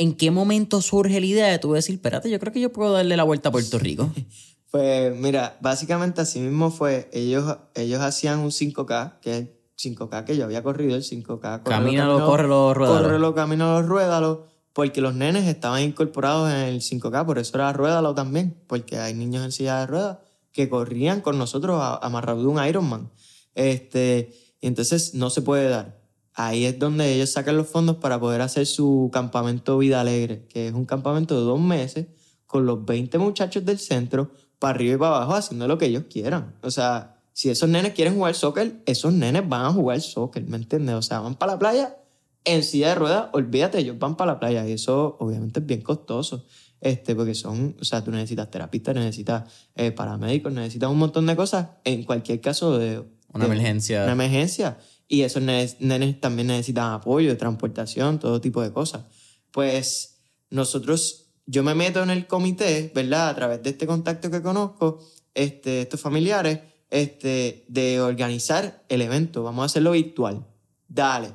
¿En 0.00 0.14
qué 0.14 0.30
momento 0.30 0.80
surge 0.80 1.20
la 1.20 1.26
idea 1.26 1.46
de 1.48 1.58
tú 1.58 1.72
decir, 1.74 1.94
espérate, 1.96 2.30
yo 2.30 2.38
creo 2.40 2.52
que 2.52 2.60
yo 2.60 2.72
puedo 2.72 2.92
darle 2.92 3.16
la 3.16 3.24
vuelta 3.24 3.50
a 3.50 3.52
Puerto 3.52 3.78
Rico? 3.78 4.10
Pues 4.70 5.12
mira, 5.16 5.58
básicamente 5.60 6.20
así 6.20 6.38
mismo 6.38 6.70
fue. 6.70 7.10
Ellos, 7.12 7.56
ellos 7.74 8.00
hacían 8.02 8.38
un 8.38 8.50
5K, 8.52 9.18
que 9.20 9.30
es 9.32 9.38
el 9.40 9.50
5K 9.96 10.24
que 10.24 10.36
yo 10.36 10.44
había 10.44 10.62
corrido, 10.62 10.94
el 10.94 11.02
5K. 11.02 11.40
córrelo, 11.40 11.64
Camínalo, 11.64 12.24
córrelo, 12.24 12.72
ruédalo. 12.74 13.02
Córrelo, 13.02 13.34
camínalo, 13.34 13.82
ruédalo. 13.82 14.46
Porque 14.72 15.00
los 15.00 15.16
nenes 15.16 15.48
estaban 15.48 15.82
incorporados 15.82 16.48
en 16.52 16.56
el 16.58 16.80
5K, 16.82 17.26
por 17.26 17.40
eso 17.40 17.56
era 17.56 17.72
ruédalo 17.72 18.14
también. 18.14 18.62
Porque 18.68 18.96
hay 18.98 19.12
niños 19.12 19.44
en 19.44 19.50
silla 19.50 19.80
de 19.80 19.86
ruedas 19.88 20.18
que 20.52 20.68
corrían 20.68 21.20
con 21.20 21.36
nosotros 21.36 21.80
a- 21.82 21.96
amarrados 21.96 22.42
de 22.44 22.48
un 22.48 22.64
Ironman. 22.64 23.10
Este, 23.56 24.32
y 24.60 24.68
entonces 24.68 25.14
no 25.14 25.30
se 25.30 25.42
puede 25.42 25.68
dar. 25.68 25.99
Ahí 26.34 26.64
es 26.64 26.78
donde 26.78 27.12
ellos 27.14 27.30
sacan 27.32 27.56
los 27.56 27.68
fondos 27.68 27.96
para 27.96 28.18
poder 28.20 28.40
hacer 28.40 28.66
su 28.66 29.10
campamento 29.12 29.78
Vida 29.78 30.00
Alegre, 30.00 30.46
que 30.48 30.68
es 30.68 30.74
un 30.74 30.84
campamento 30.86 31.34
de 31.38 31.42
dos 31.42 31.60
meses 31.60 32.06
con 32.46 32.66
los 32.66 32.84
20 32.84 33.18
muchachos 33.18 33.64
del 33.64 33.78
centro, 33.78 34.32
para 34.58 34.74
arriba 34.74 34.94
y 34.94 34.98
para 34.98 35.16
abajo, 35.16 35.34
haciendo 35.34 35.66
lo 35.68 35.78
que 35.78 35.86
ellos 35.86 36.04
quieran. 36.10 36.54
O 36.62 36.70
sea, 36.70 37.16
si 37.32 37.48
esos 37.50 37.68
nenes 37.68 37.94
quieren 37.94 38.14
jugar 38.14 38.34
soccer, 38.34 38.82
esos 38.86 39.12
nenes 39.12 39.48
van 39.48 39.64
a 39.66 39.72
jugar 39.72 40.00
soccer, 40.00 40.44
¿me 40.44 40.56
entiendes? 40.56 40.94
O 40.94 41.02
sea, 41.02 41.20
van 41.20 41.34
para 41.34 41.52
la 41.52 41.58
playa 41.58 41.96
en 42.44 42.62
silla 42.62 42.88
de 42.90 42.94
ruedas, 42.94 43.28
olvídate, 43.32 43.78
ellos 43.78 43.98
van 43.98 44.16
para 44.16 44.32
la 44.32 44.40
playa 44.40 44.66
y 44.68 44.72
eso 44.72 45.16
obviamente 45.20 45.60
es 45.60 45.66
bien 45.66 45.82
costoso. 45.82 46.44
Este, 46.80 47.14
porque 47.14 47.34
son, 47.34 47.76
o 47.78 47.84
sea, 47.84 48.02
tú 48.02 48.10
necesitas 48.10 48.50
terapistas, 48.50 48.94
necesitas 48.94 49.44
eh, 49.74 49.90
paramédicos, 49.92 50.50
necesitas 50.52 50.90
un 50.90 50.96
montón 50.98 51.26
de 51.26 51.36
cosas 51.36 51.68
en 51.84 52.04
cualquier 52.04 52.40
caso 52.40 52.78
de... 52.78 53.02
Una 53.32 53.44
de- 53.46 53.52
emergencia. 53.52 54.04
Una 54.04 54.12
emergencia. 54.12 54.78
Y 55.12 55.22
esos 55.22 55.42
nenes, 55.42 55.76
también 56.20 56.46
necesitan 56.46 56.92
apoyo, 56.92 57.36
transportación, 57.36 58.20
todo 58.20 58.40
tipo 58.40 58.62
de 58.62 58.72
cosas. 58.72 59.06
Pues 59.50 60.20
nosotros, 60.50 61.32
yo 61.46 61.64
me 61.64 61.74
meto 61.74 62.00
en 62.04 62.10
el 62.10 62.28
comité, 62.28 62.92
¿verdad? 62.94 63.28
A 63.28 63.34
través 63.34 63.60
de 63.64 63.70
este 63.70 63.88
contacto 63.88 64.30
que 64.30 64.40
conozco, 64.40 65.04
este, 65.34 65.80
estos 65.82 66.00
familiares, 66.00 66.60
este, 66.90 67.64
de 67.66 68.00
organizar 68.00 68.84
el 68.88 69.02
evento. 69.02 69.42
Vamos 69.42 69.64
a 69.64 69.66
hacerlo 69.66 69.90
virtual. 69.90 70.46
Dale. 70.86 71.32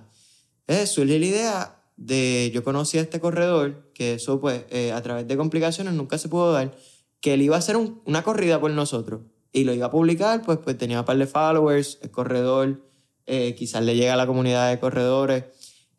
Eh, 0.68 0.88
surge 0.88 1.20
la 1.20 1.26
idea 1.26 1.82
de, 1.98 2.52
yo 2.54 2.64
conocí 2.64 2.98
a 2.98 3.02
este 3.02 3.20
corredor, 3.20 3.92
que 3.94 4.14
eso 4.14 4.40
pues 4.40 4.64
eh, 4.70 4.94
a 4.94 5.02
través 5.02 5.28
de 5.28 5.36
complicaciones 5.36 5.94
nunca 5.96 6.18
se 6.18 6.30
pudo 6.30 6.54
dar, 6.54 6.74
que 7.20 7.34
él 7.34 7.42
iba 7.42 7.58
a 7.58 7.60
hacer 7.60 7.76
un- 7.76 8.02
una 8.06 8.24
corrida 8.24 8.58
por 8.62 8.72
nosotros 8.72 9.22
y 9.52 9.66
lo 9.66 9.74
iba 9.74 9.88
a 9.88 9.92
publicar, 9.92 10.42
pues, 10.44 10.60
pues 10.64 10.78
tenía 10.78 11.02
un 11.02 11.06
par 11.06 11.18
de 11.18 11.28
followers, 11.28 12.00
el 12.02 12.12
corredor, 12.12 12.82
eh, 13.26 13.56
quizás 13.56 13.84
le 13.84 13.96
llega 13.96 14.14
a 14.14 14.18
la 14.18 14.28
comunidad 14.28 14.70
de 14.70 14.80
corredores, 14.80 15.46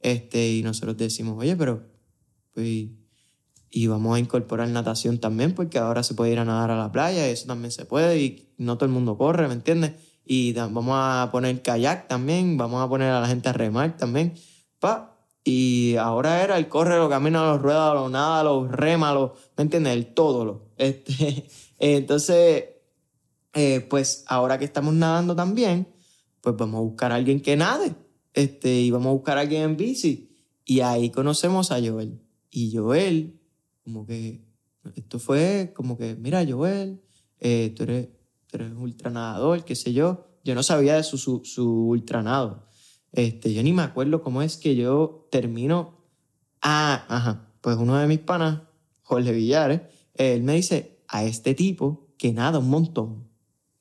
este, 0.00 0.50
y 0.52 0.62
nosotros 0.62 0.96
decimos, 0.96 1.36
oye, 1.38 1.56
pero, 1.56 1.82
pues, 2.52 2.88
y 3.70 3.86
vamos 3.88 4.16
a 4.16 4.18
incorporar 4.18 4.68
natación 4.68 5.18
también, 5.18 5.54
porque 5.54 5.78
ahora 5.78 6.02
se 6.02 6.14
puede 6.14 6.32
ir 6.32 6.38
a 6.38 6.44
nadar 6.44 6.70
a 6.70 6.78
la 6.78 6.92
playa, 6.92 7.28
y 7.28 7.32
eso 7.32 7.46
también 7.46 7.72
se 7.72 7.84
puede, 7.84 8.18
y 8.18 8.54
no 8.58 8.76
todo 8.76 8.86
el 8.86 8.92
mundo 8.92 9.18
corre, 9.18 9.48
¿me 9.48 9.54
entiendes? 9.54 9.92
Y 10.24 10.52
vamos 10.54 10.94
a 10.96 11.28
poner 11.30 11.62
kayak 11.62 12.08
también, 12.08 12.56
vamos 12.56 12.82
a 12.82 12.88
poner 12.88 13.10
a 13.12 13.20
la 13.20 13.28
gente 13.28 13.48
a 13.48 13.52
remar 13.52 13.96
también, 13.96 14.34
pa. 14.80 15.12
Y 15.44 15.94
ahora 15.94 16.42
era 16.42 16.58
el 16.58 16.68
corre, 16.68 16.96
lo 16.96 17.08
camina, 17.08 17.52
los 17.52 17.62
ruedas, 17.62 17.94
los 17.94 18.10
nada, 18.10 18.42
los 18.42 18.68
rémalos, 18.68 19.32
¿me 19.56 19.62
entiendes? 19.62 19.92
El 19.92 20.14
todo 20.14 20.44
lo. 20.44 20.66
Este, 20.78 21.46
entonces, 21.78 22.64
eh, 23.54 23.86
pues 23.88 24.24
ahora 24.26 24.58
que 24.58 24.64
estamos 24.64 24.92
nadando 24.92 25.36
también, 25.36 25.86
pues 26.46 26.56
vamos 26.56 26.78
a 26.78 26.82
buscar 26.82 27.10
a 27.10 27.16
alguien 27.16 27.40
que 27.40 27.56
nade. 27.56 27.96
Este, 28.32 28.72
y 28.82 28.92
vamos 28.92 29.08
a 29.08 29.14
buscar 29.14 29.36
a 29.36 29.40
alguien 29.40 29.62
en 29.62 29.76
bici. 29.76 30.30
Y 30.64 30.78
ahí 30.78 31.10
conocemos 31.10 31.72
a 31.72 31.80
Joel. 31.84 32.20
Y 32.52 32.72
Joel, 32.72 33.40
como 33.82 34.06
que, 34.06 34.44
esto 34.94 35.18
fue 35.18 35.72
como 35.74 35.98
que, 35.98 36.14
mira, 36.14 36.46
Joel, 36.48 37.02
eh, 37.40 37.74
tú, 37.76 37.82
eres, 37.82 38.10
tú 38.46 38.58
eres 38.58 38.72
ultranadador, 38.78 39.64
qué 39.64 39.74
sé 39.74 39.92
yo. 39.92 40.28
Yo 40.44 40.54
no 40.54 40.62
sabía 40.62 40.94
de 40.94 41.02
su, 41.02 41.18
su, 41.18 41.42
su 41.44 41.88
ultranado. 41.88 42.68
Este, 43.10 43.52
yo 43.52 43.60
ni 43.64 43.72
me 43.72 43.82
acuerdo 43.82 44.22
cómo 44.22 44.40
es 44.40 44.56
que 44.56 44.76
yo 44.76 45.26
termino. 45.32 46.04
Ah, 46.62 47.06
ajá. 47.08 47.50
Pues 47.60 47.76
uno 47.76 47.96
de 47.96 48.06
mis 48.06 48.20
panas, 48.20 48.62
Jorge 49.02 49.32
Villares, 49.32 49.80
él 50.14 50.44
me 50.44 50.54
dice 50.54 51.00
a 51.08 51.24
este 51.24 51.56
tipo 51.56 52.14
que 52.18 52.32
nada 52.32 52.60
un 52.60 52.70
montón. 52.70 53.26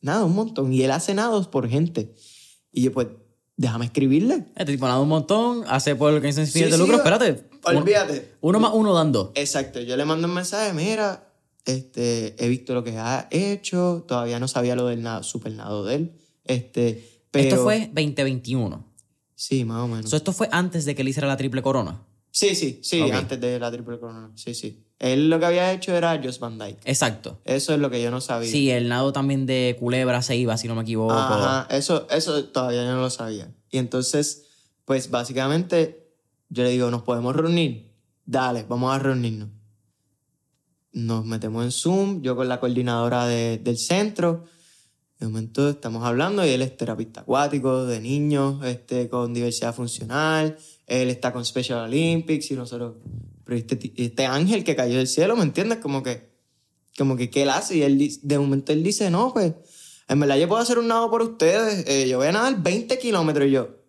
Nada 0.02 0.26
un 0.26 0.34
montón. 0.34 0.74
Y 0.74 0.82
él 0.82 0.90
hace 0.90 1.14
nados 1.14 1.48
por 1.48 1.70
gente. 1.70 2.16
Y 2.78 2.82
yo, 2.84 2.92
pues, 2.92 3.08
déjame 3.58 3.86
escribirle. 3.86 4.46
Este 4.56 4.74
tipo 4.74 4.86
nada 4.86 5.00
un 5.00 5.08
montón, 5.10 5.64
hace 5.68 5.96
por 5.96 6.12
lo 6.14 6.20
que 6.22 6.28
dicen 6.28 6.46
fines 6.46 6.68
Sí, 6.68 6.72
de 6.72 6.76
sí, 6.76 6.82
lucro. 6.82 6.98
Espérate. 6.98 7.46
uno- 7.68 7.80
Olvídate. 7.80 8.34
Uno 8.42 8.60
más 8.60 8.72
uno 8.74 8.94
dando. 8.94 9.32
Exacto, 9.36 9.80
yo 9.80 9.96
le 9.98 10.04
mando 10.06 10.28
un 10.28 10.34
mensaje, 10.34 10.74
mira, 10.74 11.32
este, 11.66 12.36
he 12.38 12.48
visto 12.50 12.74
lo 12.74 12.84
que 12.84 12.98
ha 12.98 13.28
hecho, 13.32 14.04
todavía 14.08 14.40
no 14.40 14.48
sabía 14.48 14.76
lo 14.76 14.88
del 14.88 15.02
nado, 15.02 15.24
supernado 15.24 15.86
de 15.86 15.96
él, 15.96 16.12
este, 16.44 17.24
pero... 17.32 17.48
Esto 17.50 17.64
fue 17.64 17.90
2021. 17.94 18.86
Sí, 19.36 19.66
más 19.66 19.82
o 19.84 19.88
menos. 19.88 20.10
So, 20.10 20.16
esto 20.18 20.32
fue 20.34 20.48
antes 20.52 20.86
de 20.86 20.94
que 20.96 21.02
él 21.02 21.08
hiciera 21.10 21.28
la 21.28 21.38
triple 21.38 21.62
corona. 21.62 22.02
Sí, 22.36 22.54
sí, 22.56 22.80
sí, 22.84 23.02
antes 23.12 23.40
de 23.40 23.58
la 23.60 23.72
triple 23.72 23.98
corona, 24.00 24.32
sí, 24.36 24.54
sí. 24.54 24.82
Él 25.00 25.30
lo 25.30 25.40
que 25.40 25.46
había 25.46 25.72
hecho 25.74 25.94
era 25.96 26.20
Joss 26.24 26.40
Van 26.40 26.58
Dyke. 26.58 26.80
Exacto. 26.86 27.40
Eso 27.46 27.74
es 27.74 27.80
lo 27.80 27.90
que 27.90 28.02
yo 28.02 28.12
no 28.12 28.22
sabía. 28.22 28.50
Sí, 28.50 28.70
el 28.72 28.88
nado 28.90 29.12
también 29.14 29.46
de 29.46 29.76
Culebra 29.80 30.22
se 30.22 30.36
iba, 30.36 30.58
si 30.58 30.68
no 30.68 30.76
me 30.76 30.82
equivoco. 30.84 31.14
Ajá, 31.14 31.68
eso, 31.70 32.08
eso 32.10 32.46
todavía 32.46 32.84
yo 32.84 32.92
no 32.94 33.02
lo 33.02 33.10
sabía. 33.10 33.54
Y 33.72 33.78
entonces, 33.78 34.44
pues 34.86 35.10
básicamente, 35.10 36.12
yo 36.50 36.64
le 36.64 36.70
digo, 36.70 36.90
¿nos 36.92 37.02
podemos 37.04 37.36
reunir? 37.36 37.94
Dale, 38.26 38.66
vamos 38.68 38.94
a 38.96 39.00
reunirnos. 39.00 39.50
Nos 40.94 41.26
metemos 41.26 41.66
en 41.66 41.72
Zoom, 41.72 42.22
yo 42.22 42.36
con 42.36 42.48
la 42.48 42.60
coordinadora 42.60 43.26
de- 43.28 43.58
del 43.58 43.78
centro. 43.78 44.46
De 45.20 45.28
momento 45.28 45.70
estamos 45.70 46.04
hablando 46.06 46.46
y 46.46 46.50
él 46.50 46.62
es 46.62 46.76
terapista 46.78 47.22
acuático 47.22 47.86
de 47.86 48.00
niños 48.00 48.64
este, 48.66 49.10
con 49.10 49.34
diversidad 49.34 49.74
funcional. 49.76 50.58
Él 50.88 51.10
está 51.10 51.34
con 51.34 51.46
Special 51.46 51.80
Olympics 51.80 52.52
y 52.52 52.56
nosotros... 52.56 52.96
Pero 53.44 53.58
este, 53.58 53.94
este 53.98 54.26
ángel 54.26 54.64
que 54.64 54.76
cayó 54.76 54.98
del 54.98 55.08
cielo, 55.08 55.36
¿me 55.36 55.44
entiendes? 55.44 55.78
Como 55.78 56.02
que, 56.02 56.32
como 56.98 57.16
que, 57.16 57.30
¿qué 57.30 57.44
él 57.44 57.50
hace? 57.50 57.78
Y 57.78 57.84
él, 57.84 58.20
de 58.22 58.40
momento 58.40 58.72
él 58.74 58.84
dice, 58.84 59.12
no, 59.12 59.34
pues, 59.34 59.54
en 60.08 60.20
verdad 60.20 60.38
yo 60.38 60.48
puedo 60.48 60.62
hacer 60.62 60.80
un 60.80 60.88
nado 60.88 61.10
por 61.12 61.22
ustedes. 61.22 61.88
eh, 61.88 62.08
yo 62.10 62.18
voy 62.18 62.28
a 62.28 62.32
nadar 62.32 62.62
20 62.62 62.98
kilómetros 62.98 63.52
yo. 63.52 63.86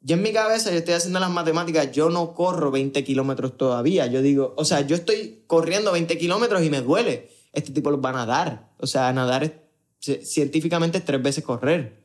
Yo 0.00 0.14
en 0.14 0.22
mi 0.22 0.32
cabeza, 0.32 0.70
yo 0.70 0.78
estoy 0.78 0.94
haciendo 0.94 1.18
las 1.18 1.30
matemáticas, 1.30 1.90
yo 1.90 2.08
no 2.08 2.34
corro 2.34 2.70
20 2.70 3.02
kilómetros 3.02 3.56
todavía. 3.56 4.06
Yo 4.06 4.22
digo, 4.22 4.54
o 4.56 4.64
sea, 4.64 4.82
yo 4.82 4.94
estoy 4.94 5.42
corriendo 5.46 5.92
20 5.92 6.16
kilómetros 6.18 6.62
y 6.62 6.70
me 6.70 6.80
duele. 6.80 7.30
Este 7.52 7.72
tipo 7.72 7.90
los 7.90 8.00
va 8.00 8.10
a 8.10 8.12
nadar. 8.12 8.70
O 8.78 8.86
sea, 8.86 9.12
nadar 9.12 9.68
científicamente 10.00 10.98
es 10.98 11.04
tres 11.04 11.22
veces 11.22 11.44
correr. 11.44 12.04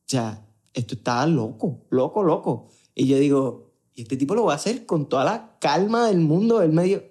O 0.00 0.08
sea, 0.08 0.44
esto 0.74 0.94
está 0.94 1.26
loco, 1.26 1.86
loco, 1.90 2.22
loco. 2.22 2.68
Y 2.94 3.06
yo 3.06 3.18
digo, 3.18 3.72
y 3.94 4.02
este 4.02 4.16
tipo 4.16 4.34
lo 4.34 4.44
va 4.44 4.52
a 4.54 4.56
hacer 4.56 4.86
con 4.86 5.08
toda 5.08 5.24
la 5.24 5.56
calma 5.60 6.06
del 6.06 6.20
mundo. 6.20 6.62
Él 6.62 6.72
me 6.72 6.84
dijo, 6.84 7.02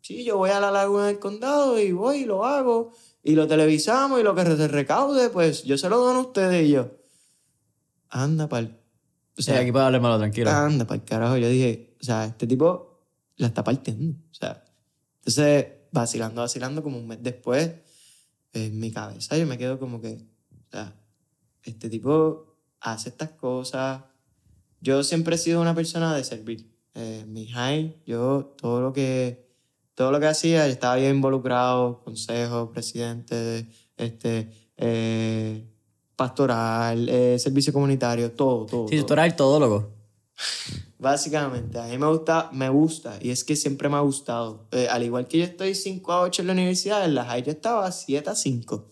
sí, 0.00 0.24
yo 0.24 0.36
voy 0.38 0.50
a 0.50 0.60
la 0.60 0.70
laguna 0.70 1.06
del 1.08 1.18
condado 1.18 1.78
y 1.78 1.92
voy 1.92 2.18
y 2.18 2.24
lo 2.24 2.44
hago. 2.44 2.92
Y 3.22 3.34
lo 3.34 3.46
televisamos 3.46 4.20
y 4.20 4.22
lo 4.22 4.34
que 4.34 4.44
se 4.44 4.68
recaude, 4.68 5.28
pues 5.30 5.64
yo 5.64 5.76
se 5.76 5.88
lo 5.88 5.98
doy 5.98 6.16
a 6.16 6.20
ustedes. 6.20 6.66
Y 6.68 6.72
yo, 6.72 6.90
anda 8.08 8.48
pa'l... 8.48 8.76
O 9.38 9.42
Sí, 9.42 9.44
sea, 9.44 9.60
aquí 9.60 9.72
puedo 9.72 9.84
hablar 9.86 10.00
malo, 10.02 10.18
tranquilo. 10.18 10.50
anda 10.50 10.86
pa'l 10.86 11.04
carajo. 11.04 11.36
Yo 11.36 11.48
dije, 11.48 11.96
o 12.00 12.04
sea, 12.04 12.26
este 12.26 12.46
tipo 12.46 13.00
la 13.36 13.46
está 13.48 13.64
partiendo. 13.64 14.18
O 14.30 14.34
sea, 14.34 14.64
entonces, 15.18 15.66
vacilando, 15.92 16.40
vacilando, 16.42 16.82
como 16.82 16.98
un 16.98 17.06
mes 17.06 17.18
después, 17.22 17.72
en 18.52 18.78
mi 18.78 18.90
cabeza 18.90 19.36
yo 19.38 19.46
me 19.46 19.56
quedo 19.58 19.78
como 19.78 20.00
que, 20.00 20.14
o 20.52 20.70
sea, 20.70 20.96
este 21.62 21.88
tipo 21.88 22.49
hace 22.80 23.10
estas 23.10 23.30
cosas. 23.30 24.02
Yo 24.80 25.02
siempre 25.04 25.36
he 25.36 25.38
sido 25.38 25.60
una 25.60 25.74
persona 25.74 26.14
de 26.14 26.24
servir. 26.24 26.70
Eh, 26.94 27.24
mi 27.28 27.46
high, 27.46 28.02
yo 28.06 28.54
todo 28.56 28.80
lo 28.80 28.92
que 28.92 29.50
todo 30.00 30.12
lo 30.12 30.18
que 30.18 30.28
hacía, 30.28 30.66
estaba 30.66 30.96
bien 30.96 31.16
involucrado, 31.16 32.02
consejo, 32.02 32.70
presidente, 32.72 33.66
este, 33.98 34.50
eh, 34.78 35.62
pastoral, 36.16 37.06
eh, 37.06 37.38
servicio 37.38 37.70
comunitario, 37.70 38.32
todo, 38.32 38.64
todo. 38.64 38.88
Sí, 38.88 38.96
todo. 38.96 39.06
tú 39.06 39.12
eras 39.12 39.26
el 39.26 39.36
todólogo. 39.36 39.90
Básicamente, 40.98 41.78
a 41.78 41.84
mí 41.84 41.98
me 41.98 42.06
gusta, 42.06 42.48
me 42.50 42.70
gusta, 42.70 43.18
y 43.20 43.28
es 43.28 43.44
que 43.44 43.56
siempre 43.56 43.90
me 43.90 43.96
ha 43.96 44.00
gustado. 44.00 44.68
Eh, 44.70 44.88
al 44.90 45.02
igual 45.02 45.28
que 45.28 45.36
yo 45.36 45.44
estoy 45.44 45.74
5 45.74 46.12
a 46.12 46.22
8 46.22 46.40
en 46.40 46.46
la 46.46 46.54
universidad, 46.54 47.04
en 47.04 47.14
la 47.14 47.26
high 47.26 47.42
yo 47.42 47.52
estaba 47.52 47.92
7 47.92 48.30
a 48.30 48.34
5. 48.34 48.88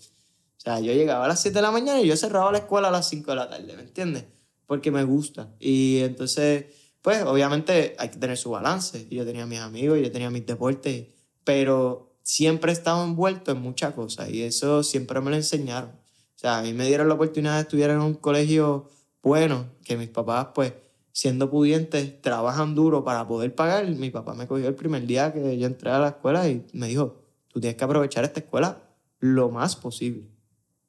Sea, 0.68 0.81
yo 0.81 0.92
llegaba 0.92 1.24
a 1.24 1.28
las 1.28 1.40
7 1.40 1.57
de 1.57 1.62
la 1.62 1.70
mañana 1.70 1.98
y 1.98 2.07
yo 2.07 2.14
cerraba 2.14 2.52
la 2.52 2.59
escuela 2.59 2.88
a 2.88 2.90
las 2.90 3.09
5 3.09 3.31
de 3.31 3.37
la 3.37 3.48
tarde, 3.48 3.74
¿me 3.74 3.85
entiendes? 3.85 4.26
Porque 4.66 4.90
me 4.90 5.02
gusta. 5.02 5.54
Y 5.59 6.00
entonces, 6.00 6.66
pues, 7.00 7.22
obviamente 7.22 7.96
hay 7.98 8.11
que 8.11 8.18
tener 8.18 8.37
su 8.37 8.50
balance. 8.50 9.09
Yo 9.11 9.24
tenía 9.24 9.46
mis 9.46 9.61
amigos, 9.61 9.98
yo 9.98 10.12
tenía 10.12 10.28
mis 10.28 10.44
deportes, 10.44 11.07
pero 11.42 12.18
siempre 12.22 12.70
he 12.70 12.74
estado 12.74 13.02
envuelto 13.02 13.50
en 13.50 13.62
muchas 13.62 13.94
cosas 13.94 14.28
y 14.28 14.42
eso 14.42 14.83
siempre 14.83 15.22
me 15.22 15.31
lo 15.31 15.37
enseñaron. 15.37 15.88
O 15.88 16.38
sea, 16.38 16.59
a 16.59 16.62
mí 16.62 16.74
me 16.74 16.87
dieron 16.87 17.09
la 17.09 17.14
oportunidad 17.14 17.54
de 17.54 17.62
estudiar 17.62 17.88
en 17.88 18.00
un 18.00 18.12
colegio 18.12 18.90
bueno, 19.22 19.70
que 19.87 19.96
mis 19.96 20.11
papás, 20.11 20.48
pues, 20.54 20.74
siendo 21.12 21.48
pudientes, 21.48 22.20
trabajan 22.20 22.74
duro 22.74 23.04
para 23.04 23.26
poder 23.26 23.54
pagar. 23.54 23.87
Mi 23.87 24.11
papá 24.11 24.35
me 24.35 24.46
cogió 24.46 24.68
el 24.68 24.74
primer 24.74 25.07
día 25.07 25.33
que 25.33 25.57
yo 25.57 25.66
entré 25.66 25.92
a 25.92 25.98
la 25.98 26.09
escuela 26.09 26.46
y 26.46 26.66
me 26.74 26.88
dijo, 26.88 27.22
tú 27.48 27.59
tienes 27.59 27.78
que 27.78 27.85
aprovechar 27.85 28.24
esta 28.24 28.40
escuela 28.40 28.83
lo 29.18 29.48
más 29.48 29.74
posible. 29.74 30.38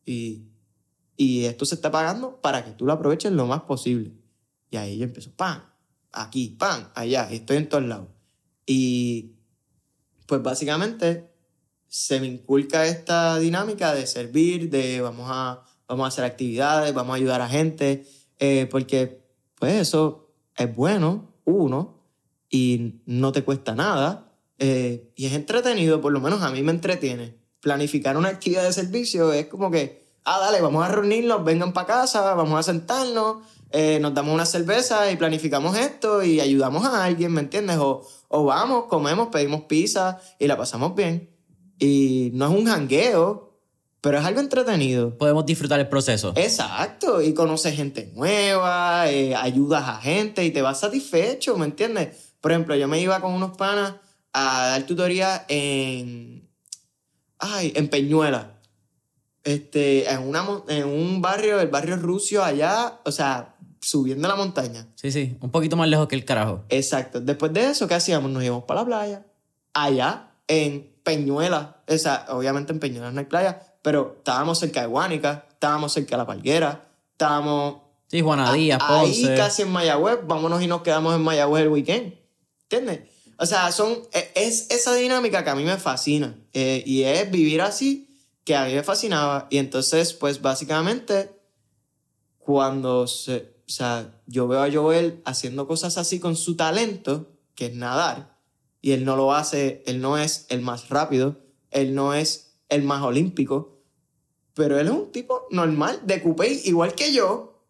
Y, 0.09 0.47
y 1.15 1.45
esto 1.45 1.65
se 1.65 1.75
está 1.75 1.91
pagando 1.91 2.41
para 2.41 2.65
que 2.65 2.71
tú 2.71 2.85
lo 2.85 2.93
aproveches 2.93 3.31
lo 3.31 3.45
más 3.45 3.61
posible. 3.61 4.11
Y 4.71 4.77
ahí 4.77 4.97
yo 4.97 5.03
empiezo, 5.03 5.31
pan, 5.35 5.63
aquí, 6.11 6.55
pan, 6.57 6.89
allá, 6.95 7.29
estoy 7.31 7.57
en 7.57 7.69
todos 7.69 7.83
lados. 7.83 8.07
Y 8.65 9.35
pues 10.25 10.41
básicamente 10.41 11.29
se 11.87 12.19
me 12.19 12.27
inculca 12.27 12.85
esta 12.85 13.37
dinámica 13.39 13.93
de 13.93 14.07
servir, 14.07 14.69
de 14.69 15.01
vamos 15.01 15.27
a, 15.29 15.63
vamos 15.87 16.05
a 16.05 16.07
hacer 16.07 16.23
actividades, 16.23 16.93
vamos 16.93 17.13
a 17.13 17.17
ayudar 17.17 17.41
a 17.41 17.49
gente, 17.49 18.05
eh, 18.37 18.67
porque 18.69 19.25
pues 19.55 19.73
eso 19.73 20.31
es 20.55 20.75
bueno, 20.75 21.33
uno, 21.45 22.03
y 22.49 23.01
no 23.05 23.31
te 23.31 23.43
cuesta 23.43 23.75
nada, 23.75 24.33
eh, 24.57 25.11
y 25.15 25.25
es 25.25 25.33
entretenido, 25.33 26.01
por 26.01 26.11
lo 26.11 26.19
menos 26.19 26.41
a 26.41 26.51
mí 26.51 26.63
me 26.63 26.71
entretiene. 26.71 27.38
Planificar 27.61 28.17
una 28.17 28.29
actividad 28.29 28.63
de 28.63 28.73
servicio 28.73 29.33
es 29.33 29.47
como 29.47 29.69
que, 29.69 30.03
ah, 30.25 30.39
dale, 30.39 30.61
vamos 30.61 30.85
a 30.85 30.89
reunirnos, 30.89 31.43
vengan 31.43 31.73
para 31.73 31.87
casa, 31.87 32.33
vamos 32.33 32.59
a 32.59 32.63
sentarnos, 32.63 33.37
eh, 33.71 33.99
nos 33.99 34.13
damos 34.13 34.33
una 34.33 34.45
cerveza 34.45 35.11
y 35.11 35.17
planificamos 35.17 35.77
esto 35.77 36.23
y 36.23 36.39
ayudamos 36.39 36.85
a 36.85 37.03
alguien, 37.03 37.33
¿me 37.33 37.41
entiendes? 37.41 37.77
O, 37.77 38.07
o 38.29 38.43
vamos, 38.45 38.85
comemos, 38.85 39.27
pedimos 39.27 39.63
pizza 39.63 40.19
y 40.39 40.47
la 40.47 40.57
pasamos 40.57 40.95
bien. 40.95 41.29
Y 41.77 42.31
no 42.33 42.45
es 42.45 42.51
un 42.51 42.65
jangueo, 42.65 43.49
pero 44.01 44.17
es 44.17 44.25
algo 44.25 44.39
entretenido. 44.39 45.17
Podemos 45.17 45.45
disfrutar 45.45 45.79
el 45.79 45.89
proceso. 45.89 46.33
Exacto, 46.35 47.21
y 47.21 47.33
conoces 47.33 47.75
gente 47.75 48.11
nueva, 48.15 49.09
eh, 49.11 49.35
ayudas 49.35 49.83
a 49.87 49.97
gente 49.97 50.43
y 50.45 50.51
te 50.51 50.61
vas 50.61 50.79
satisfecho, 50.79 51.57
¿me 51.57 51.65
entiendes? 51.65 52.33
Por 52.41 52.51
ejemplo, 52.51 52.75
yo 52.75 52.87
me 52.87 52.99
iba 53.01 53.19
con 53.19 53.33
unos 53.33 53.57
panas 53.57 53.95
a 54.33 54.67
dar 54.67 54.83
tutoría 54.83 55.45
en. 55.49 56.38
Ay, 57.39 57.71
en 57.75 57.87
Peñuela. 57.89 58.55
Este, 59.43 60.09
en, 60.11 60.27
una, 60.27 60.43
mon- 60.43 60.63
en 60.67 60.85
un 60.85 61.21
barrio, 61.21 61.59
el 61.59 61.69
barrio 61.69 61.95
Rucio, 61.95 62.43
allá, 62.43 62.99
o 63.05 63.11
sea, 63.11 63.55
subiendo 63.79 64.27
la 64.27 64.35
montaña. 64.35 64.87
Sí, 64.95 65.11
sí, 65.11 65.37
un 65.41 65.49
poquito 65.49 65.77
más 65.77 65.87
lejos 65.87 66.07
que 66.07 66.15
el 66.15 66.25
carajo. 66.25 66.63
Exacto. 66.69 67.21
Después 67.21 67.53
de 67.53 67.69
eso, 67.69 67.87
¿qué 67.87 67.95
hacíamos? 67.95 68.29
Nos 68.31 68.43
íbamos 68.43 68.65
para 68.65 68.81
la 68.81 68.85
playa. 68.85 69.25
Allá, 69.73 70.31
en 70.47 70.93
Peñuela. 71.03 71.77
O 71.87 71.97
sea, 71.97 72.25
obviamente 72.29 72.73
en 72.73 72.79
Peñuela 72.79 73.11
no 73.11 73.19
hay 73.19 73.25
playa, 73.25 73.61
pero 73.81 74.15
estábamos 74.17 74.59
cerca 74.59 74.81
de 74.81 74.87
Guánica, 74.87 75.45
estábamos 75.49 75.93
cerca 75.93 76.11
de 76.11 76.17
La 76.17 76.27
Palguera, 76.27 76.87
estábamos 77.13 77.77
Sí, 78.07 78.21
Juana 78.21 78.51
Díaz, 78.51 78.81
a- 78.81 78.99
ahí 79.01 79.21
Ponce. 79.23 79.35
casi 79.35 79.61
en 79.61 79.71
Mayagüez. 79.71 80.17
Vámonos 80.27 80.61
y 80.61 80.67
nos 80.67 80.81
quedamos 80.81 81.15
en 81.15 81.21
Mayagüez 81.21 81.63
el 81.63 81.69
weekend. 81.69 82.13
¿Entiendes? 82.63 83.01
O 83.39 83.45
sea, 83.45 83.71
son, 83.71 83.99
e- 84.13 84.31
es 84.35 84.69
esa 84.69 84.93
dinámica 84.95 85.43
que 85.43 85.49
a 85.49 85.55
mí 85.55 85.63
me 85.63 85.77
fascina. 85.77 86.37
eh, 86.53 86.83
y 86.85 87.03
es 87.03 87.29
vivir 87.31 87.61
así 87.61 88.05
que 88.43 88.55
a 88.55 88.65
mí 88.65 88.73
me 88.73 88.83
fascinaba. 88.83 89.47
Y 89.49 89.57
entonces, 89.57 90.13
pues 90.13 90.41
básicamente, 90.41 91.31
cuando 92.39 93.05
se, 93.07 93.53
o 93.67 93.69
sea, 93.71 94.19
yo 94.25 94.47
veo 94.47 94.61
a 94.63 94.71
Joel 94.71 95.21
haciendo 95.25 95.67
cosas 95.67 95.97
así 95.97 96.19
con 96.19 96.35
su 96.35 96.55
talento, 96.55 97.31
que 97.55 97.67
es 97.67 97.75
nadar, 97.75 98.37
y 98.81 98.91
él 98.91 99.05
no 99.05 99.15
lo 99.15 99.33
hace, 99.33 99.83
él 99.85 100.01
no 100.01 100.17
es 100.17 100.47
el 100.49 100.61
más 100.61 100.89
rápido, 100.89 101.37
él 101.69 101.93
no 101.93 102.13
es 102.13 102.55
el 102.69 102.83
más 102.83 103.03
olímpico, 103.03 103.83
pero 104.53 104.79
él 104.79 104.87
es 104.87 104.93
un 104.93 105.11
tipo 105.11 105.45
normal, 105.51 106.01
de 106.03 106.21
Coupé, 106.21 106.61
igual 106.65 106.95
que 106.95 107.13
yo, 107.13 107.63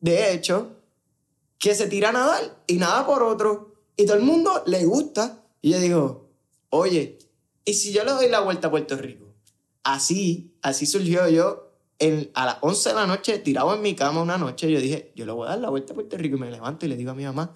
de 0.00 0.32
hecho, 0.32 0.76
que 1.58 1.74
se 1.74 1.88
tira 1.88 2.10
a 2.10 2.12
nadar 2.12 2.62
y 2.66 2.74
nada 2.76 3.04
por 3.06 3.22
otro, 3.22 3.69
y 4.02 4.06
todo 4.06 4.16
el 4.16 4.22
mundo 4.22 4.62
le 4.66 4.84
gusta. 4.84 5.44
Y 5.62 5.70
yo 5.70 5.80
digo, 5.80 6.30
oye, 6.70 7.18
¿y 7.64 7.74
si 7.74 7.92
yo 7.92 8.04
le 8.04 8.12
doy 8.12 8.28
la 8.28 8.40
vuelta 8.40 8.68
a 8.68 8.70
Puerto 8.70 8.96
Rico? 8.96 9.30
así, 9.82 10.54
así 10.62 10.86
surgió 10.86 11.28
yo 11.28 11.72
en, 11.98 12.30
a 12.34 12.46
las 12.46 12.56
11 12.62 12.88
de 12.88 12.94
la 12.94 13.06
noche, 13.06 13.38
tirado 13.38 13.74
en 13.74 13.82
mi 13.82 13.94
cama 13.94 14.22
una 14.22 14.38
noche, 14.38 14.70
yo 14.70 14.80
dije, 14.80 15.12
yo 15.14 15.26
le 15.26 15.32
voy 15.32 15.46
a 15.46 15.50
dar 15.50 15.58
la 15.58 15.70
vuelta 15.70 15.92
a 15.92 15.94
Puerto 15.94 16.16
Rico 16.16 16.36
y 16.36 16.40
me 16.40 16.50
levanto 16.50 16.86
y 16.86 16.88
le 16.88 16.96
digo 16.96 17.10
a 17.10 17.14
mi 17.14 17.24
mamá, 17.24 17.54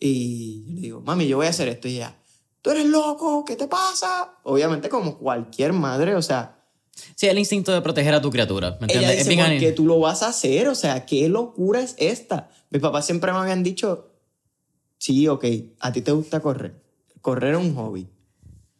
y 0.00 0.64
le 0.68 0.80
digo, 0.80 1.00
mami, 1.00 1.28
yo 1.28 1.36
voy 1.36 1.46
a 1.46 1.50
hacer 1.50 1.68
esto 1.68 1.86
y 1.86 1.96
ella, 1.96 2.16
tú 2.60 2.70
eres 2.70 2.86
loco, 2.86 3.44
¿qué 3.44 3.54
te 3.54 3.68
pasa? 3.68 4.38
Obviamente 4.42 4.88
como 4.88 5.18
cualquier 5.18 5.72
madre, 5.72 6.14
o 6.16 6.22
sea... 6.22 6.58
Sí, 7.14 7.26
el 7.26 7.38
instinto 7.38 7.72
de 7.72 7.80
proteger 7.80 8.14
a 8.14 8.20
tu 8.20 8.30
criatura, 8.30 8.76
¿me 8.80 8.86
entiendes? 8.86 9.12
Ella 9.12 9.24
dice, 9.24 9.42
¿por 9.42 9.58
qué 9.58 9.72
tú 9.72 9.86
lo 9.86 9.98
vas 10.00 10.22
a 10.22 10.28
hacer? 10.28 10.68
O 10.68 10.74
sea, 10.74 11.06
¿qué 11.06 11.28
locura 11.28 11.80
es 11.80 11.94
esta? 11.98 12.50
Mis 12.68 12.82
papás 12.82 13.06
siempre 13.06 13.32
me 13.32 13.38
habían 13.38 13.62
dicho, 13.62 14.11
sí, 15.02 15.26
ok, 15.26 15.44
a 15.80 15.92
ti 15.92 16.00
te 16.00 16.12
gusta 16.12 16.40
correr. 16.40 16.80
Correr 17.20 17.54
es 17.54 17.60
un 17.60 17.74
hobby, 17.74 18.06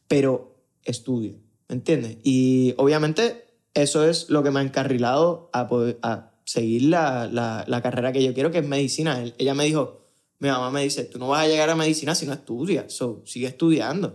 pero 0.07 0.55
estudia, 0.85 1.33
¿me 1.69 1.75
entiendes? 1.75 2.19
Y 2.23 2.75
obviamente 2.77 3.57
eso 3.75 4.09
es 4.09 4.31
lo 4.31 4.45
que 4.45 4.53
me 4.53 4.61
ha 4.61 4.63
encarrilado 4.63 5.51
a, 5.53 5.67
poder, 5.67 5.99
a 6.03 6.31
seguir 6.45 6.85
la, 6.85 7.27
la, 7.27 7.65
la, 7.67 7.83
carrera 7.83 8.13
que 8.13 8.23
yo 8.23 8.35
quiero, 8.35 8.53
que 8.53 8.59
es 8.59 8.67
medicina. 8.67 9.21
Ella 9.37 9.55
me 9.55 9.65
dijo, 9.65 10.07
mi 10.39 10.47
mamá 10.47 10.71
me 10.71 10.85
dice, 10.85 11.05
tú 11.07 11.19
no 11.19 11.27
vas 11.27 11.45
a 11.45 11.49
llegar 11.49 11.69
a 11.71 11.75
medicina 11.75 12.15
si 12.15 12.25
no 12.27 12.35
estudias, 12.35 12.93
so, 12.93 13.23
sigue 13.27 13.49
estudiando. 13.49 14.09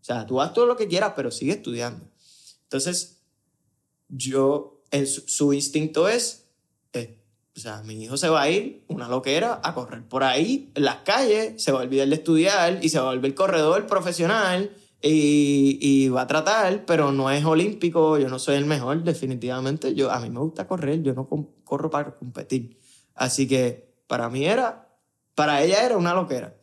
O 0.00 0.04
sea, 0.04 0.26
tú 0.26 0.40
haz 0.40 0.52
todo 0.52 0.66
lo 0.66 0.76
que 0.76 0.88
quieras, 0.88 1.12
pero 1.14 1.30
sigue 1.30 1.52
estudiando. 1.52 2.04
Entonces, 2.64 3.20
yo, 4.08 4.82
su, 5.06 5.52
instinto 5.52 6.08
es, 6.08 6.41
o 7.54 7.60
sea, 7.60 7.82
mi 7.82 8.02
hijo 8.02 8.16
se 8.16 8.28
va 8.28 8.42
a 8.42 8.50
ir, 8.50 8.84
una 8.88 9.08
loquera, 9.08 9.60
a 9.62 9.74
correr 9.74 10.02
por 10.08 10.24
ahí, 10.24 10.70
en 10.74 10.84
las 10.84 10.96
calles, 10.96 11.62
se 11.62 11.70
va 11.70 11.80
a 11.80 11.82
olvidar 11.82 12.08
de 12.08 12.14
estudiar 12.14 12.78
y 12.82 12.88
se 12.88 12.98
va 12.98 13.10
a 13.10 13.14
volver 13.14 13.34
corredor 13.34 13.86
profesional 13.86 14.70
y, 15.02 15.78
y, 15.80 16.08
va 16.08 16.22
a 16.22 16.26
tratar, 16.26 16.86
pero 16.86 17.12
no 17.12 17.30
es 17.30 17.44
olímpico, 17.44 18.18
yo 18.18 18.28
no 18.28 18.38
soy 18.38 18.56
el 18.56 18.64
mejor, 18.64 19.02
definitivamente. 19.02 19.94
Yo, 19.94 20.10
a 20.10 20.20
mí 20.20 20.30
me 20.30 20.38
gusta 20.38 20.66
correr, 20.66 21.02
yo 21.02 21.12
no 21.12 21.28
corro 21.64 21.90
para 21.90 22.16
competir. 22.16 22.78
Así 23.14 23.46
que 23.46 23.96
para 24.06 24.30
mí 24.30 24.46
era, 24.46 24.96
para 25.34 25.62
ella 25.62 25.84
era 25.84 25.96
una 25.96 26.14
loquera. 26.14 26.56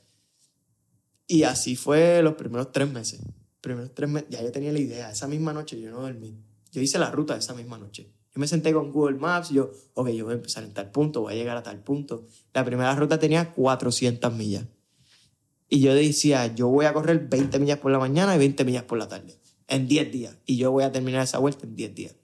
Y 1.28 1.44
así 1.44 1.76
fue 1.76 2.24
los 2.24 2.34
primeros 2.34 2.72
tres 2.72 2.90
meses. 2.90 3.22
Primeros 3.62 3.94
tres 3.94 4.10
meses, 4.10 4.30
ya 4.30 4.42
yo 4.42 4.52
tenía 4.52 4.72
la 4.72 4.80
idea. 4.80 5.12
Esa 5.12 5.28
misma 5.28 5.54
noche 5.54 5.80
yo 5.80 5.92
no 5.92 6.02
dormí. 6.02 6.42
Yo 6.72 6.82
hice 6.82 6.98
la 6.98 7.12
ruta 7.12 7.36
esa 7.36 7.54
misma 7.54 7.78
noche. 7.78 8.12
Yo 8.34 8.40
me 8.40 8.48
senté 8.48 8.74
con 8.74 8.92
Google 8.92 9.18
Maps 9.18 9.52
y 9.52 9.56
yo, 9.56 9.72
ok, 9.96 10.10
yo 10.10 10.26
voy 10.26 10.34
a 10.34 10.38
empezar 10.38 10.64
en 10.64 10.74
tal 10.74 10.92
punto, 10.92 11.22
voy 11.22 11.34
a 11.34 11.36
llegar 11.36 11.58
a 11.58 11.64
tal 11.64 11.84
punto. 11.84 12.26
La 12.54 12.64
primera 12.64 12.96
ruta 12.96 13.20
tenía 13.20 13.54
400 13.54 14.34
millas. 14.34 14.66
Y 15.68 15.82
yo 15.82 15.94
decía, 15.94 16.54
yo 16.56 16.68
voy 16.68 16.86
a 16.86 16.94
correr 16.94 17.28
20 17.28 17.60
millas 17.60 17.80
por 17.80 17.92
la 17.92 18.00
mañana 18.00 18.36
y 18.36 18.40
20 18.40 18.66
millas 18.66 18.84
por 18.84 18.98
la 18.98 19.08
tarde, 19.08 19.40
en 19.68 19.88
10 19.88 20.12
días. 20.12 20.38
Y 20.46 20.58
yo 20.58 20.72
voy 20.72 20.84
a 20.84 20.92
terminar 20.92 21.24
esa 21.24 21.38
vuelta 21.38 21.66
en 21.66 21.76
10 21.76 21.96
días. 21.96 22.16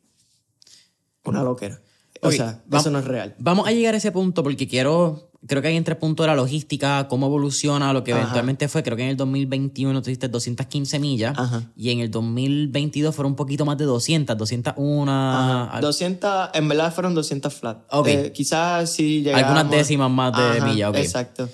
Una 1.23 1.43
loquera. 1.43 1.81
O 2.21 2.31
sea, 2.31 2.63
eso 2.71 2.89
no 2.91 2.99
es 2.99 3.05
real. 3.05 3.35
Vamos 3.37 3.67
a 3.67 3.71
llegar 3.71 3.93
a 3.93 3.97
ese 3.97 4.11
punto 4.11 4.41
porque 4.43 4.67
quiero, 4.67 5.31
creo 5.47 5.61
que 5.61 5.67
hay 5.67 5.75
entre 5.75 5.95
punto 5.95 6.23
de 6.23 6.27
la 6.27 6.35
logística, 6.35 7.07
cómo 7.07 7.27
evoluciona 7.27 7.93
lo 7.93 8.03
que 8.03 8.11
eventualmente 8.11 8.67
fue, 8.67 8.83
creo 8.83 8.97
que 8.97 9.03
en 9.03 9.09
el 9.09 9.17
2021 9.17 10.01
tuviste 10.01 10.27
215 10.27 10.99
millas 10.99 11.37
y 11.75 11.91
en 11.91 11.99
el 11.99 12.11
2022 12.11 13.15
fueron 13.15 13.33
un 13.33 13.35
poquito 13.35 13.65
más 13.65 13.77
de 13.77 13.85
200, 13.85 14.37
201. 14.37 15.69
200, 15.81 16.49
en 16.53 16.67
verdad 16.67 16.93
fueron 16.93 17.13
200 17.15 17.53
flat. 17.53 17.83
Eh, 18.05 18.31
quizás 18.33 18.91
sí 18.91 19.21
llegamos... 19.21 19.43
Algunas 19.43 19.71
décimas 19.71 20.09
más 20.09 20.33
de 20.35 20.61
millas, 20.61 20.89
ok. 20.89 20.97
Exacto. 20.97 21.49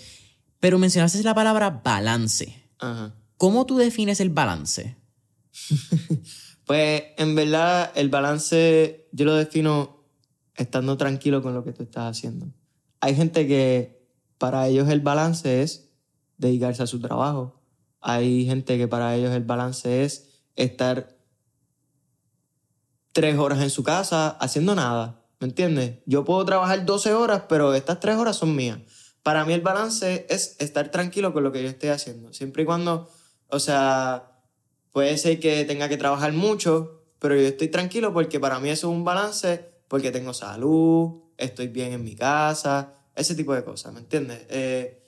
Pero 0.60 0.78
mencionaste 0.78 1.22
la 1.24 1.34
palabra 1.34 1.82
balance. 1.84 2.62
¿Cómo 3.38 3.66
tú 3.66 3.78
defines 3.78 4.20
el 4.20 4.30
balance? 4.30 4.98
pues 6.66 7.04
en 7.18 7.36
verdad 7.36 7.92
el 7.96 8.10
balance 8.10 9.08
yo 9.12 9.26
lo 9.26 9.36
defino 9.36 10.06
estando 10.56 10.96
tranquilo 10.96 11.42
con 11.42 11.54
lo 11.54 11.64
que 11.64 11.74
tú 11.74 11.84
estás 11.84 12.18
haciendo. 12.18 12.48
Hay 13.02 13.16
gente 13.16 13.48
que 13.48 14.08
para 14.38 14.68
ellos 14.68 14.90
el 14.90 15.02
balance 15.02 15.62
es 15.62 15.92
dedicarse 16.38 16.84
a 16.84 16.88
su 16.88 17.00
trabajo. 17.00 17.62
Hay 18.00 18.46
gente 18.46 18.78
que 18.78 18.88
para 18.88 19.16
ellos 19.16 19.32
el 19.32 19.44
balance 19.44 20.04
es 20.04 20.42
estar 20.56 21.18
tres 23.12 23.38
horas 23.38 23.62
en 23.62 23.70
su 23.70 23.84
casa 23.84 24.30
haciendo 24.30 24.74
nada. 24.74 25.26
¿Me 25.40 25.48
entiendes? 25.48 26.00
Yo 26.06 26.24
puedo 26.24 26.46
trabajar 26.46 26.86
12 26.86 27.14
horas, 27.14 27.44
pero 27.50 27.74
estas 27.74 28.00
tres 28.00 28.16
horas 28.16 28.38
son 28.38 28.56
mías 28.56 28.80
para 29.24 29.46
mí 29.46 29.54
el 29.54 29.62
balance 29.62 30.26
es 30.30 30.56
estar 30.60 30.90
tranquilo 30.90 31.34
con 31.34 31.44
lo 31.44 31.52
que 31.52 31.62
yo 31.62 31.70
estoy 31.70 31.90
haciendo. 31.90 32.34
Siempre 32.34 32.64
y 32.64 32.66
cuando, 32.66 33.10
o 33.48 33.60
sea, 33.60 34.32
puede 34.92 35.18
ser 35.18 35.40
que 35.40 35.64
tenga 35.66 35.90
que 35.90 35.98
trabajar 35.98 36.34
mucho, 36.34 37.04
pero 37.20 37.36
yo 37.36 37.42
estoy 37.42 37.68
tranquilo 37.68 38.14
porque 38.14 38.40
para 38.40 38.60
mí 38.60 38.70
eso 38.70 38.90
es 38.90 38.96
un 38.96 39.04
balance, 39.04 39.70
porque 39.88 40.12
tengo 40.12 40.34
salud, 40.34 41.22
estoy 41.42 41.68
bien 41.68 41.94
en 41.94 42.04
mi 42.04 42.16
casa, 42.16 42.94
ese 43.16 43.36
tipo 43.36 43.54
de 43.54 43.64
cosas, 43.64 43.94
¿me 43.94 44.00
entiendes? 44.00 44.46
Eh, 44.50 45.04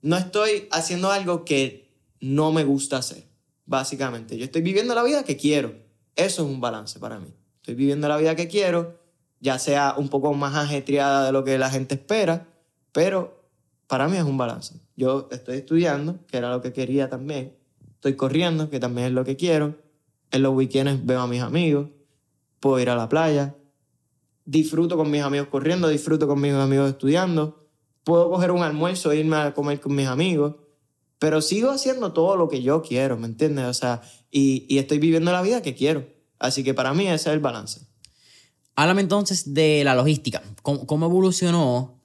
no 0.00 0.16
estoy 0.16 0.68
haciendo 0.70 1.10
algo 1.10 1.44
que 1.44 1.92
no 2.20 2.52
me 2.52 2.64
gusta 2.64 2.98
hacer, 2.98 3.24
básicamente. 3.66 4.38
Yo 4.38 4.44
estoy 4.44 4.62
viviendo 4.62 4.94
la 4.94 5.02
vida 5.02 5.24
que 5.24 5.36
quiero. 5.36 5.74
Eso 6.16 6.42
es 6.44 6.48
un 6.48 6.60
balance 6.60 6.98
para 6.98 7.18
mí. 7.18 7.32
Estoy 7.56 7.74
viviendo 7.74 8.08
la 8.08 8.16
vida 8.16 8.34
que 8.34 8.48
quiero, 8.48 8.98
ya 9.40 9.58
sea 9.58 9.94
un 9.96 10.08
poco 10.08 10.32
más 10.34 10.54
ajetreada 10.54 11.26
de 11.26 11.32
lo 11.32 11.44
que 11.44 11.58
la 11.58 11.70
gente 11.70 11.94
espera, 11.94 12.48
pero 12.92 13.48
para 13.86 14.08
mí 14.08 14.16
es 14.16 14.24
un 14.24 14.38
balance. 14.38 14.80
Yo 14.96 15.28
estoy 15.30 15.58
estudiando, 15.58 16.18
que 16.26 16.36
era 16.36 16.50
lo 16.50 16.60
que 16.60 16.72
quería 16.72 17.08
también. 17.08 17.56
Estoy 17.94 18.14
corriendo, 18.16 18.70
que 18.70 18.80
también 18.80 19.08
es 19.08 19.12
lo 19.12 19.24
que 19.24 19.36
quiero. 19.36 19.76
En 20.30 20.42
los 20.42 20.54
weekends 20.54 21.04
veo 21.04 21.20
a 21.20 21.26
mis 21.26 21.42
amigos. 21.42 21.88
Puedo 22.58 22.80
ir 22.80 22.90
a 22.90 22.96
la 22.96 23.08
playa. 23.08 23.54
Disfruto 24.44 24.96
con 24.96 25.10
mis 25.10 25.22
amigos 25.22 25.48
corriendo, 25.48 25.88
disfruto 25.88 26.26
con 26.26 26.40
mis 26.40 26.52
amigos 26.52 26.90
estudiando. 26.90 27.68
Puedo 28.04 28.30
coger 28.30 28.50
un 28.50 28.62
almuerzo 28.62 29.12
e 29.12 29.18
irme 29.18 29.36
a 29.36 29.54
comer 29.54 29.80
con 29.80 29.94
mis 29.94 30.08
amigos. 30.08 30.56
Pero 31.18 31.40
sigo 31.40 31.70
haciendo 31.70 32.12
todo 32.12 32.36
lo 32.36 32.48
que 32.48 32.62
yo 32.62 32.82
quiero, 32.82 33.16
¿me 33.16 33.26
entiendes? 33.26 33.66
O 33.66 33.74
sea, 33.74 34.02
y, 34.30 34.66
y 34.68 34.78
estoy 34.78 34.98
viviendo 34.98 35.30
la 35.30 35.42
vida 35.42 35.62
que 35.62 35.74
quiero. 35.74 36.06
Así 36.38 36.64
que 36.64 36.74
para 36.74 36.92
mí 36.94 37.06
ese 37.06 37.30
es 37.30 37.34
el 37.34 37.40
balance. 37.40 37.86
Háblame 38.74 39.02
entonces 39.02 39.54
de 39.54 39.84
la 39.84 39.94
logística. 39.94 40.42
¿Cómo, 40.62 40.86
cómo 40.86 41.06
evolucionó 41.06 42.02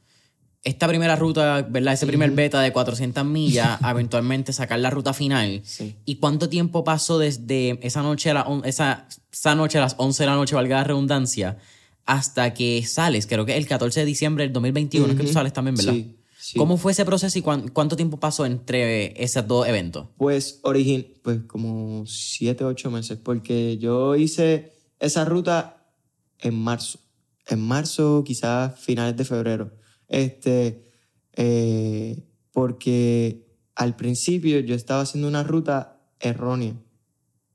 esta 0.63 0.87
primera 0.87 1.15
ruta, 1.15 1.65
¿verdad? 1.69 1.93
Ese 1.93 2.05
primer 2.05 2.31
beta 2.31 2.59
de 2.59 2.73
400 2.73 3.23
millas, 3.23 3.79
eventualmente 3.81 4.51
sacar 4.51 4.79
la 4.79 4.89
ruta 4.89 5.13
final. 5.13 5.63
¿Y 6.05 6.15
cuánto 6.15 6.49
tiempo 6.49 6.83
pasó 6.83 7.19
desde 7.19 7.79
esa 7.85 8.01
noche, 8.01 8.31
a 8.31 8.33
la, 8.33 8.61
esa, 8.65 9.07
esa 9.31 9.55
noche 9.55 9.77
a 9.77 9.81
las 9.81 9.95
11 9.97 10.23
de 10.23 10.27
la 10.27 10.35
noche, 10.35 10.55
valga 10.55 10.77
la 10.77 10.83
redundancia, 10.83 11.57
hasta 12.07 12.53
que 12.53 12.83
sales? 12.85 13.27
Creo 13.27 13.45
que 13.45 13.55
el 13.55 13.67
14 13.67 13.99
de 13.99 14.05
diciembre 14.05 14.45
del 14.45 14.53
2021 14.53 15.07
es 15.07 15.15
que 15.15 15.23
tú 15.25 15.31
sales 15.31 15.53
también, 15.53 15.75
¿verdad? 15.75 15.93
Sí. 16.39 16.57
¿Cómo 16.57 16.77
fue 16.77 16.93
ese 16.93 17.03
proceso 17.03 17.37
y 17.37 17.41
cuánto 17.41 17.97
tiempo 17.97 18.19
pasó 18.19 18.45
entre 18.45 19.21
esos 19.21 19.45
dos 19.47 19.67
eventos? 19.67 20.07
Pues, 20.17 20.59
origin 20.63 21.05
pues 21.21 21.41
como 21.45 22.05
7, 22.05 22.63
8 22.63 22.89
meses, 22.89 23.19
porque 23.21 23.77
yo 23.77 24.15
hice 24.15 24.71
esa 24.99 25.25
ruta 25.25 25.85
en 26.39 26.55
marzo. 26.55 26.99
En 27.45 27.59
marzo, 27.59 28.23
quizás 28.25 28.79
finales 28.79 29.17
de 29.17 29.25
febrero. 29.25 29.73
Este, 30.07 30.89
eh, 31.33 32.23
porque 32.51 33.45
al 33.75 33.97
principio 33.97 34.59
yo 34.61 34.75
estaba 34.75 35.01
haciendo 35.01 35.27
una 35.27 35.43
ruta 35.43 35.99
errónea. 36.19 36.75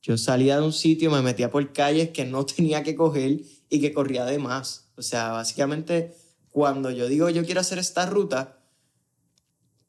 Yo 0.03 0.19
salía 0.19 0.57
de 0.57 0.63
un 0.65 0.73
sitio, 0.73 1.11
me 1.11 1.23
metía 1.23 1.51
por 1.51 1.73
calles 1.73 2.11
que 2.11 2.25
no 2.25 2.45
tenía 2.47 2.83
que 2.83 2.95
coger 2.95 3.41
y 3.69 3.81
que 3.81 3.93
corría 3.93 4.25
de 4.25 4.39
más. 4.39 4.91
O 4.97 5.03
sea, 5.03 5.31
básicamente, 5.31 6.15
cuando 6.51 6.91
yo 6.91 7.07
digo 7.09 7.31
yo 7.31 7.45
quiero 7.45 7.61
hacer 7.61 7.79
esta 7.79 8.05
ruta, 8.07 8.59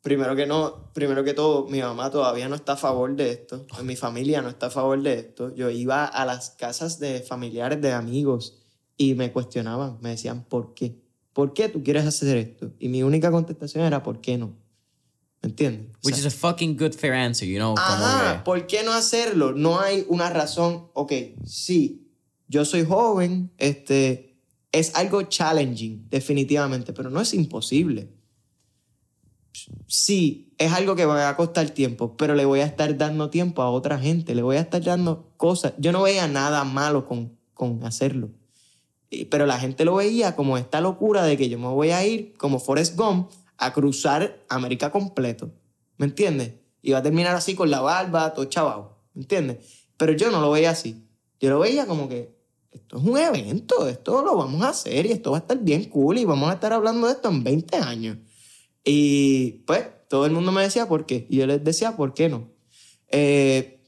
primero 0.02 0.36
que 0.36 0.45
no, 0.45 0.91
primero 0.93 1.23
que 1.23 1.34
todo, 1.34 1.67
mi 1.67 1.82
mamá 1.82 2.12
todavía 2.12 2.47
no 2.47 2.56
está 2.56 2.73
a 2.73 2.78
favor 2.78 3.15
de 3.15 3.32
esto, 3.32 3.65
mi 3.84 3.95
familia 3.95 4.41
no 4.41 4.49
está 4.49 4.67
a 4.67 4.71
favor 4.71 5.01
de 5.01 5.16
esto. 5.16 5.53
Yo 5.55 5.70
iba 5.70 6.05
a 6.05 6.26
las 6.26 6.51
casas 6.51 6.99
de 6.99 7.22
familiares, 7.22 7.82
de 7.82 7.91
amigos, 7.91 8.59
y 8.95 9.16
me 9.16 9.32
cuestionaban, 9.32 9.97
me 10.01 10.09
decían, 10.09 10.43
¿por 10.43 10.74
qué? 10.74 11.03
¿por 11.34 11.53
qué 11.53 11.68
tú 11.68 11.84
quieres 11.84 12.05
hacer 12.05 12.38
esto? 12.38 12.72
Y 12.80 12.88
mi 12.88 13.03
única 13.03 13.32
contestación 13.32 13.84
era, 13.84 14.03
¿por 14.03 14.22
qué 14.22 14.38
no? 14.38 14.53
¿Me 15.43 15.49
entiendes? 15.49 15.91
Which 16.03 16.17
is 16.17 16.25
a 16.25 16.31
fucking 16.31 16.77
good 16.77 16.93
fair 16.93 17.13
answer, 17.13 17.45
you 17.45 17.57
know? 17.57 17.75
Ajá, 17.77 18.43
¿por 18.45 18.65
qué 18.65 18.81
no 18.83 18.93
hacerlo? 18.93 19.51
No 19.51 19.79
hay 19.79 20.05
una 20.07 20.29
razón, 20.29 20.87
ok, 20.93 21.11
sí, 21.45 22.07
yo 22.47 22.63
soy 22.63 22.85
joven, 22.85 23.51
este, 23.57 24.37
es 24.71 24.95
algo 24.95 25.23
challenging, 25.23 26.07
definitivamente, 26.09 26.93
pero 26.93 27.09
no 27.09 27.19
es 27.19 27.33
imposible. 27.33 28.09
Sí, 29.85 30.53
es 30.57 30.71
algo 30.71 30.95
que 30.95 31.05
me 31.05 31.13
va 31.13 31.27
a 31.27 31.35
costar 31.35 31.69
tiempo, 31.71 32.15
pero 32.15 32.35
le 32.35 32.45
voy 32.45 32.61
a 32.61 32.65
estar 32.65 32.97
dando 32.97 33.29
tiempo 33.29 33.61
a 33.61 33.69
otra 33.69 33.99
gente, 33.99 34.35
le 34.35 34.43
voy 34.43 34.55
a 34.55 34.61
estar 34.61 34.81
dando 34.81 35.33
cosas. 35.35 35.73
Yo 35.77 35.91
no 35.91 36.03
veía 36.03 36.27
nada 36.27 36.63
malo 36.63 37.05
con, 37.05 37.37
con 37.53 37.83
hacerlo 37.83 38.29
pero 39.29 39.45
la 39.45 39.59
gente 39.59 39.85
lo 39.85 39.95
veía 39.95 40.35
como 40.35 40.57
esta 40.57 40.81
locura 40.81 41.23
de 41.23 41.37
que 41.37 41.49
yo 41.49 41.59
me 41.59 41.67
voy 41.67 41.91
a 41.91 42.05
ir 42.05 42.33
como 42.37 42.59
Forrest 42.59 42.95
Gump 42.95 43.29
a 43.58 43.74
cruzar 43.74 44.43
América 44.49 44.91
completo. 44.91 45.51
¿Me 45.97 46.06
entiendes? 46.06 46.54
Y 46.82 46.91
va 46.91 46.99
a 46.99 47.04
terminar 47.04 47.36
así 47.36 47.56
con 47.56 47.70
la 47.72 47.82
barba, 47.82 48.34
todo 48.34 48.45
chavado. 48.45 48.97
¿Me 49.14 49.22
entiendes? 49.22 49.86
Pero 49.97 50.14
yo 50.14 50.32
no 50.32 50.41
lo 50.41 50.51
veía 50.51 50.72
así. 50.72 51.08
Yo 51.39 51.49
lo 51.49 51.60
veía 51.60 51.86
como 51.86 52.10
que 52.10 52.36
esto 52.72 52.97
es 52.97 53.04
un 53.04 53.18
evento, 53.18 53.88
esto 53.88 54.24
lo 54.24 54.36
vamos 54.36 54.62
a 54.64 54.70
hacer 54.70 55.06
y 55.06 55.12
esto 55.12 55.32
va 55.32 55.38
a 55.38 55.41
estar 55.41 55.60
bien 55.60 55.86
cool 55.86 56.18
y 56.18 56.26
vamos 56.26 56.49
a 56.49 56.54
estar 56.54 56.74
hablando 56.74 57.08
de 57.08 57.14
esto 57.14 57.30
en 57.30 57.43
20 57.43 57.78
años. 57.78 58.18
Y 58.84 59.64
pues 59.66 59.86
todo 60.10 60.26
el 60.26 60.32
mundo 60.32 60.51
me 60.51 60.64
decía 60.64 60.88
por 60.88 61.06
qué. 61.06 61.28
Y 61.30 61.38
yo 61.38 61.47
les 61.47 61.64
decía 61.64 61.95
por 61.95 62.14
qué 62.14 62.30
no. 62.30 62.49
Eh, 63.10 63.80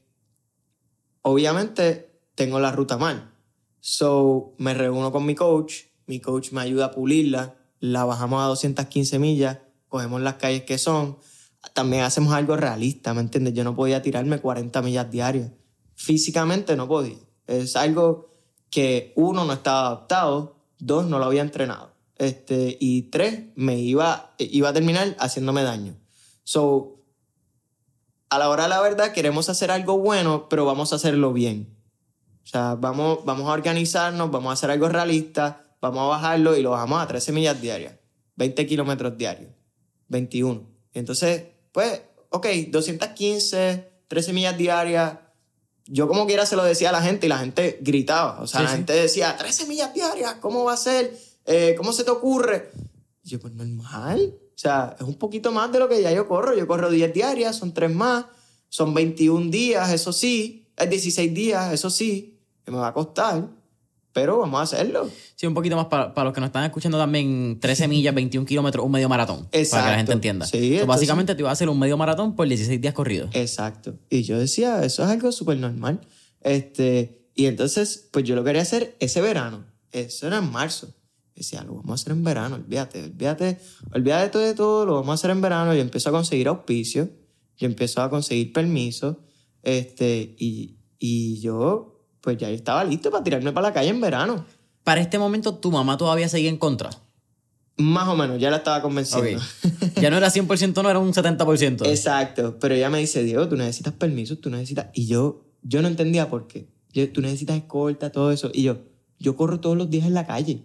obviamente 1.22 2.20
tengo 2.34 2.60
la 2.60 2.72
ruta 2.72 2.96
mal. 2.96 3.32
So 3.80 4.54
me 4.58 4.74
reúno 4.74 5.12
con 5.12 5.26
mi 5.26 5.34
coach, 5.34 5.84
mi 6.06 6.20
coach 6.20 6.52
me 6.52 6.60
ayuda 6.60 6.86
a 6.86 6.90
pulirla, 6.92 7.56
la 7.80 8.04
bajamos 8.04 8.42
a 8.42 8.46
215 8.46 9.18
millas, 9.18 9.58
cogemos 9.88 10.20
las 10.20 10.34
calles 10.34 10.62
que 10.62 10.78
son. 10.78 11.18
También 11.74 12.04
hacemos 12.04 12.32
algo 12.32 12.56
realista, 12.56 13.12
¿me 13.14 13.20
entiendes? 13.20 13.54
Yo 13.54 13.64
no 13.64 13.74
podía 13.74 14.02
tirarme 14.02 14.38
40 14.38 14.82
millas 14.82 15.10
diarias. 15.10 15.50
Físicamente 15.94 16.76
no 16.76 16.86
podía. 16.86 17.18
Es 17.46 17.76
algo 17.76 18.34
que 18.70 19.12
uno 19.16 19.44
no 19.44 19.52
estaba 19.52 19.86
adaptado, 19.86 20.56
dos 20.78 21.06
no 21.06 21.18
lo 21.18 21.24
había 21.24 21.42
entrenado. 21.42 21.92
Este, 22.18 22.76
y 22.80 23.02
tres, 23.02 23.44
me 23.56 23.78
iba, 23.78 24.34
iba 24.38 24.68
a 24.68 24.72
terminar 24.72 25.16
haciéndome 25.18 25.62
daño. 25.62 25.96
So, 26.44 27.02
a 28.30 28.38
la 28.38 28.48
hora 28.48 28.64
de 28.64 28.68
la 28.70 28.80
verdad 28.80 29.12
queremos 29.12 29.48
hacer 29.48 29.70
algo 29.70 29.98
bueno, 29.98 30.48
pero 30.48 30.64
vamos 30.64 30.92
a 30.92 30.96
hacerlo 30.96 31.32
bien. 31.32 31.76
O 32.44 32.46
sea, 32.46 32.76
vamos, 32.76 33.24
vamos 33.24 33.48
a 33.48 33.52
organizarnos, 33.52 34.30
vamos 34.30 34.50
a 34.50 34.52
hacer 34.52 34.70
algo 34.70 34.88
realista, 34.88 35.65
vamos 35.80 36.00
a 36.00 36.06
bajarlo 36.06 36.56
y 36.56 36.62
lo 36.62 36.70
bajamos 36.70 37.02
a 37.02 37.06
13 37.06 37.32
millas 37.32 37.60
diarias, 37.60 37.94
20 38.36 38.66
kilómetros 38.66 39.16
diarios, 39.16 39.50
21. 40.08 40.62
Entonces, 40.92 41.44
pues, 41.72 42.02
ok, 42.30 42.46
215, 42.68 43.90
13 44.08 44.32
millas 44.32 44.56
diarias. 44.56 45.18
Yo 45.86 46.08
como 46.08 46.26
quiera 46.26 46.46
se 46.46 46.56
lo 46.56 46.64
decía 46.64 46.88
a 46.88 46.92
la 46.92 47.02
gente 47.02 47.26
y 47.26 47.28
la 47.28 47.38
gente 47.38 47.78
gritaba. 47.80 48.40
O 48.40 48.46
sea, 48.46 48.62
la 48.62 48.70
gente 48.70 48.92
decía, 48.92 49.36
13 49.36 49.66
millas 49.66 49.94
diarias, 49.94 50.34
¿cómo 50.40 50.64
va 50.64 50.72
a 50.72 50.76
ser? 50.76 51.16
Eh, 51.44 51.74
¿Cómo 51.76 51.92
se 51.92 52.02
te 52.02 52.10
ocurre? 52.10 52.70
Y 53.22 53.30
yo, 53.30 53.40
pues 53.40 53.54
normal. 53.54 54.34
O 54.34 54.58
sea, 54.58 54.96
es 54.98 55.06
un 55.06 55.14
poquito 55.14 55.52
más 55.52 55.70
de 55.70 55.78
lo 55.78 55.88
que 55.88 56.02
ya 56.02 56.10
yo 56.10 56.26
corro. 56.26 56.56
Yo 56.56 56.66
corro 56.66 56.90
10 56.90 57.12
diarias, 57.12 57.56
son 57.56 57.72
3 57.72 57.94
más. 57.94 58.24
Son 58.68 58.92
21 58.94 59.50
días, 59.50 59.92
eso 59.92 60.12
sí. 60.12 60.66
Es 60.76 60.90
16 60.90 61.32
días, 61.32 61.72
eso 61.72 61.90
sí. 61.90 62.40
Que 62.64 62.72
me 62.72 62.78
va 62.78 62.88
a 62.88 62.94
costar 62.94 63.48
pero 64.16 64.38
vamos 64.38 64.58
a 64.58 64.62
hacerlo. 64.62 65.10
Sí, 65.34 65.46
un 65.46 65.52
poquito 65.52 65.76
más 65.76 65.88
para, 65.88 66.24
los 66.24 66.32
que 66.32 66.40
nos 66.40 66.48
están 66.48 66.64
escuchando 66.64 66.96
también, 66.96 67.60
13 67.60 67.86
millas, 67.86 68.14
21 68.14 68.46
kilómetros, 68.46 68.82
un 68.82 68.90
medio 68.90 69.10
maratón. 69.10 69.46
Exacto. 69.52 69.72
Para 69.72 69.84
que 69.84 69.90
la 69.90 69.96
gente 69.98 70.12
entienda. 70.12 70.46
Sí, 70.46 70.80
básicamente 70.86 71.34
te 71.34 71.42
iba 71.42 71.50
a 71.50 71.52
hacer 71.52 71.68
un 71.68 71.78
medio 71.78 71.98
maratón 71.98 72.34
por 72.34 72.48
16 72.48 72.80
días 72.80 72.94
corridos. 72.94 73.28
Exacto. 73.34 73.98
Y 74.08 74.22
yo 74.22 74.38
decía, 74.38 74.82
eso 74.84 75.04
es 75.04 75.10
algo 75.10 75.30
súper 75.32 75.58
normal. 75.58 76.00
Este, 76.40 77.28
y 77.34 77.44
entonces, 77.44 78.08
pues 78.10 78.24
yo 78.24 78.34
lo 78.34 78.42
quería 78.42 78.62
hacer 78.62 78.96
ese 79.00 79.20
verano. 79.20 79.66
Eso 79.92 80.28
era 80.28 80.38
en 80.38 80.50
marzo. 80.50 80.94
Decía, 81.34 81.62
lo 81.62 81.74
vamos 81.74 81.90
a 81.90 81.94
hacer 81.96 82.12
en 82.14 82.24
verano, 82.24 82.54
olvídate, 82.54 83.04
olvídate, 83.04 83.58
olvídate 83.92 84.38
de 84.38 84.54
todo, 84.54 84.86
lo 84.86 84.94
vamos 84.94 85.10
a 85.10 85.14
hacer 85.16 85.30
en 85.30 85.42
verano. 85.42 85.74
Y 85.74 85.80
empiezo 85.80 86.08
a 86.08 86.12
conseguir 86.12 86.48
auspicio, 86.48 87.10
yo 87.58 87.66
empiezo 87.66 88.00
a 88.00 88.08
conseguir 88.08 88.54
permiso, 88.54 89.20
este, 89.62 90.34
y, 90.38 90.78
y 90.98 91.38
yo 91.40 91.95
pues 92.26 92.38
ya 92.38 92.50
estaba 92.50 92.82
listo 92.82 93.08
para 93.08 93.22
tirarme 93.22 93.52
para 93.52 93.68
la 93.68 93.72
calle 93.72 93.90
en 93.90 94.00
verano. 94.00 94.44
Para 94.82 95.00
este 95.00 95.16
momento, 95.16 95.54
¿tu 95.54 95.70
mamá 95.70 95.96
todavía 95.96 96.28
seguía 96.28 96.50
en 96.50 96.56
contra? 96.56 96.90
Más 97.76 98.08
o 98.08 98.16
menos, 98.16 98.40
ya 98.40 98.50
la 98.50 98.56
estaba 98.56 98.82
convenciendo. 98.82 99.40
Ya 100.02 100.10
no 100.10 100.16
era 100.16 100.26
100%, 100.26 100.82
no 100.82 100.90
era 100.90 100.98
un 100.98 101.12
70%. 101.12 101.86
Exacto, 101.86 102.58
pero 102.58 102.74
ella 102.74 102.90
me 102.90 102.98
dice, 102.98 103.22
Diego, 103.22 103.46
tú 103.46 103.54
necesitas 103.54 103.92
permiso, 103.92 104.38
tú 104.38 104.50
necesitas... 104.50 104.88
Y 104.92 105.06
yo, 105.06 105.44
yo 105.62 105.82
no 105.82 105.86
entendía 105.86 106.28
por 106.28 106.48
qué. 106.48 106.66
tú 107.12 107.20
necesitas 107.20 107.58
escolta, 107.58 108.10
todo 108.10 108.32
eso. 108.32 108.50
Y 108.52 108.64
yo, 108.64 108.78
yo 109.20 109.36
corro 109.36 109.60
todos 109.60 109.76
los 109.76 109.88
días 109.88 110.04
en 110.04 110.14
la 110.14 110.26
calle. 110.26 110.64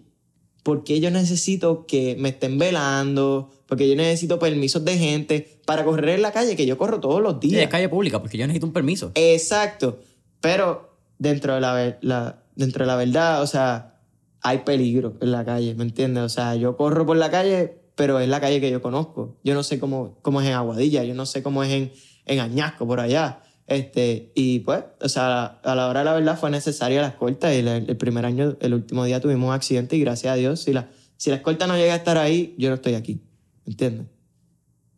¿Por 0.64 0.82
qué 0.82 0.98
yo 0.98 1.12
necesito 1.12 1.86
que 1.86 2.16
me 2.18 2.30
estén 2.30 2.58
velando? 2.58 3.52
Porque 3.66 3.88
yo 3.88 3.94
necesito 3.94 4.40
permisos 4.40 4.84
de 4.84 4.98
gente 4.98 5.60
para 5.64 5.84
correr 5.84 6.16
en 6.16 6.22
la 6.22 6.32
calle, 6.32 6.56
que 6.56 6.66
yo 6.66 6.76
corro 6.76 6.98
todos 6.98 7.22
los 7.22 7.38
días. 7.38 7.62
es 7.62 7.68
calle 7.68 7.88
pública, 7.88 8.20
porque 8.20 8.36
yo 8.36 8.48
necesito 8.48 8.66
un 8.66 8.72
permiso. 8.72 9.12
Exacto. 9.14 10.00
Pero 10.40 10.91
dentro 11.22 11.54
de 11.54 11.60
la, 11.60 11.98
la, 12.00 12.42
dentro 12.56 12.84
de 12.84 12.86
la 12.88 12.96
verdad, 12.96 13.42
o 13.42 13.46
sea, 13.46 14.00
hay 14.40 14.58
peligro 14.58 15.16
en 15.20 15.30
la 15.30 15.44
calle, 15.44 15.74
¿me 15.74 15.84
entiendes? 15.84 16.24
O 16.24 16.28
sea, 16.28 16.56
yo 16.56 16.76
corro 16.76 17.06
por 17.06 17.16
la 17.16 17.30
calle, 17.30 17.78
pero 17.94 18.18
es 18.18 18.28
la 18.28 18.40
calle 18.40 18.60
que 18.60 18.70
yo 18.70 18.82
conozco. 18.82 19.38
Yo 19.44 19.54
no 19.54 19.62
sé 19.62 19.78
cómo, 19.78 20.18
cómo 20.22 20.40
es 20.40 20.48
en 20.48 20.54
Aguadilla, 20.54 21.04
yo 21.04 21.14
no 21.14 21.24
sé 21.24 21.42
cómo 21.42 21.62
es 21.62 21.70
en, 21.70 21.92
en 22.26 22.40
Añasco, 22.40 22.86
por 22.88 22.98
allá. 22.98 23.40
Este, 23.68 24.32
y 24.34 24.60
pues, 24.60 24.82
o 25.00 25.08
sea, 25.08 25.60
a 25.62 25.74
la 25.76 25.88
hora 25.88 26.00
de 26.00 26.04
la 26.06 26.14
verdad 26.14 26.38
fue 26.38 26.50
necesaria 26.50 27.00
la 27.00 27.08
escolta 27.08 27.54
y 27.54 27.58
el, 27.58 27.96
primer 27.96 28.26
año, 28.26 28.56
el 28.60 28.74
último 28.74 29.04
día 29.04 29.20
tuvimos 29.20 29.48
un 29.48 29.54
accidente 29.54 29.94
y 29.94 30.00
gracias 30.00 30.32
a 30.32 30.36
Dios, 30.36 30.60
si 30.60 30.72
la, 30.72 30.88
si 31.16 31.30
la 31.30 31.36
escolta 31.36 31.68
no 31.68 31.76
llega 31.76 31.92
a 31.92 31.96
estar 31.96 32.18
ahí, 32.18 32.56
yo 32.58 32.68
no 32.68 32.74
estoy 32.74 32.94
aquí, 32.94 33.22
¿me 33.64 33.70
entiendes? 33.70 34.06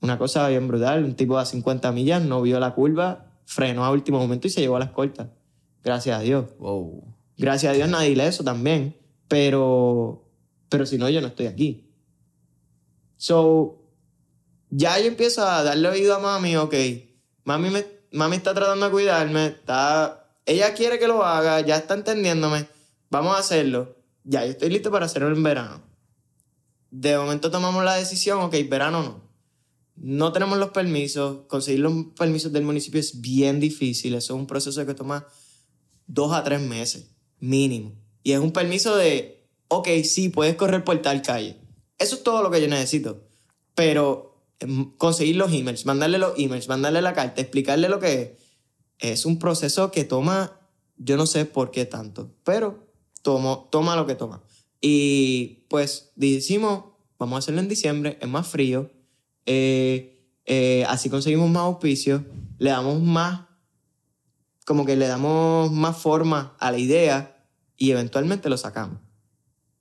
Una 0.00 0.16
cosa 0.18 0.48
bien 0.48 0.66
brutal, 0.66 1.04
un 1.04 1.14
tipo 1.14 1.36
a 1.36 1.44
50 1.44 1.92
millas 1.92 2.22
no 2.22 2.40
vio 2.40 2.58
la 2.58 2.74
curva, 2.74 3.26
frenó 3.44 3.84
a 3.84 3.90
último 3.90 4.18
momento 4.18 4.46
y 4.46 4.50
se 4.50 4.62
llevó 4.62 4.76
a 4.76 4.78
la 4.78 4.86
escolta. 4.86 5.30
Gracias 5.84 6.18
a 6.18 6.22
Dios. 6.22 6.46
Wow. 6.58 7.04
Gracias 7.36 7.72
a 7.72 7.76
Dios 7.76 7.88
nadie 7.88 8.16
le 8.16 8.26
eso 8.26 8.42
también. 8.42 8.96
Pero, 9.28 10.24
pero 10.68 10.86
si 10.86 10.98
no, 10.98 11.08
yo 11.10 11.20
no 11.20 11.28
estoy 11.28 11.46
aquí. 11.46 11.90
So, 13.16 13.82
ya 14.70 14.98
yo 14.98 15.06
empiezo 15.06 15.46
a 15.46 15.62
darle 15.62 15.88
oído 15.88 16.14
a 16.14 16.18
mami, 16.18 16.56
ok. 16.56 16.74
Mami, 17.44 17.70
me, 17.70 17.84
mami 18.12 18.36
está 18.36 18.54
tratando 18.54 18.86
de 18.86 18.92
cuidarme, 18.92 19.46
está, 19.46 20.30
ella 20.46 20.74
quiere 20.74 20.98
que 20.98 21.06
lo 21.06 21.24
haga, 21.24 21.60
ya 21.60 21.76
está 21.76 21.94
entendiéndome. 21.94 22.66
Vamos 23.10 23.36
a 23.36 23.40
hacerlo. 23.40 23.96
Ya, 24.24 24.44
yo 24.44 24.52
estoy 24.52 24.70
listo 24.70 24.90
para 24.90 25.06
hacerlo 25.06 25.28
en 25.28 25.42
verano. 25.42 25.82
De 26.90 27.16
momento 27.16 27.50
tomamos 27.50 27.84
la 27.84 27.94
decisión, 27.96 28.40
ok, 28.40 28.54
verano 28.68 29.02
no. 29.02 29.24
No 29.96 30.32
tenemos 30.32 30.58
los 30.58 30.70
permisos. 30.70 31.46
Conseguir 31.46 31.80
los 31.80 31.92
permisos 32.18 32.52
del 32.52 32.64
municipio 32.64 33.00
es 33.00 33.20
bien 33.20 33.60
difícil. 33.60 34.14
Eso 34.14 34.34
es 34.34 34.40
un 34.40 34.46
proceso 34.46 34.84
que 34.84 34.94
toma 34.94 35.26
dos 36.06 36.32
a 36.32 36.44
tres 36.44 36.60
meses, 36.60 37.10
mínimo. 37.40 37.92
Y 38.22 38.32
es 38.32 38.38
un 38.38 38.52
permiso 38.52 38.96
de, 38.96 39.46
ok, 39.68 39.88
sí, 40.04 40.28
puedes 40.28 40.56
correr 40.56 40.84
por 40.84 41.00
tal 41.02 41.22
calle. 41.22 41.56
Eso 41.98 42.16
es 42.16 42.22
todo 42.22 42.42
lo 42.42 42.50
que 42.50 42.60
yo 42.60 42.68
necesito. 42.68 43.22
Pero 43.74 44.42
em, 44.60 44.96
conseguir 44.96 45.36
los 45.36 45.52
emails, 45.52 45.86
mandarle 45.86 46.18
los 46.18 46.38
emails, 46.38 46.68
mandarle 46.68 47.02
la 47.02 47.12
carta, 47.12 47.40
explicarle 47.40 47.88
lo 47.88 47.98
que 47.98 48.22
es, 48.22 48.30
es 48.98 49.26
un 49.26 49.38
proceso 49.38 49.90
que 49.90 50.04
toma, 50.04 50.58
yo 50.96 51.16
no 51.16 51.26
sé 51.26 51.44
por 51.44 51.70
qué 51.70 51.84
tanto, 51.84 52.34
pero 52.44 52.86
tomo, 53.22 53.68
toma 53.70 53.96
lo 53.96 54.06
que 54.06 54.14
toma. 54.14 54.42
Y 54.80 55.64
pues 55.68 56.12
decimos, 56.14 56.84
vamos 57.18 57.36
a 57.36 57.38
hacerlo 57.38 57.60
en 57.60 57.68
diciembre, 57.68 58.18
es 58.20 58.28
más 58.28 58.46
frío, 58.46 58.90
eh, 59.46 60.14
eh, 60.46 60.84
así 60.88 61.10
conseguimos 61.10 61.50
más 61.50 61.62
auspicios, 61.62 62.22
le 62.58 62.70
damos 62.70 63.00
más 63.02 63.46
como 64.64 64.84
que 64.84 64.96
le 64.96 65.06
damos 65.06 65.70
más 65.70 65.96
forma 65.96 66.56
a 66.58 66.70
la 66.70 66.78
idea 66.78 67.46
y 67.76 67.90
eventualmente 67.90 68.48
lo 68.48 68.56
sacamos. 68.56 69.00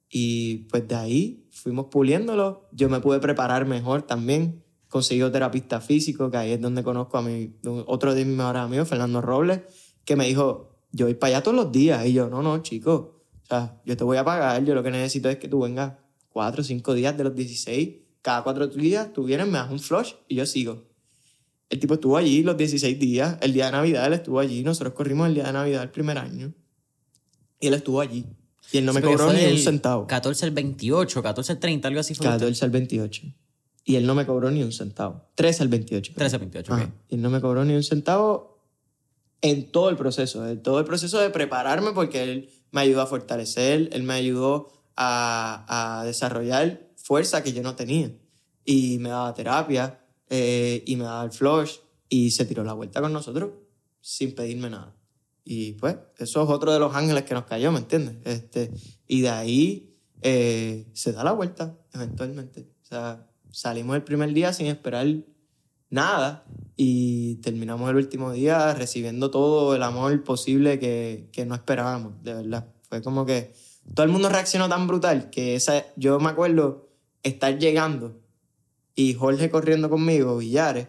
Y 0.10 0.68
pues 0.70 0.88
de 0.88 0.96
ahí 0.96 1.48
fuimos 1.52 1.88
puliéndolo. 1.88 2.70
Yo 2.72 2.90
me 2.90 3.00
pude 3.00 3.20
preparar 3.20 3.66
mejor 3.66 4.04
también. 4.04 4.64
Conseguí 4.88 5.24
un 5.24 5.32
terapista 5.32 5.82
físico, 5.82 6.30
que 6.30 6.38
ahí 6.38 6.52
es 6.52 6.62
donde 6.62 6.84
conozco 6.84 7.18
a 7.18 7.24
mi, 7.24 7.56
otro 7.88 8.14
de 8.14 8.24
mis 8.26 8.38
mejores 8.38 8.62
amigos, 8.62 8.88
Fernando 8.88 9.22
Robles, 9.22 9.62
que 10.06 10.16
me 10.16 10.28
dijo, 10.28 10.78
yo 10.92 11.08
voy 11.08 11.16
para 11.16 11.38
allá 11.38 11.44
todos 11.44 11.58
los 11.58 11.72
días. 11.72 12.06
Y 12.06 12.14
yo, 12.14 12.30
no, 12.30 12.44
no, 12.44 12.60
chico. 12.60 13.24
O 13.42 13.46
sea, 13.48 13.82
yo 13.86 13.98
te 13.98 14.04
voy 14.04 14.18
a 14.18 14.24
pagar. 14.24 14.64
Yo 14.64 14.76
lo 14.76 14.84
que 14.84 14.92
necesito 14.92 15.30
es 15.30 15.38
que 15.38 15.48
tú 15.48 15.62
vengas 15.62 15.94
cuatro 16.30 16.62
o 16.62 16.64
cinco 16.64 16.94
días 16.94 17.18
de 17.18 17.24
los 17.24 17.34
16. 17.34 17.96
Cada 18.22 18.44
cuatro 18.44 18.68
días 18.68 19.12
tú 19.14 19.24
vienes, 19.24 19.48
me 19.48 19.54
das 19.54 19.72
un 19.72 19.80
flush 19.80 20.14
y 20.28 20.36
yo 20.36 20.46
sigo. 20.46 20.93
El 21.74 21.80
tipo 21.80 21.96
estuvo 21.96 22.18
allí 22.18 22.44
los 22.44 22.56
16 22.56 23.00
días. 23.00 23.36
El 23.42 23.52
día 23.52 23.66
de 23.66 23.72
Navidad 23.72 24.06
él 24.06 24.14
estuvo 24.14 24.40
allí. 24.40 24.62
Nosotros 24.62 24.94
corrimos 24.94 25.28
el 25.28 25.34
día 25.34 25.46
de 25.46 25.54
Navidad 25.54 25.82
el 25.82 25.90
primer 25.90 26.20
año. 26.20 26.54
Y 27.60 27.66
él 27.66 27.74
estuvo 27.74 28.00
allí. 28.00 28.28
Y 28.72 28.78
él 28.78 28.86
no 28.86 28.94
me 28.94 29.02
cobró 29.02 29.34
ni 29.34 29.44
un 29.44 29.58
centavo. 29.58 30.06
14 30.06 30.46
al 30.46 30.52
28, 30.52 31.24
14 31.24 31.52
al 31.54 31.60
30, 31.60 31.88
algo 31.88 32.00
así 32.00 32.14
fue. 32.14 32.28
14 32.28 32.66
al 32.66 32.70
28. 32.70 33.22
Y 33.86 33.96
él 33.96 34.06
no 34.06 34.14
me 34.14 34.24
cobró 34.28 34.52
ni 34.52 34.62
un 34.62 34.72
centavo. 34.72 35.32
13 35.34 35.64
al 35.64 35.70
28. 35.70 36.14
13 36.16 36.36
al 36.36 36.40
28, 36.42 36.92
Y 37.10 37.16
él 37.16 37.22
no 37.24 37.32
me 37.32 37.42
cobró 37.42 37.66
ni 37.66 37.74
un 37.74 37.82
centavo 37.82 38.64
en 39.42 39.72
todo 39.72 39.90
el 39.90 39.98
proceso. 39.98 40.48
En 40.48 40.62
todo 40.62 40.78
el 40.78 40.86
proceso 40.86 41.20
de 41.22 41.32
prepararme 41.32 41.94
porque 41.94 42.22
él 42.22 42.50
me 42.70 42.82
ayudó 42.82 43.02
a 43.02 43.08
fortalecer, 43.08 43.90
él 43.92 44.04
me 44.04 44.14
ayudó 44.14 44.72
a, 44.96 46.02
a 46.02 46.06
desarrollar 46.06 46.88
fuerza 46.98 47.42
que 47.42 47.52
yo 47.52 47.64
no 47.64 47.76
tenía. 47.76 48.12
Y 48.64 49.00
me 49.00 49.10
daba 49.10 49.34
terapia 49.34 50.03
eh, 50.36 50.82
y 50.88 50.96
me 50.96 51.04
daba 51.04 51.24
el 51.26 51.32
flush 51.32 51.76
y 52.10 52.32
se 52.32 52.46
tiró 52.46 52.64
la 52.64 52.74
vuelta 52.74 53.02
con 53.02 53.14
nosotros 53.14 53.52
sin 54.02 54.34
pedirme 54.34 54.68
nada. 54.68 54.96
Y 55.46 55.74
pues, 55.74 55.96
eso 56.18 56.42
es 56.42 56.50
otro 56.50 56.74
de 56.74 56.80
los 56.80 56.96
ángeles 56.96 57.22
que 57.26 57.36
nos 57.36 57.44
cayó, 57.44 57.72
¿me 57.72 57.78
entiendes? 57.78 58.16
Este, 58.24 58.72
y 59.08 59.22
de 59.22 59.30
ahí 59.30 59.96
eh, 60.24 60.88
se 60.94 61.12
da 61.12 61.24
la 61.24 61.34
vuelta 61.34 61.78
eventualmente. 61.94 62.62
O 62.82 62.86
sea, 62.86 63.28
salimos 63.52 63.96
el 63.96 64.02
primer 64.02 64.34
día 64.34 64.54
sin 64.54 64.66
esperar 64.66 65.06
nada 65.92 66.46
y 66.76 67.36
terminamos 67.36 67.88
el 67.92 67.98
último 67.98 68.32
día 68.32 68.74
recibiendo 68.74 69.30
todo 69.30 69.76
el 69.76 69.84
amor 69.84 70.24
posible 70.24 70.80
que, 70.80 71.30
que 71.32 71.46
no 71.46 71.54
esperábamos, 71.54 72.24
de 72.24 72.34
verdad. 72.34 72.74
Fue 72.90 73.04
como 73.04 73.28
que 73.28 73.54
todo 73.94 74.04
el 74.04 74.12
mundo 74.12 74.30
reaccionó 74.30 74.68
tan 74.68 74.88
brutal 74.88 75.30
que 75.30 75.54
esa, 75.54 75.86
yo 75.96 76.20
me 76.20 76.32
acuerdo 76.32 76.90
estar 77.22 77.60
llegando 77.60 78.23
y 78.96 79.14
Jorge 79.14 79.50
corriendo 79.50 79.89
conmigo, 79.89 80.38
Villares, 80.38 80.88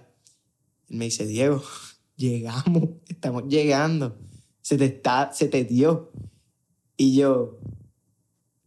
él 0.88 0.96
me 0.96 1.06
dice, 1.06 1.26
Diego, 1.26 1.62
llegamos, 2.16 2.84
estamos 3.08 3.44
llegando, 3.48 4.18
se 4.60 4.76
te, 4.76 4.86
está, 4.86 5.32
se 5.32 5.48
te 5.48 5.64
dio. 5.64 6.12
Y 6.96 7.16
yo, 7.16 7.58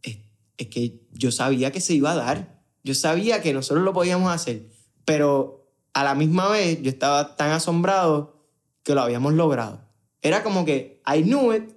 es, 0.02 0.18
es 0.58 0.66
que 0.68 1.06
yo 1.12 1.32
sabía 1.32 1.70
que 1.72 1.80
se 1.80 1.94
iba 1.94 2.12
a 2.12 2.16
dar, 2.16 2.62
yo 2.84 2.94
sabía 2.94 3.40
que 3.42 3.52
nosotros 3.52 3.84
lo 3.84 3.92
podíamos 3.92 4.32
hacer, 4.32 4.68
pero 5.04 5.72
a 5.94 6.04
la 6.04 6.14
misma 6.14 6.48
vez 6.48 6.80
yo 6.82 6.90
estaba 6.90 7.36
tan 7.36 7.50
asombrado 7.50 8.44
que 8.82 8.94
lo 8.94 9.00
habíamos 9.02 9.34
logrado. 9.34 9.80
Era 10.22 10.42
como 10.42 10.64
que, 10.64 11.02
I 11.06 11.22
knew 11.22 11.52
it, 11.52 11.72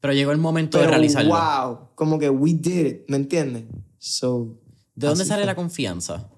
Pero 0.00 0.12
llegó 0.14 0.32
el 0.32 0.38
momento 0.38 0.78
de 0.78 0.84
pero 0.84 0.96
realizarlo. 0.96 1.34
wow, 1.34 1.88
como 1.94 2.18
que 2.18 2.30
we 2.30 2.54
did 2.54 2.86
it, 2.86 3.02
¿me 3.08 3.16
entiendes? 3.16 3.64
So, 3.98 4.58
¿De 4.94 5.06
dónde 5.06 5.24
sale 5.24 5.42
fue. 5.42 5.46
la 5.46 5.54
confianza? 5.54 6.30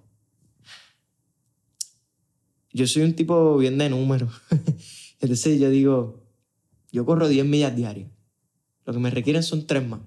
Yo 2.73 2.87
soy 2.87 3.03
un 3.03 3.15
tipo 3.15 3.57
bien 3.59 3.79
de 3.79 3.89
números. 3.91 4.33
Entonces 5.21 5.61
yo 5.61 5.71
digo, 5.71 6.23
yo 6.91 7.05
corro 7.07 7.29
10 7.29 7.45
millas 7.47 7.75
diarias. 7.77 8.11
Lo 8.85 8.93
que 8.93 8.99
me 8.99 9.11
requieren 9.11 9.43
son 9.43 9.67
3 9.67 9.87
más. 9.89 10.01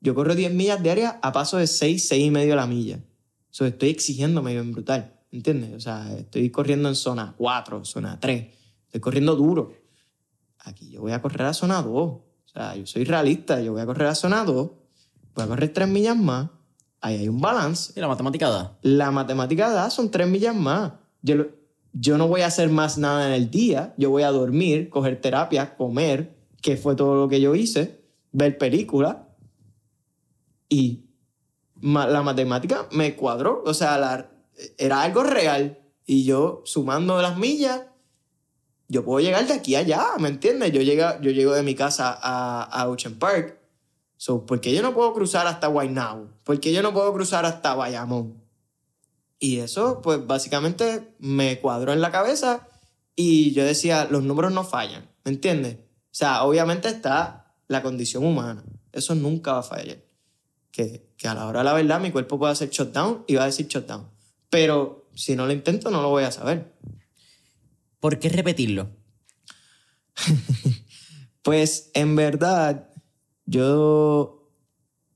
Yo 0.00 0.14
corro 0.14 0.34
10 0.34 0.52
millas 0.52 0.82
diarias 0.82 1.16
a 1.22 1.32
paso 1.32 1.56
de 1.58 1.66
6, 1.66 2.08
6 2.08 2.26
y 2.26 2.30
medio 2.30 2.56
la 2.56 2.66
milla. 2.66 3.00
So, 3.50 3.66
estoy 3.66 3.90
exigiéndome 3.90 4.52
bien 4.52 4.72
brutal. 4.72 5.20
¿Entiendes? 5.30 5.72
O 5.74 5.80
sea, 5.80 6.12
estoy 6.16 6.50
corriendo 6.50 6.88
en 6.88 6.94
zona 6.94 7.34
4, 7.36 7.84
zona 7.84 8.18
3. 8.20 8.46
Estoy 8.86 9.00
corriendo 9.00 9.34
duro. 9.36 9.74
Aquí 10.58 10.90
yo 10.90 11.00
voy 11.00 11.12
a 11.12 11.20
correr 11.22 11.42
a 11.42 11.54
zona 11.54 11.82
2. 11.82 11.92
O 11.94 12.24
sea, 12.52 12.76
yo 12.76 12.86
soy 12.86 13.04
realista. 13.04 13.60
Yo 13.60 13.72
voy 13.72 13.80
a 13.82 13.86
correr 13.86 14.08
a 14.08 14.14
zona 14.14 14.44
2. 14.44 14.70
Voy 15.34 15.44
a 15.44 15.46
correr 15.48 15.72
3 15.72 15.88
millas 15.88 16.16
más. 16.16 16.50
Ahí 17.00 17.16
hay 17.16 17.28
un 17.28 17.40
balance 17.40 17.92
¿Y 17.96 18.00
la 18.00 18.06
matemática 18.06 18.48
da? 18.48 18.78
la 18.82 19.10
matemática 19.10 19.70
da 19.70 19.90
son 19.90 20.10
tres 20.10 20.28
millas 20.28 20.54
más. 20.54 20.92
Yo, 21.20 21.34
lo- 21.34 21.48
yo 21.92 22.16
no 22.16 22.28
voy 22.28 22.40
a 22.40 22.46
hacer 22.46 22.70
más 22.70 22.98
nada 22.98 23.28
en 23.28 23.34
el 23.34 23.50
día. 23.50 23.94
Yo 23.96 24.10
voy 24.10 24.22
a 24.22 24.30
dormir, 24.30 24.88
coger 24.88 25.20
terapia, 25.20 25.76
comer, 25.76 26.36
que 26.60 26.76
fue 26.76 26.94
todo 26.94 27.14
lo 27.16 27.28
que 27.28 27.40
yo 27.40 27.54
hice, 27.54 28.02
ver 28.32 28.58
películas. 28.58 29.16
Y 30.68 31.04
la 31.80 32.22
matemática 32.22 32.88
me 32.92 33.14
cuadró. 33.14 33.62
O 33.66 33.74
sea, 33.74 34.30
era 34.78 35.02
algo 35.02 35.22
real. 35.22 35.78
Y 36.06 36.24
yo, 36.24 36.62
sumando 36.64 37.20
las 37.20 37.36
millas, 37.36 37.82
yo 38.88 39.04
puedo 39.04 39.20
llegar 39.20 39.46
de 39.46 39.54
aquí 39.54 39.74
a 39.74 39.80
allá, 39.80 40.06
¿me 40.18 40.28
entiendes? 40.28 40.72
Yo, 40.72 40.82
llega, 40.82 41.20
yo 41.20 41.30
llego 41.30 41.52
de 41.52 41.62
mi 41.62 41.74
casa 41.74 42.18
a, 42.20 42.62
a 42.62 42.88
Ocean 42.88 43.14
Park. 43.14 43.58
So, 44.16 44.46
¿Por 44.46 44.60
qué 44.60 44.72
yo 44.74 44.82
no 44.82 44.94
puedo 44.94 45.12
cruzar 45.12 45.46
hasta 45.46 45.66
Guaynabo? 45.66 46.28
¿Por 46.44 46.60
qué 46.60 46.72
yo 46.72 46.82
no 46.82 46.92
puedo 46.92 47.12
cruzar 47.12 47.44
hasta 47.44 47.74
Bayamón? 47.74 48.41
Y 49.42 49.58
eso, 49.58 50.00
pues 50.02 50.24
básicamente 50.24 51.16
me 51.18 51.58
cuadró 51.58 51.92
en 51.92 52.00
la 52.00 52.12
cabeza 52.12 52.68
y 53.16 53.50
yo 53.50 53.64
decía, 53.64 54.06
los 54.08 54.22
números 54.22 54.52
no 54.52 54.62
fallan, 54.62 55.10
¿me 55.24 55.32
entiendes? 55.32 55.78
O 55.78 56.14
sea, 56.14 56.44
obviamente 56.44 56.88
está 56.88 57.52
la 57.66 57.82
condición 57.82 58.24
humana, 58.24 58.62
eso 58.92 59.16
nunca 59.16 59.54
va 59.54 59.58
a 59.58 59.64
fallar. 59.64 59.98
Que, 60.70 61.12
que 61.16 61.26
a 61.26 61.34
la 61.34 61.48
hora 61.48 61.58
de 61.58 61.64
la 61.64 61.72
verdad 61.72 62.00
mi 62.00 62.12
cuerpo 62.12 62.38
puede 62.38 62.52
hacer 62.52 62.70
shutdown 62.70 63.24
y 63.26 63.34
va 63.34 63.42
a 63.42 63.46
decir 63.46 63.66
shutdown. 63.66 64.08
Pero 64.48 65.08
si 65.12 65.34
no 65.34 65.44
lo 65.44 65.52
intento, 65.52 65.90
no 65.90 66.02
lo 66.02 66.10
voy 66.10 66.22
a 66.22 66.30
saber. 66.30 66.76
¿Por 67.98 68.20
qué 68.20 68.28
repetirlo? 68.28 68.90
Pues 71.42 71.90
en 71.94 72.14
verdad, 72.14 72.88
yo 73.46 74.48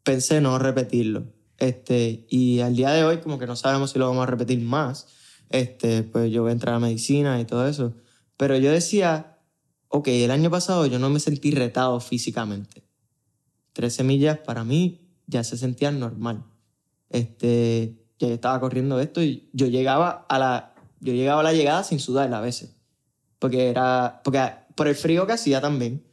pensé 0.03 0.41
no 0.41 0.59
repetirlo. 0.59 1.36
Este, 1.59 2.27
y 2.29 2.61
al 2.61 2.77
día 2.77 2.91
de 2.91 3.05
hoy, 3.05 3.19
como 3.19 3.39
que 3.39 3.47
no 3.47 3.57
sabemos 3.57 3.91
si 3.93 3.99
lo 3.99 4.09
vamos 4.09 4.23
a 4.23 4.31
repetir 4.31 4.61
más. 4.61 5.09
Este, 5.49 6.03
pues 6.03 6.31
yo 6.31 6.43
voy 6.43 6.51
a 6.51 6.53
entrar 6.53 6.75
a 6.75 6.81
medicina 6.81 7.41
y 7.41 7.45
todo 7.45 7.67
eso. 7.67 7.95
Pero 8.37 8.57
yo 8.57 8.71
decía, 8.71 9.39
ok, 9.89 10.09
el 10.09 10.31
año 10.31 10.51
pasado 10.51 10.87
yo 10.87 10.99
no 10.99 11.09
me 11.11 11.21
sentí 11.21 11.51
retado 11.51 12.01
físicamente. 12.01 12.83
13 13.73 14.05
millas 14.05 14.39
para 14.39 14.65
mí 14.65 15.07
ya 15.27 15.45
se 15.45 15.57
sentía 15.57 15.91
normal. 15.91 16.45
Este, 17.11 18.05
ya 18.19 18.29
estaba 18.29 18.61
corriendo 18.61 19.01
esto 19.01 19.23
y 19.23 19.49
yo 19.53 19.67
llegaba 19.67 20.27
a 20.29 20.39
la, 20.39 20.75
yo 21.01 21.13
llegaba 21.13 21.41
a 21.41 21.45
la 21.45 21.53
llegada 21.53 21.85
sin 21.85 22.01
sudar 22.01 22.33
a 22.33 22.41
veces. 22.41 22.75
Porque 23.39 23.69
era, 23.69 24.21
porque 24.25 24.41
por 24.75 24.89
el 24.89 24.95
frío 24.95 25.27
que 25.27 25.35
hacía 25.35 25.61
también 25.61 26.05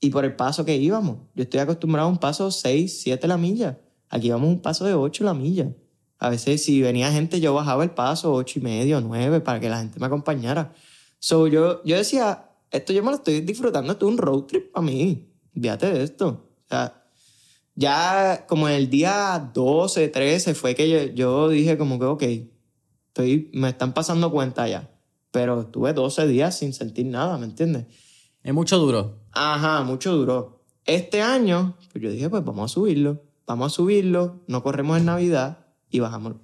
y 0.00 0.10
por 0.10 0.24
el 0.24 0.36
paso 0.36 0.64
que 0.64 0.76
íbamos. 0.76 1.18
Yo 1.34 1.44
estoy 1.44 1.60
acostumbrado 1.60 2.08
a 2.08 2.10
un 2.10 2.18
paso 2.18 2.50
6, 2.50 3.00
7 3.02 3.26
la 3.26 3.38
milla. 3.38 3.78
Aquí 4.14 4.28
íbamos 4.28 4.48
un 4.48 4.60
paso 4.60 4.84
de 4.84 4.94
8 4.94 5.24
la 5.24 5.34
milla. 5.34 5.74
A 6.18 6.30
veces 6.30 6.62
si 6.62 6.80
venía 6.80 7.10
gente 7.10 7.40
yo 7.40 7.52
bajaba 7.52 7.82
el 7.82 7.90
paso 7.90 8.32
8 8.32 8.60
y 8.60 8.62
medio, 8.62 9.00
9 9.00 9.40
para 9.40 9.58
que 9.58 9.68
la 9.68 9.78
gente 9.78 9.98
me 9.98 10.06
acompañara. 10.06 10.72
So 11.18 11.48
yo, 11.48 11.82
yo 11.82 11.96
decía, 11.96 12.48
esto 12.70 12.92
yo 12.92 13.02
me 13.02 13.10
lo 13.10 13.16
estoy 13.16 13.40
disfrutando, 13.40 13.90
esto 13.90 14.06
es 14.06 14.12
un 14.12 14.18
road 14.18 14.42
trip 14.44 14.70
para 14.70 14.86
mí. 14.86 15.34
Fíjate 15.52 15.92
de 15.92 16.04
esto. 16.04 16.28
O 16.28 16.68
sea, 16.68 17.02
ya 17.74 18.46
como 18.46 18.68
en 18.68 18.76
el 18.76 18.88
día 18.88 19.50
12, 19.52 20.06
13 20.06 20.54
fue 20.54 20.76
que 20.76 20.88
yo, 20.88 21.12
yo 21.12 21.48
dije 21.48 21.76
como 21.76 21.98
que, 21.98 22.04
ok, 22.04 22.22
estoy, 23.08 23.50
me 23.52 23.70
están 23.70 23.94
pasando 23.94 24.30
cuenta 24.30 24.68
ya. 24.68 24.92
Pero 25.32 25.62
estuve 25.62 25.92
12 25.92 26.28
días 26.28 26.56
sin 26.56 26.72
sentir 26.72 27.06
nada, 27.06 27.36
¿me 27.36 27.46
entiendes? 27.46 27.86
Es 28.44 28.54
mucho 28.54 28.78
duro. 28.78 29.24
Ajá, 29.32 29.82
mucho 29.82 30.14
duró. 30.14 30.62
Este 30.86 31.20
año, 31.20 31.76
pues 31.90 32.04
yo 32.04 32.10
dije, 32.12 32.30
pues 32.30 32.44
vamos 32.44 32.70
a 32.70 32.74
subirlo. 32.74 33.23
Vamos 33.46 33.72
a 33.72 33.76
subirlo, 33.76 34.42
no 34.46 34.62
corremos 34.62 34.98
en 34.98 35.06
Navidad 35.06 35.66
y 35.90 36.00
bajamos 36.00 36.34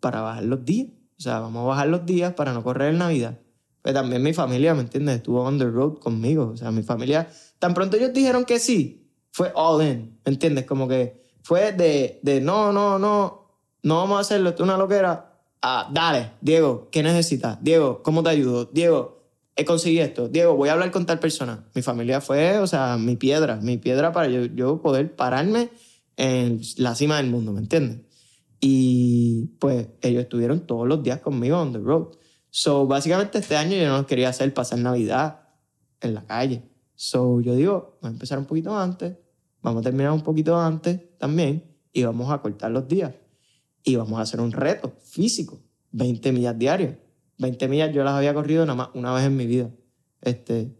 para 0.00 0.20
bajar 0.20 0.44
los 0.44 0.64
días. 0.64 0.88
O 1.18 1.20
sea, 1.20 1.40
vamos 1.40 1.64
a 1.64 1.68
bajar 1.68 1.88
los 1.88 2.06
días 2.06 2.34
para 2.34 2.52
no 2.52 2.62
correr 2.62 2.90
en 2.90 2.98
Navidad. 2.98 3.38
Pues 3.82 3.94
también 3.94 4.22
mi 4.22 4.32
familia, 4.32 4.74
¿me 4.74 4.82
entiendes? 4.82 5.16
Estuvo 5.16 5.42
on 5.42 5.58
the 5.58 5.66
road 5.66 5.98
conmigo. 5.98 6.50
O 6.52 6.56
sea, 6.56 6.70
mi 6.70 6.82
familia, 6.82 7.28
tan 7.58 7.74
pronto 7.74 7.96
ellos 7.96 8.12
dijeron 8.12 8.44
que 8.44 8.58
sí, 8.58 9.08
fue 9.30 9.52
all 9.54 9.82
in, 9.82 10.18
¿me 10.24 10.32
entiendes? 10.32 10.64
Como 10.64 10.88
que 10.88 11.28
fue 11.42 11.72
de, 11.72 12.20
de 12.22 12.40
no, 12.40 12.72
no, 12.72 12.98
no, 12.98 13.46
no 13.82 13.96
vamos 13.96 14.18
a 14.18 14.20
hacerlo, 14.20 14.50
esto 14.50 14.62
es 14.62 14.68
una 14.68 14.76
loquera. 14.76 15.40
Ah, 15.62 15.88
dale, 15.92 16.32
Diego, 16.40 16.88
¿qué 16.90 17.02
necesitas? 17.02 17.58
Diego, 17.62 18.02
¿cómo 18.02 18.22
te 18.22 18.30
ayudo? 18.30 18.66
Diego, 18.66 19.24
he 19.56 19.64
conseguido 19.64 20.04
esto. 20.04 20.28
Diego, 20.28 20.54
voy 20.54 20.68
a 20.68 20.72
hablar 20.74 20.90
con 20.90 21.06
tal 21.06 21.18
persona. 21.18 21.64
Mi 21.74 21.82
familia 21.82 22.20
fue, 22.20 22.58
o 22.58 22.66
sea, 22.66 22.96
mi 22.96 23.16
piedra, 23.16 23.56
mi 23.56 23.76
piedra 23.76 24.12
para 24.12 24.28
yo, 24.28 24.44
yo 24.44 24.82
poder 24.82 25.14
pararme 25.16 25.70
en 26.18 26.60
la 26.78 26.96
cima 26.96 27.16
del 27.18 27.30
mundo, 27.30 27.52
¿me 27.52 27.60
entiendes? 27.60 28.00
Y 28.60 29.46
pues 29.60 29.86
ellos 30.02 30.24
estuvieron 30.24 30.66
todos 30.66 30.86
los 30.86 31.02
días 31.02 31.20
conmigo 31.20 31.58
on 31.58 31.72
the 31.72 31.78
road. 31.78 32.08
So, 32.50 32.86
básicamente 32.88 33.38
este 33.38 33.56
año 33.56 33.76
yo 33.76 33.88
no 33.88 34.04
quería 34.04 34.28
hacer 34.28 34.52
pasar 34.52 34.80
Navidad 34.80 35.48
en 36.00 36.14
la 36.14 36.26
calle. 36.26 36.64
So, 36.96 37.40
yo 37.40 37.54
digo, 37.54 37.98
vamos 38.02 38.04
a 38.04 38.08
empezar 38.14 38.38
un 38.38 38.46
poquito 38.46 38.76
antes, 38.76 39.16
vamos 39.62 39.80
a 39.80 39.84
terminar 39.84 40.10
un 40.10 40.22
poquito 40.22 40.58
antes 40.58 41.16
también 41.18 41.64
y 41.92 42.02
vamos 42.02 42.30
a 42.32 42.42
cortar 42.42 42.72
los 42.72 42.88
días. 42.88 43.14
Y 43.84 43.94
vamos 43.94 44.18
a 44.18 44.22
hacer 44.22 44.40
un 44.40 44.50
reto 44.50 44.96
físico, 45.00 45.62
20 45.92 46.32
millas 46.32 46.58
diarias. 46.58 46.96
20 47.38 47.68
millas 47.68 47.94
yo 47.94 48.02
las 48.02 48.14
había 48.14 48.34
corrido 48.34 48.66
nada 48.66 48.76
más 48.76 48.88
una 48.94 49.14
vez 49.14 49.24
en 49.24 49.36
mi 49.36 49.46
vida. 49.46 49.70
Este, 50.20 50.76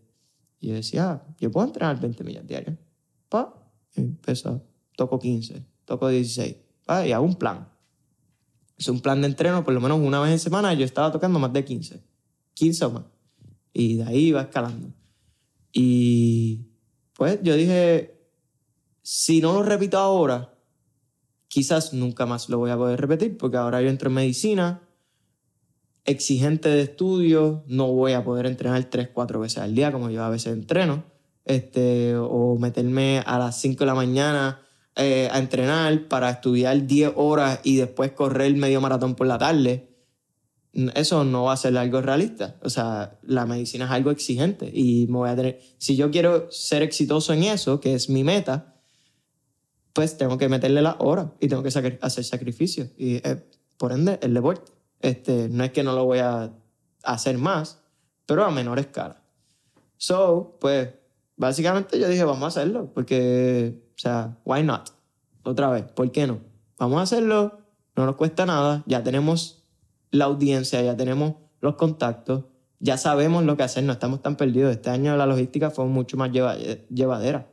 y 0.59 0.69
yo 0.69 0.75
decía, 0.75 1.11
ah, 1.13 1.27
yo 1.39 1.53
puedo 1.53 1.65
entrenar 1.65 2.01
20 2.01 2.25
millas 2.25 2.45
diarias. 2.45 2.77
Pa, 3.29 3.55
y 3.95 4.01
empiezo, 4.01 4.68
toco 4.99 5.21
15, 5.21 5.65
toco 5.85 6.09
16, 6.09 6.57
pa, 6.85 7.07
y 7.07 7.13
hago 7.13 7.25
un 7.25 7.37
plan. 7.37 7.69
Es 8.77 8.89
un 8.89 9.01
plan 9.01 9.21
de 9.21 9.29
entreno, 9.29 9.63
por 9.63 9.73
lo 9.73 9.81
menos 9.81 10.01
una 10.01 10.21
vez 10.21 10.33
en 10.33 10.41
semana 10.41 10.75
yo 10.75 10.85
estaba 10.85 11.13
tocando 11.13 11.39
más 11.39 11.53
de 11.53 11.65
15, 11.65 12.03
15 12.55 12.85
o 12.85 12.91
más. 12.91 13.05
Y 13.73 13.99
de 13.99 14.05
ahí 14.05 14.27
iba 14.27 14.43
escalando. 14.43 14.93
Y 15.73 16.67
pues 17.13 17.39
yo 17.45 17.55
dije, 17.55 18.29
si 19.01 19.41
no 19.41 19.53
lo 19.53 19.63
repito 19.63 19.99
ahora, 19.99 20.53
quizás 21.47 21.93
nunca 21.93 22.27
más 22.27 22.49
lo 22.49 22.59
voy 22.59 22.73
a 22.73 22.77
poder 22.77 23.01
repetir, 23.01 23.39
porque 23.39 23.57
ahora 23.57 23.81
yo 23.81 23.91
entro 23.91 24.09
en 24.09 24.15
medicina, 24.15 24.83
exigente 26.05 26.69
de 26.71 26.83
estudio, 26.83 27.63
no 27.69 27.93
voy 27.93 28.15
a 28.15 28.25
poder 28.25 28.47
entrenar 28.47 28.83
3, 28.83 29.11
4 29.15 29.39
veces 29.39 29.59
al 29.59 29.77
día 29.77 29.93
como 29.93 30.11
yo 30.11 30.25
a 30.25 30.31
veces 30.31 30.55
entreno, 30.55 31.05
este, 31.45 32.17
o 32.17 32.57
meterme 32.59 33.23
a 33.25 33.39
las 33.39 33.61
5 33.61 33.79
de 33.79 33.87
la 33.87 33.95
mañana 33.95 34.63
eh, 34.99 35.29
a 35.33 35.39
entrenar 35.39 36.09
para 36.09 36.29
estudiar 36.29 36.87
10 36.87 37.13
horas 37.17 37.61
y 37.63 37.77
después 37.77 38.13
correr 38.13 38.55
medio 38.57 38.81
maratón 38.83 39.15
por 39.15 39.27
la 39.27 39.39
tarde. 39.39 39.89
Eso 40.95 41.25
no 41.25 41.45
va 41.45 41.55
a 41.55 41.57
ser 41.57 41.77
algo 41.79 42.01
realista. 42.03 42.57
O 42.63 42.69
sea, 42.69 43.19
la 43.23 43.47
medicina 43.47 43.87
es 43.87 43.91
algo 43.91 44.11
exigente 44.11 44.71
y 44.73 45.07
me 45.09 45.17
voy 45.19 45.31
a 45.31 45.37
tener... 45.37 45.61
Si 45.79 45.97
yo 45.97 46.11
quiero 46.11 46.51
ser 46.51 46.83
exitoso 46.83 47.33
en 47.33 47.45
eso, 47.45 47.81
que 47.81 47.95
es 47.95 48.11
mi 48.11 48.23
meta, 48.23 48.75
pues 49.93 50.19
tengo 50.19 50.37
que 50.39 50.49
meterle 50.49 50.83
las 50.83 50.97
horas 50.99 51.29
y 51.41 51.49
tengo 51.49 51.63
que 51.63 51.71
sacri- 51.71 51.99
hacer 52.03 52.25
sacrificios. 52.25 52.91
Y 52.97 53.17
eh, 53.17 53.43
por 53.77 53.93
ende, 53.93 54.19
el 54.23 54.35
deporte. 54.35 54.71
Este, 55.01 55.49
no 55.49 55.65
es 55.65 55.73
que 55.73 55.83
no 55.83 55.95
lo 55.95 56.05
voy 56.05 56.19
a 56.19 56.53
hacer 57.03 57.39
más, 57.39 57.81
pero 58.27 58.45
a 58.45 58.51
menor 58.51 58.79
escala. 58.79 59.23
So, 59.97 60.59
pues 60.61 60.91
básicamente 61.37 61.99
yo 61.99 62.09
dije, 62.09 62.25
vamos 62.25 62.45
a 62.45 62.47
hacerlo, 62.49 62.93
porque, 62.93 63.81
o 63.99 64.01
sea, 64.01 64.39
why 64.45 64.63
not? 64.63 64.91
Otra 65.43 65.71
vez, 65.71 65.83
¿por 65.83 66.13
qué 66.13 66.29
no? 66.29 66.39
Vamos 66.79 67.01
a 67.01 67.03
hacerlo, 67.03 67.59
no 67.97 68.07
nos 68.07 68.15
cuesta 68.15 68.47
nada, 68.47 68.85
ya 68.87 69.03
tenemos 69.03 69.65
la 70.13 70.27
audiencia, 70.27 70.81
ya 70.83 70.97
tenemos 70.97 71.35
los 71.61 71.75
contactos, 71.75 72.45
ya 72.79 72.97
sabemos 72.97 73.43
lo 73.43 73.57
que 73.57 73.65
hacer, 73.65 73.83
no 73.83 73.93
estamos 73.93 74.23
tan 74.23 74.37
perdidos. 74.37 74.71
Este 74.71 74.89
año 74.89 75.17
la 75.17 75.27
logística 75.27 75.71
fue 75.71 75.85
mucho 75.87 76.17
más 76.17 76.31
llevadera. 76.31 77.49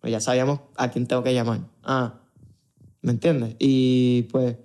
Pues 0.00 0.10
ya 0.10 0.20
sabíamos 0.20 0.60
a 0.76 0.90
quién 0.90 1.06
tengo 1.06 1.22
que 1.22 1.34
llamar. 1.34 1.60
Ah, 1.82 2.20
¿me 3.02 3.12
entiendes? 3.12 3.56
Y 3.58 4.22
pues 4.32 4.56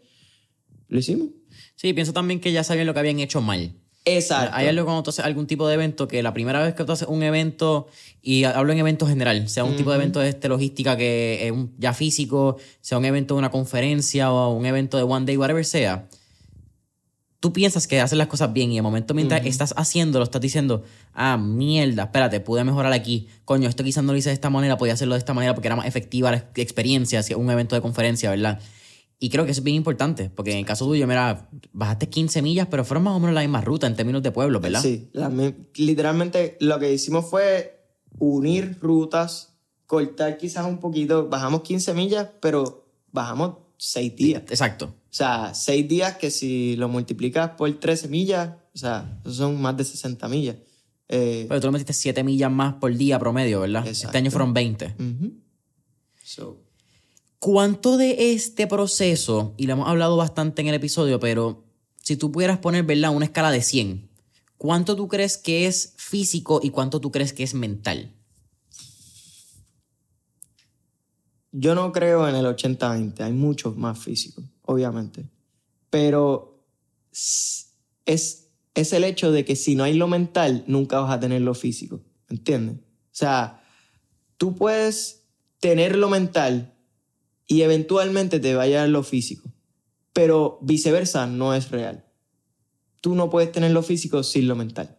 lo 0.88 0.97
hicimos. 0.97 1.28
Sí, 1.75 1.93
pienso 1.93 2.13
también 2.13 2.39
que 2.39 2.53
ya 2.53 2.63
sabían 2.63 2.88
lo 2.88 2.93
que 2.93 3.01
habían 3.01 3.19
hecho 3.19 3.41
mal. 3.41 3.73
Exacto. 4.08 4.55
Hay 4.55 4.68
algo 4.68 4.86
cuando 4.86 5.03
tú 5.03 5.10
haces 5.10 5.26
algún 5.26 5.47
tipo 5.47 5.68
de 5.68 5.74
evento 5.74 6.08
que 6.08 6.24
la 6.24 6.34
primera 6.34 6.62
vez 6.62 6.74
que 6.74 6.84
tú 6.84 6.91
haces 6.91 7.08
un 7.08 7.24
evento, 7.24 7.88
y 8.22 8.45
hablo 8.45 8.72
en 8.72 8.80
evento 8.80 9.05
general, 9.05 9.49
sea 9.49 9.64
un 9.64 9.76
tipo 9.76 9.91
de 9.91 9.97
evento 9.97 10.20
de 10.20 10.30
este, 10.30 10.47
logística 10.47 10.95
que 10.95 11.47
es 11.47 11.53
ya 11.78 11.93
físico, 11.93 12.58
sea 12.82 12.97
un 12.97 13.05
evento 13.05 13.36
de 13.36 13.39
una 13.39 13.51
conferencia 13.51 14.32
o 14.32 14.53
un 14.53 14.66
evento 14.66 14.97
de 14.97 15.03
one 15.03 15.26
day, 15.26 15.38
whatever 15.38 15.66
sea, 15.66 16.08
tú 17.39 17.53
piensas 17.53 17.88
que 17.88 18.01
haces 18.01 18.18
las 18.18 18.28
cosas 18.28 18.51
bien 18.51 18.72
y 18.72 18.76
de 18.76 18.82
momento 18.82 19.14
mientras 19.14 19.45
estás 19.45 19.74
haciéndolo 19.78 20.24
estás 20.24 20.41
diciendo, 20.41 20.84
ah, 21.14 21.38
mierda, 21.38 22.03
espérate, 22.03 22.39
pude 22.39 22.64
mejorar 22.64 22.93
aquí. 22.93 23.28
Coño, 23.45 23.70
esto 23.70 23.84
quizás 23.84 24.03
no 24.03 24.12
lo 24.12 24.18
hice 24.18 24.30
de 24.30 24.34
esta 24.34 24.49
manera, 24.49 24.78
podía 24.78 24.93
hacerlo 24.93 25.16
de 25.16 25.20
esta 25.20 25.34
manera 25.34 25.53
porque 25.53 25.68
era 25.68 25.76
más 25.76 25.86
efectiva 25.86 26.32
la 26.32 26.45
experiencia, 26.55 27.22
si 27.24 27.34
un 27.34 27.49
evento 27.51 27.76
de 27.76 27.82
conferencia, 27.82 28.30
¿verdad? 28.30 28.60
Y 29.20 29.30
creo 29.30 29.45
que 29.45 29.51
eso 29.51 29.61
es 29.61 29.63
bien 29.63 29.78
importante, 29.78 30.30
porque 30.30 30.51
en 30.51 30.59
el 30.59 30.65
caso 30.65 30.86
tuyo, 30.86 31.07
mira, 31.07 31.49
bajaste 31.72 32.07
15 32.07 32.41
millas, 32.43 32.68
pero 32.70 32.86
fueron 32.86 33.03
más 33.03 33.15
o 33.15 33.20
menos 33.20 33.34
la 33.34 33.41
misma 33.41 33.61
ruta 33.61 33.88
en 33.88 33.95
términos 33.95 34.22
de 34.22 34.32
pueblo, 34.32 34.59
¿verdad? 34.59 34.82
Sí, 34.82 35.09
literalmente 35.76 36.55
lo 36.59 36.78
que 36.78 36.93
hicimos 36.93 37.26
fue 37.26 37.84
unir 38.20 38.78
rutas, 38.80 39.55
cortar 39.88 40.38
quizás 40.38 40.68
un 40.68 40.80
poquito, 40.80 41.30
bajamos 41.30 41.61
15 41.61 41.93
millas, 41.95 42.28
pero 42.39 42.91
bajamos 43.11 43.55
6 43.78 44.15
días. 44.15 44.43
Exacto. 44.49 44.86
O 44.86 45.13
sea, 45.18 45.53
6 45.53 45.88
días 45.88 46.18
que 46.18 46.30
si 46.30 46.76
lo 46.76 46.88
multiplicas 46.88 47.51
por 47.51 47.72
13 47.72 48.09
millas, 48.09 48.49
o 48.76 48.78
sea, 48.78 49.20
son 49.26 49.59
más 49.59 49.76
de 49.78 49.84
60 49.84 50.28
millas. 50.28 50.57
Eh, 51.09 51.45
pero 51.47 51.59
tú 51.59 51.68
lo 51.68 51.72
metiste 51.72 51.93
7 51.93 52.24
millas 52.24 52.51
más 52.51 52.76
por 52.76 52.93
día 52.93 53.18
promedio, 53.18 53.61
¿verdad? 53.61 53.88
Este 53.88 54.15
año 54.15 54.30
fueron 54.30 54.53
20. 54.53 54.95
so, 56.24 56.66
¿Cuánto 57.39 57.97
de 57.97 58.33
este 58.33 58.65
proceso, 58.65 59.53
y 59.57 59.67
lo 59.67 59.73
hemos 59.73 59.88
hablado 59.88 60.17
bastante 60.17 60.61
en 60.61 60.69
el 60.69 60.75
episodio, 60.75 61.19
pero 61.19 61.65
si 62.01 62.17
tú 62.17 62.31
pudieras 62.31 62.57
poner, 62.57 62.83
¿verdad? 62.83 63.15
Una 63.15 63.25
escala 63.25 63.51
de 63.51 63.61
100, 63.61 64.09
¿cuánto 64.57 64.95
tú 64.95 65.07
crees 65.07 65.38
que 65.38 65.67
es 65.67 65.93
físico 65.97 66.59
y 66.63 66.71
cuánto 66.71 66.99
tú 66.99 67.11
crees 67.11 67.33
que 67.33 67.43
es 67.43 67.53
mental? 67.53 68.13
Yo 71.51 71.75
no 71.75 71.91
creo 71.91 72.27
en 72.27 72.35
el 72.35 72.45
80-20, 72.45 73.21
hay 73.21 73.33
muchos 73.33 73.77
más 73.77 73.99
físicos, 73.99 74.45
obviamente. 74.63 75.29
Pero 75.89 76.63
es, 78.05 78.49
es 78.73 78.93
el 78.93 79.03
hecho 79.03 79.31
de 79.31 79.45
que 79.45 79.55
si 79.55 79.75
no 79.75 79.83
hay 79.83 79.93
lo 79.93 80.07
mental, 80.07 80.63
nunca 80.67 80.99
vas 80.99 81.11
a 81.11 81.19
tener 81.19 81.41
lo 81.41 81.53
físico, 81.53 82.01
¿entiendes? 82.29 82.77
O 82.77 83.15
sea, 83.19 83.63
tú 84.38 84.55
puedes 84.55 85.23
tener 85.59 85.95
lo 85.95 86.09
mental 86.09 86.76
y 87.48 87.62
eventualmente 87.62 88.39
te 88.39 88.56
vaya 88.56 88.84
a 88.84 88.88
lo 88.88 89.04
físico. 89.04 89.50
Pero 90.14 90.60
viceversa 90.62 91.28
no 91.28 91.54
es 91.54 91.72
real. 91.72 92.06
Tú 93.02 93.16
no 93.16 93.30
puedes 93.30 93.52
tener 93.52 93.72
lo 93.72 93.84
físico 93.84 94.24
sin 94.24 94.48
lo 94.48 94.56
mental. 94.56 94.98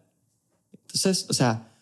Entonces, 0.73 1.27
o 1.29 1.35
sea, 1.35 1.73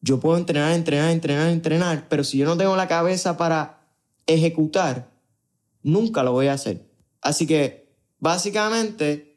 yo 0.00 0.20
puedo 0.20 0.36
entrenar, 0.36 0.72
entrenar, 0.72 1.10
entrenar, 1.10 1.48
entrenar, 1.48 2.08
pero 2.08 2.22
si 2.22 2.38
yo 2.38 2.46
no 2.46 2.56
tengo 2.56 2.76
la 2.76 2.86
cabeza 2.86 3.36
para 3.36 3.88
ejecutar, 4.26 5.10
nunca 5.82 6.22
lo 6.22 6.32
voy 6.32 6.46
a 6.46 6.52
hacer. 6.52 6.88
Así 7.20 7.46
que, 7.46 7.92
básicamente, 8.20 9.36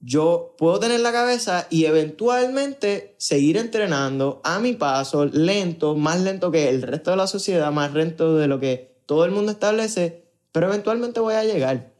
yo 0.00 0.54
puedo 0.58 0.78
tener 0.78 1.00
la 1.00 1.10
cabeza 1.10 1.66
y 1.70 1.86
eventualmente 1.86 3.16
seguir 3.18 3.56
entrenando 3.56 4.40
a 4.44 4.60
mi 4.60 4.74
paso, 4.74 5.24
lento, 5.26 5.96
más 5.96 6.20
lento 6.20 6.52
que 6.52 6.68
el 6.68 6.82
resto 6.82 7.10
de 7.10 7.16
la 7.16 7.26
sociedad, 7.26 7.72
más 7.72 7.92
lento 7.94 8.36
de 8.36 8.46
lo 8.46 8.60
que 8.60 8.95
todo 9.06 9.24
el 9.24 9.30
mundo 9.30 9.52
establece, 9.52 10.28
pero 10.52 10.66
eventualmente 10.66 11.20
voy 11.20 11.34
a 11.34 11.44
llegar. 11.44 11.94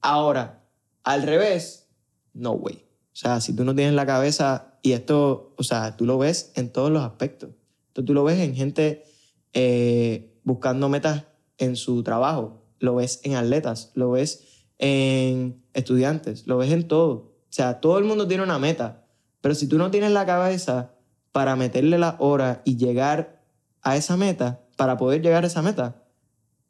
Ahora, 0.00 0.64
al 1.02 1.22
revés, 1.22 1.88
no 2.32 2.52
way. 2.52 2.84
O 3.12 3.16
sea, 3.16 3.40
si 3.40 3.54
tú 3.54 3.64
no 3.64 3.74
tienes 3.74 3.94
la 3.94 4.06
cabeza, 4.06 4.74
y 4.82 4.92
esto, 4.92 5.54
o 5.56 5.62
sea, 5.62 5.96
tú 5.96 6.04
lo 6.04 6.18
ves 6.18 6.52
en 6.56 6.70
todos 6.70 6.90
los 6.90 7.02
aspectos. 7.02 7.50
Entonces 7.88 8.06
tú 8.06 8.12
lo 8.12 8.24
ves 8.24 8.38
en 8.40 8.54
gente 8.54 9.04
eh, 9.52 10.38
buscando 10.44 10.88
metas 10.88 11.24
en 11.58 11.76
su 11.76 12.02
trabajo, 12.02 12.62
lo 12.80 12.96
ves 12.96 13.20
en 13.22 13.36
atletas, 13.36 13.92
lo 13.94 14.10
ves 14.10 14.66
en 14.78 15.64
estudiantes, 15.72 16.46
lo 16.46 16.58
ves 16.58 16.72
en 16.72 16.86
todo. 16.86 17.10
O 17.10 17.32
sea, 17.48 17.80
todo 17.80 17.98
el 17.98 18.04
mundo 18.04 18.28
tiene 18.28 18.42
una 18.42 18.58
meta, 18.58 19.06
pero 19.40 19.54
si 19.54 19.68
tú 19.68 19.78
no 19.78 19.90
tienes 19.90 20.10
la 20.10 20.26
cabeza 20.26 20.92
para 21.32 21.56
meterle 21.56 21.98
la 21.98 22.16
hora 22.18 22.60
y 22.64 22.76
llegar 22.76 23.42
a 23.80 23.96
esa 23.96 24.16
meta, 24.16 24.60
para 24.76 24.96
poder 24.96 25.22
llegar 25.22 25.44
a 25.44 25.46
esa 25.46 25.62
meta, 25.62 26.03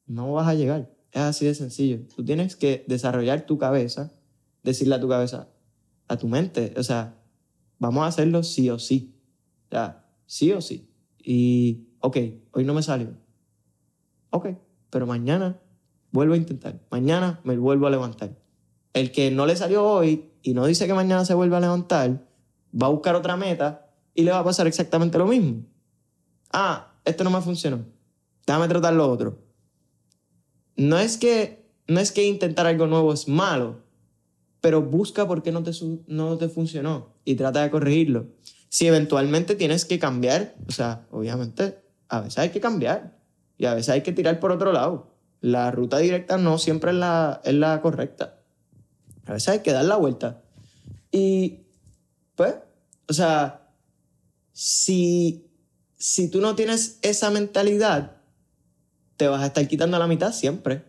no 0.06 0.32
vas 0.32 0.48
a 0.48 0.54
llegar. 0.54 0.90
Es 1.12 1.22
así 1.22 1.46
de 1.46 1.54
sencillo. 1.54 2.00
Tú 2.14 2.24
tienes 2.24 2.56
que 2.56 2.84
desarrollar 2.88 3.46
tu 3.46 3.58
cabeza, 3.58 4.12
decirle 4.62 4.96
a 4.96 5.00
tu 5.00 5.08
cabeza, 5.08 5.48
a 6.08 6.16
tu 6.16 6.28
mente, 6.28 6.74
o 6.76 6.82
sea, 6.82 7.22
vamos 7.78 8.04
a 8.04 8.08
hacerlo 8.08 8.42
sí 8.42 8.68
o 8.70 8.78
sí. 8.78 9.14
O 9.68 9.70
sea, 9.70 10.06
sí 10.26 10.52
o 10.52 10.60
sí. 10.60 10.90
Y, 11.18 11.88
ok, 12.00 12.16
hoy 12.52 12.64
no 12.64 12.74
me 12.74 12.82
salió. 12.82 13.16
Ok, 14.30 14.48
pero 14.90 15.06
mañana 15.06 15.60
vuelvo 16.10 16.34
a 16.34 16.36
intentar. 16.36 16.80
Mañana 16.90 17.40
me 17.44 17.56
vuelvo 17.56 17.86
a 17.86 17.90
levantar. 17.90 18.36
El 18.92 19.12
que 19.12 19.30
no 19.30 19.46
le 19.46 19.56
salió 19.56 19.84
hoy 19.84 20.32
y 20.42 20.54
no 20.54 20.66
dice 20.66 20.86
que 20.86 20.94
mañana 20.94 21.24
se 21.24 21.34
vuelva 21.34 21.58
a 21.58 21.60
levantar, 21.60 22.28
va 22.80 22.88
a 22.88 22.90
buscar 22.90 23.14
otra 23.14 23.36
meta 23.36 23.90
y 24.14 24.22
le 24.22 24.30
va 24.30 24.40
a 24.40 24.44
pasar 24.44 24.66
exactamente 24.66 25.18
lo 25.18 25.26
mismo. 25.26 25.64
Ah, 26.52 26.94
esto 27.04 27.24
no 27.24 27.30
me 27.30 27.40
funcionó. 27.40 27.84
Déjame 28.46 28.68
tratar 28.68 28.94
lo 28.94 29.10
otro 29.10 29.43
no 30.76 30.98
es 30.98 31.16
que, 31.16 31.64
no 31.86 32.00
es 32.00 32.12
que 32.12 32.24
intentar 32.24 32.66
algo 32.66 32.86
nuevo 32.86 33.12
es 33.12 33.28
malo, 33.28 33.82
pero 34.60 34.82
busca 34.82 35.26
por 35.26 35.42
qué 35.42 35.52
no 35.52 35.62
te, 35.62 35.72
no 36.06 36.38
te 36.38 36.48
funcionó 36.48 37.14
y 37.24 37.34
trata 37.34 37.62
de 37.62 37.70
corregirlo. 37.70 38.26
Si 38.68 38.86
eventualmente 38.86 39.54
tienes 39.54 39.84
que 39.84 39.98
cambiar, 39.98 40.54
o 40.66 40.72
sea, 40.72 41.06
obviamente, 41.10 41.78
a 42.08 42.20
veces 42.20 42.38
hay 42.38 42.50
que 42.50 42.60
cambiar 42.60 43.18
y 43.58 43.66
a 43.66 43.74
veces 43.74 43.90
hay 43.90 44.02
que 44.02 44.12
tirar 44.12 44.40
por 44.40 44.52
otro 44.52 44.72
lado. 44.72 45.14
La 45.40 45.70
ruta 45.70 45.98
directa 45.98 46.38
no 46.38 46.58
siempre 46.58 46.90
es 46.90 46.96
la, 46.96 47.40
es 47.44 47.54
la 47.54 47.80
correcta. 47.82 48.40
A 49.26 49.34
veces 49.34 49.48
hay 49.50 49.58
que 49.60 49.72
dar 49.72 49.84
la 49.84 49.96
vuelta. 49.96 50.42
Y, 51.12 51.60
pues, 52.34 52.54
o 53.08 53.12
sea, 53.12 53.68
si, 54.52 55.46
si 55.96 56.28
tú 56.30 56.40
no 56.40 56.54
tienes 56.54 56.98
esa 57.02 57.30
mentalidad, 57.30 58.16
te 59.16 59.28
vas 59.28 59.42
a 59.42 59.46
estar 59.46 59.66
quitando 59.68 59.98
la 59.98 60.06
mitad 60.06 60.32
siempre. 60.32 60.84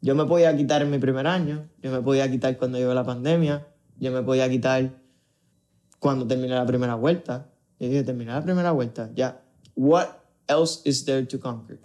Yo 0.00 0.14
me 0.14 0.24
podía 0.26 0.54
quitar 0.56 0.82
en 0.82 0.90
mi 0.90 0.98
primer 0.98 1.26
año, 1.26 1.68
yo 1.82 1.90
me 1.90 2.00
podía 2.00 2.30
quitar 2.30 2.56
cuando 2.58 2.78
llegó 2.78 2.92
la 2.92 3.04
pandemia, 3.04 3.66
yo 3.98 4.12
me 4.12 4.22
podía 4.22 4.48
quitar 4.50 4.92
cuando 5.98 6.26
terminé 6.26 6.54
la 6.54 6.66
primera 6.66 6.94
vuelta. 6.94 7.50
Yo 7.78 7.88
dije, 7.88 8.02
terminé 8.02 8.32
la 8.32 8.42
primera 8.42 8.72
vuelta, 8.72 9.10
ya. 9.14 9.42
What 9.74 10.08
else 10.46 10.80
is 10.84 11.04
there 11.04 11.24
to 11.26 11.40
conquer? 11.40 11.80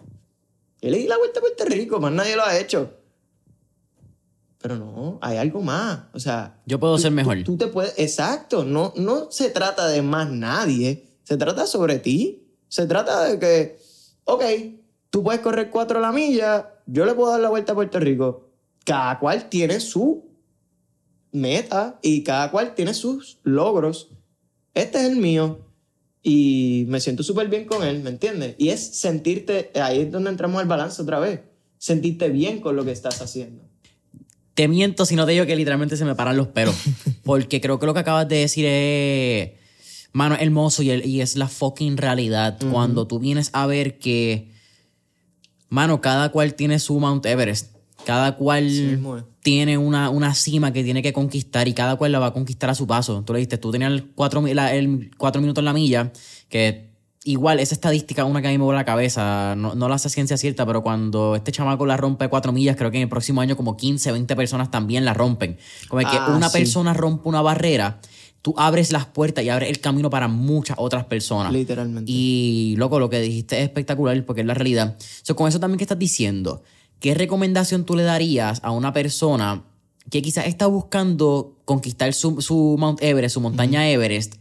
Y 0.81 0.89
le 0.89 0.97
di 0.97 1.07
la 1.07 1.17
vuelta 1.17 1.39
a 1.39 1.41
Puerto 1.41 1.65
Rico, 1.65 1.99
más 1.99 2.11
nadie 2.11 2.35
lo 2.35 2.43
ha 2.43 2.57
hecho. 2.57 2.93
Pero 4.61 4.75
no, 4.75 5.19
hay 5.21 5.37
algo 5.37 5.61
más. 5.61 6.01
O 6.13 6.19
sea, 6.19 6.61
yo 6.65 6.79
puedo 6.79 6.97
ser 6.97 7.11
mejor. 7.11 7.37
Tú, 7.37 7.43
tú, 7.43 7.57
te 7.57 7.67
puedes, 7.67 7.97
exacto, 7.97 8.65
no, 8.65 8.93
no 8.97 9.31
se 9.31 9.49
trata 9.49 9.87
de 9.87 10.01
más 10.01 10.29
nadie, 10.29 11.15
se 11.23 11.37
trata 11.37 11.65
sobre 11.65 11.99
ti. 11.99 12.45
Se 12.67 12.85
trata 12.85 13.23
de 13.23 13.39
que, 13.39 13.79
ok, 14.25 14.43
Tú 15.09 15.23
puedes 15.23 15.41
correr 15.41 15.69
cuatro 15.69 15.99
a 15.99 16.01
la 16.01 16.11
milla, 16.11 16.69
yo 16.85 17.05
le 17.05 17.13
puedo 17.13 17.31
dar 17.31 17.39
la 17.39 17.49
vuelta 17.49 17.71
a 17.71 17.75
Puerto 17.75 17.99
Rico. 17.99 18.49
Cada 18.85 19.19
cual 19.19 19.49
tiene 19.49 19.79
su 19.79 20.29
meta 21.31 21.99
y 22.01 22.23
cada 22.23 22.51
cual 22.51 22.75
tiene 22.75 22.93
sus 22.93 23.39
logros. 23.43 24.09
Este 24.73 24.99
es 24.99 25.05
el 25.05 25.17
mío 25.17 25.59
y 26.21 26.85
me 26.89 26.99
siento 26.99 27.23
súper 27.23 27.47
bien 27.47 27.65
con 27.65 27.83
él, 27.83 28.01
¿me 28.03 28.09
entiendes? 28.09 28.55
Y 28.57 28.69
es 28.69 28.95
sentirte, 28.97 29.71
ahí 29.81 30.01
es 30.01 30.11
donde 30.11 30.29
entramos 30.29 30.61
al 30.61 30.67
balance 30.67 31.01
otra 31.01 31.19
vez, 31.19 31.41
sentirte 31.77 32.29
bien 32.29 32.59
con 32.59 32.75
lo 32.75 32.85
que 32.85 32.91
estás 32.91 33.21
haciendo. 33.21 33.63
Te 34.53 34.67
miento 34.67 35.05
si 35.05 35.15
no 35.15 35.25
te 35.25 35.31
digo 35.31 35.45
que 35.45 35.55
literalmente 35.55 35.95
se 35.95 36.05
me 36.05 36.15
paran 36.15 36.35
los 36.35 36.47
pelos, 36.47 36.75
porque 37.23 37.61
creo 37.61 37.79
que 37.79 37.85
lo 37.85 37.93
que 37.93 38.01
acabas 38.01 38.27
de 38.27 38.37
decir 38.37 38.65
es, 38.67 39.51
mano, 40.11 40.35
hermoso 40.37 40.83
y, 40.83 40.91
y 40.91 41.21
es 41.21 41.35
la 41.35 41.47
fucking 41.47 41.97
realidad. 41.97 42.57
Cuando 42.71 43.07
tú 43.07 43.19
vienes 43.19 43.49
a 43.53 43.65
ver 43.67 43.97
que 43.97 44.51
mano, 45.69 46.01
cada 46.01 46.29
cual 46.31 46.53
tiene 46.55 46.79
su 46.79 46.99
Mount 46.99 47.25
Everest. 47.25 47.75
Cada 48.05 48.35
cual 48.37 48.69
tiene 49.41 49.77
una, 49.77 50.09
una, 50.09 50.33
cima 50.33 50.71
que 50.73 50.83
tiene 50.83 51.01
que 51.03 51.11
conquistar 51.13 51.67
y 51.67 51.73
cada 51.73 51.95
cual 51.97 52.11
la 52.13 52.19
va 52.19 52.27
a 52.27 52.33
conquistar 52.33 52.69
a 52.69 52.75
su 52.75 52.87
paso. 52.87 53.23
Tú 53.23 53.33
le 53.33 53.39
dijiste, 53.39 53.57
tú 53.57 53.71
tenías 53.71 53.91
el 53.91 54.05
cuatro, 54.11 54.45
el 54.47 55.11
cuatro 55.17 55.41
minutos 55.41 55.61
en 55.61 55.65
la 55.65 55.73
milla, 55.73 56.11
que 56.47 56.89
igual, 57.25 57.59
esa 57.59 57.75
estadística 57.75 58.23
una 58.23 58.41
que 58.41 58.47
a 58.47 58.51
mí 58.51 58.57
me 58.57 58.63
vuela 58.63 58.79
la 58.79 58.85
cabeza, 58.85 59.53
no, 59.57 59.75
no 59.75 59.89
la 59.89 59.95
hace 59.95 60.09
ciencia 60.09 60.37
cierta, 60.37 60.65
pero 60.65 60.81
cuando 60.81 61.35
este 61.35 61.51
chamaco 61.51 61.85
la 61.85 61.97
rompe 61.97 62.29
cuatro 62.29 62.53
millas, 62.53 62.77
creo 62.77 62.89
que 62.89 62.97
en 62.97 63.03
el 63.03 63.09
próximo 63.09 63.41
año 63.41 63.57
como 63.57 63.75
15, 63.75 64.13
20 64.13 64.35
personas 64.35 64.71
también 64.71 65.03
la 65.05 65.13
rompen. 65.13 65.57
Como 65.89 65.99
que 65.99 66.17
Ah, 66.17 66.33
una 66.35 66.49
sí. 66.49 66.57
persona 66.57 66.93
rompe 66.93 67.27
una 67.27 67.41
barrera, 67.41 67.99
tú 68.41 68.53
abres 68.57 68.91
las 68.91 69.05
puertas 69.05 69.43
y 69.43 69.49
abres 69.49 69.69
el 69.69 69.79
camino 69.79 70.09
para 70.09 70.27
muchas 70.27 70.77
otras 70.79 71.05
personas. 71.05 71.51
Literalmente. 71.51 72.11
Y, 72.11 72.75
loco, 72.77 72.99
lo 72.99 73.09
que 73.09 73.19
dijiste 73.19 73.57
es 73.57 73.63
espectacular 73.63 74.25
porque 74.25 74.41
es 74.41 74.47
la 74.47 74.53
realidad. 74.53 74.97
So, 75.23 75.35
con 75.35 75.47
eso 75.47 75.59
también 75.59 75.77
que 75.77 75.83
estás 75.83 75.99
diciendo, 75.99 76.63
¿qué 76.99 77.13
recomendación 77.13 77.85
tú 77.85 77.95
le 77.95 78.03
darías 78.03 78.59
a 78.63 78.71
una 78.71 78.93
persona 78.93 79.63
que 80.09 80.21
quizás 80.21 80.47
está 80.47 80.67
buscando 80.67 81.57
conquistar 81.65 82.13
su, 82.13 82.41
su 82.41 82.75
Mount 82.79 83.01
Everest, 83.01 83.35
su 83.35 83.41
montaña 83.41 83.89
Everest, 83.89 84.35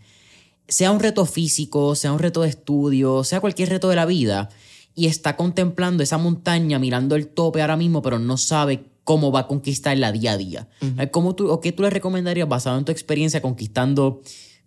sea 0.66 0.92
un 0.92 1.00
reto 1.00 1.26
físico, 1.26 1.94
sea 1.94 2.12
un 2.12 2.18
reto 2.18 2.42
de 2.42 2.48
estudio, 2.48 3.24
sea 3.24 3.40
cualquier 3.40 3.70
reto 3.70 3.88
de 3.88 3.96
la 3.96 4.06
vida, 4.06 4.48
y 4.94 5.06
está 5.06 5.36
contemplando 5.36 6.02
esa 6.02 6.18
montaña, 6.18 6.78
mirando 6.78 7.16
el 7.16 7.28
tope 7.28 7.60
ahora 7.60 7.76
mismo, 7.76 8.02
pero 8.02 8.18
no 8.18 8.36
sabe 8.36 8.84
cómo 9.08 9.32
va 9.32 9.40
a 9.40 9.46
conquistarla 9.46 10.12
día 10.12 10.32
a 10.32 10.36
día? 10.36 10.68
¿Cómo 11.12 11.34
tú, 11.34 11.48
¿O 11.48 11.62
qué 11.62 11.72
tú 11.72 11.82
le 11.82 11.88
recomendarías 11.88 12.46
basado 12.46 12.76
en 12.76 12.84
tu 12.84 12.92
experiencia 12.92 13.40
conquistando 13.40 14.20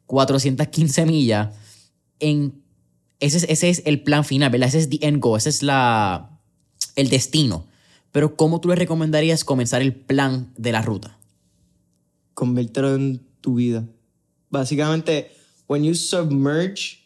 415 0.07 1.05
millas 1.05 1.53
en 2.19 2.59
ese 3.19 3.37
es, 3.37 3.43
ese 3.43 3.69
es 3.69 3.83
el 3.85 4.01
plan 4.01 4.25
final, 4.25 4.49
¿verdad? 4.49 4.69
Ese 4.69 4.79
es 4.79 4.89
the 4.89 4.97
end 5.03 5.19
goal, 5.21 5.37
ese 5.37 5.49
es 5.49 5.61
la, 5.61 6.39
el 6.95 7.09
destino. 7.09 7.67
Pero 8.11 8.35
¿cómo 8.35 8.59
tú 8.59 8.69
le 8.69 8.75
recomendarías 8.75 9.43
comenzar 9.43 9.83
el 9.83 9.93
plan 9.93 10.51
de 10.57 10.71
la 10.71 10.81
ruta? 10.81 11.19
conviértelo 12.33 12.95
en 12.95 13.21
tu 13.41 13.53
vida. 13.53 13.85
Básicamente, 14.49 15.29
when 15.67 15.83
you 15.83 15.93
submerge 15.93 16.97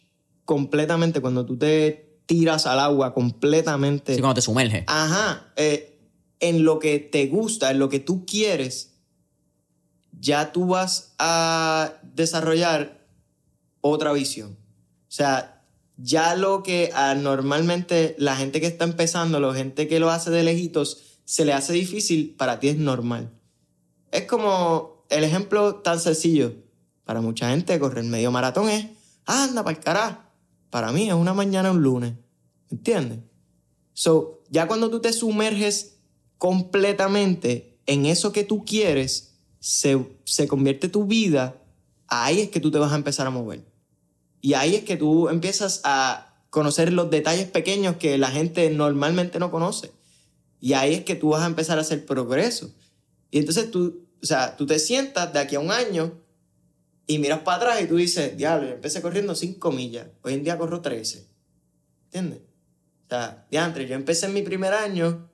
completamente, 0.46 1.20
cuando 1.20 1.46
tú 1.46 1.58
te 1.58 2.22
tiras 2.28 2.66
al 2.66 2.80
agua 2.80 3.14
completamente, 3.14 4.14
Así 4.14 4.22
cuando 4.22 4.36
te 4.36 4.42
sumerges. 4.42 4.86
ajá, 4.88 5.52
eh, 5.58 5.95
en 6.50 6.64
lo 6.64 6.80
que 6.80 7.00
te 7.00 7.28
gusta, 7.28 7.72
en 7.72 7.80
lo 7.80 7.90
que 7.90 8.00
tú 8.00 8.26
quieres, 8.26 8.96
ya 10.20 10.52
tú 10.52 10.68
vas 10.68 11.14
a 11.20 11.94
desarrollar 12.02 13.08
otra 13.82 14.14
visión. 14.14 14.58
O 15.08 15.12
sea, 15.12 15.64
ya 15.98 16.36
lo 16.36 16.64
que 16.64 16.92
normalmente 17.18 18.16
la 18.18 18.36
gente 18.36 18.60
que 18.60 18.68
está 18.68 18.86
empezando, 18.86 19.40
la 19.40 19.54
gente 19.54 19.88
que 19.88 20.00
lo 20.00 20.10
hace 20.10 20.32
de 20.32 20.44
lejitos, 20.44 21.20
se 21.26 21.46
le 21.46 21.54
hace 21.54 21.74
difícil, 21.74 22.36
para 22.38 22.60
ti 22.60 22.70
es 22.70 22.78
normal. 22.78 23.32
Es 24.12 24.24
como 24.24 25.06
el 25.10 25.24
ejemplo 25.24 25.76
tan 25.76 26.00
sencillo. 26.00 26.54
Para 27.04 27.22
mucha 27.22 27.50
gente, 27.50 27.80
correr 27.80 28.04
medio 28.04 28.32
maratón 28.32 28.70
es, 28.70 28.88
anda 29.26 29.64
para 29.64 29.78
el 29.78 29.84
carajo. 29.84 30.22
Para 30.70 30.92
mí 30.92 31.08
es 31.08 31.14
una 31.14 31.34
mañana, 31.34 31.72
un 31.72 31.82
lunes. 31.82 32.14
¿Entiendes? 32.72 33.20
So, 33.94 34.44
ya 34.50 34.68
cuando 34.68 34.90
tú 34.90 35.00
te 35.00 35.14
sumerges 35.14 35.95
completamente 36.38 37.78
en 37.86 38.06
eso 38.06 38.32
que 38.32 38.44
tú 38.44 38.66
quieres, 38.66 39.36
se, 39.60 40.06
se 40.24 40.48
convierte 40.48 40.90
tu 40.90 41.06
vida, 41.06 41.62
ahí 42.08 42.42
es 42.42 42.50
que 42.50 42.60
tú 42.60 42.72
te 42.72 42.78
vas 42.78 42.92
a 42.92 42.96
empezar 42.96 43.28
a 43.28 43.32
mover. 43.32 43.64
Y 44.42 44.54
ahí 44.54 44.76
es 44.76 44.84
que 44.84 44.98
tú 44.98 45.30
empiezas 45.30 45.82
a 45.84 46.36
conocer 46.50 46.94
los 46.94 47.10
detalles 47.10 47.48
pequeños 47.50 47.98
que 47.98 48.18
la 48.18 48.30
gente 48.30 48.70
normalmente 48.70 49.40
no 49.40 49.52
conoce. 49.52 49.92
Y 50.60 50.74
ahí 50.74 50.94
es 50.94 51.04
que 51.04 51.16
tú 51.16 51.30
vas 51.30 51.44
a 51.44 51.48
empezar 51.48 51.78
a 51.78 51.82
hacer 51.82 52.06
progreso. 52.06 52.72
Y 53.32 53.40
entonces 53.40 53.72
tú, 53.72 54.08
o 54.22 54.26
sea, 54.26 54.56
tú 54.56 54.66
te 54.66 54.80
sientas 54.80 55.34
de 55.34 55.40
aquí 55.40 55.56
a 55.56 55.60
un 55.60 55.72
año 55.72 56.14
y 57.08 57.20
miras 57.20 57.40
para 57.40 57.58
atrás 57.58 57.82
y 57.82 57.88
tú 57.88 57.98
dices, 57.98 58.38
diablo, 58.38 58.68
yo 58.68 58.76
empecé 58.76 59.02
corriendo 59.02 59.36
5 59.36 59.72
millas, 59.72 60.08
hoy 60.22 60.34
en 60.34 60.44
día 60.44 60.58
corro 60.58 60.82
13. 60.82 61.28
¿Entiendes? 62.06 62.40
O 62.40 63.10
sea, 63.10 63.46
diantre, 63.52 63.88
yo 63.88 63.96
empecé 63.96 64.26
en 64.26 64.34
mi 64.34 64.42
primer 64.42 64.74
año, 64.74 65.30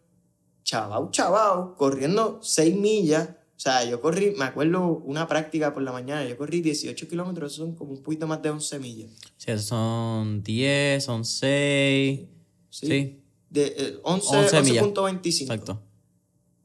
chavao, 0.64 1.10
chavao, 1.12 1.76
corriendo 1.76 2.40
6 2.42 2.76
millas. 2.76 3.30
O 3.30 3.60
sea, 3.64 3.86
yo 3.86 4.02
corrí, 4.02 4.32
me 4.38 4.46
acuerdo 4.46 4.88
una 5.06 5.28
práctica 5.28 5.72
por 5.74 5.84
la 5.84 5.92
mañana, 5.92 6.28
yo 6.28 6.36
corrí 6.36 6.62
18 6.62 7.08
kilómetros, 7.08 7.54
eso 7.54 7.64
son 7.66 7.76
como 7.76 7.92
un 7.92 8.02
poquito 8.02 8.26
más 8.26 8.42
de 8.42 8.50
11 8.50 8.80
millas. 8.80 9.12
Sí, 9.38 9.56
son 9.60 10.42
10, 10.42 11.04
son 11.04 11.24
6. 11.26 12.22
Sí. 12.72 12.88
Sí. 12.88 13.22
De, 13.50 13.66
eh, 13.78 14.00
11, 14.04 14.36
11 14.38 14.62
millas. 14.64 14.84
11.25. 14.86 15.42
Exacto. 15.44 15.82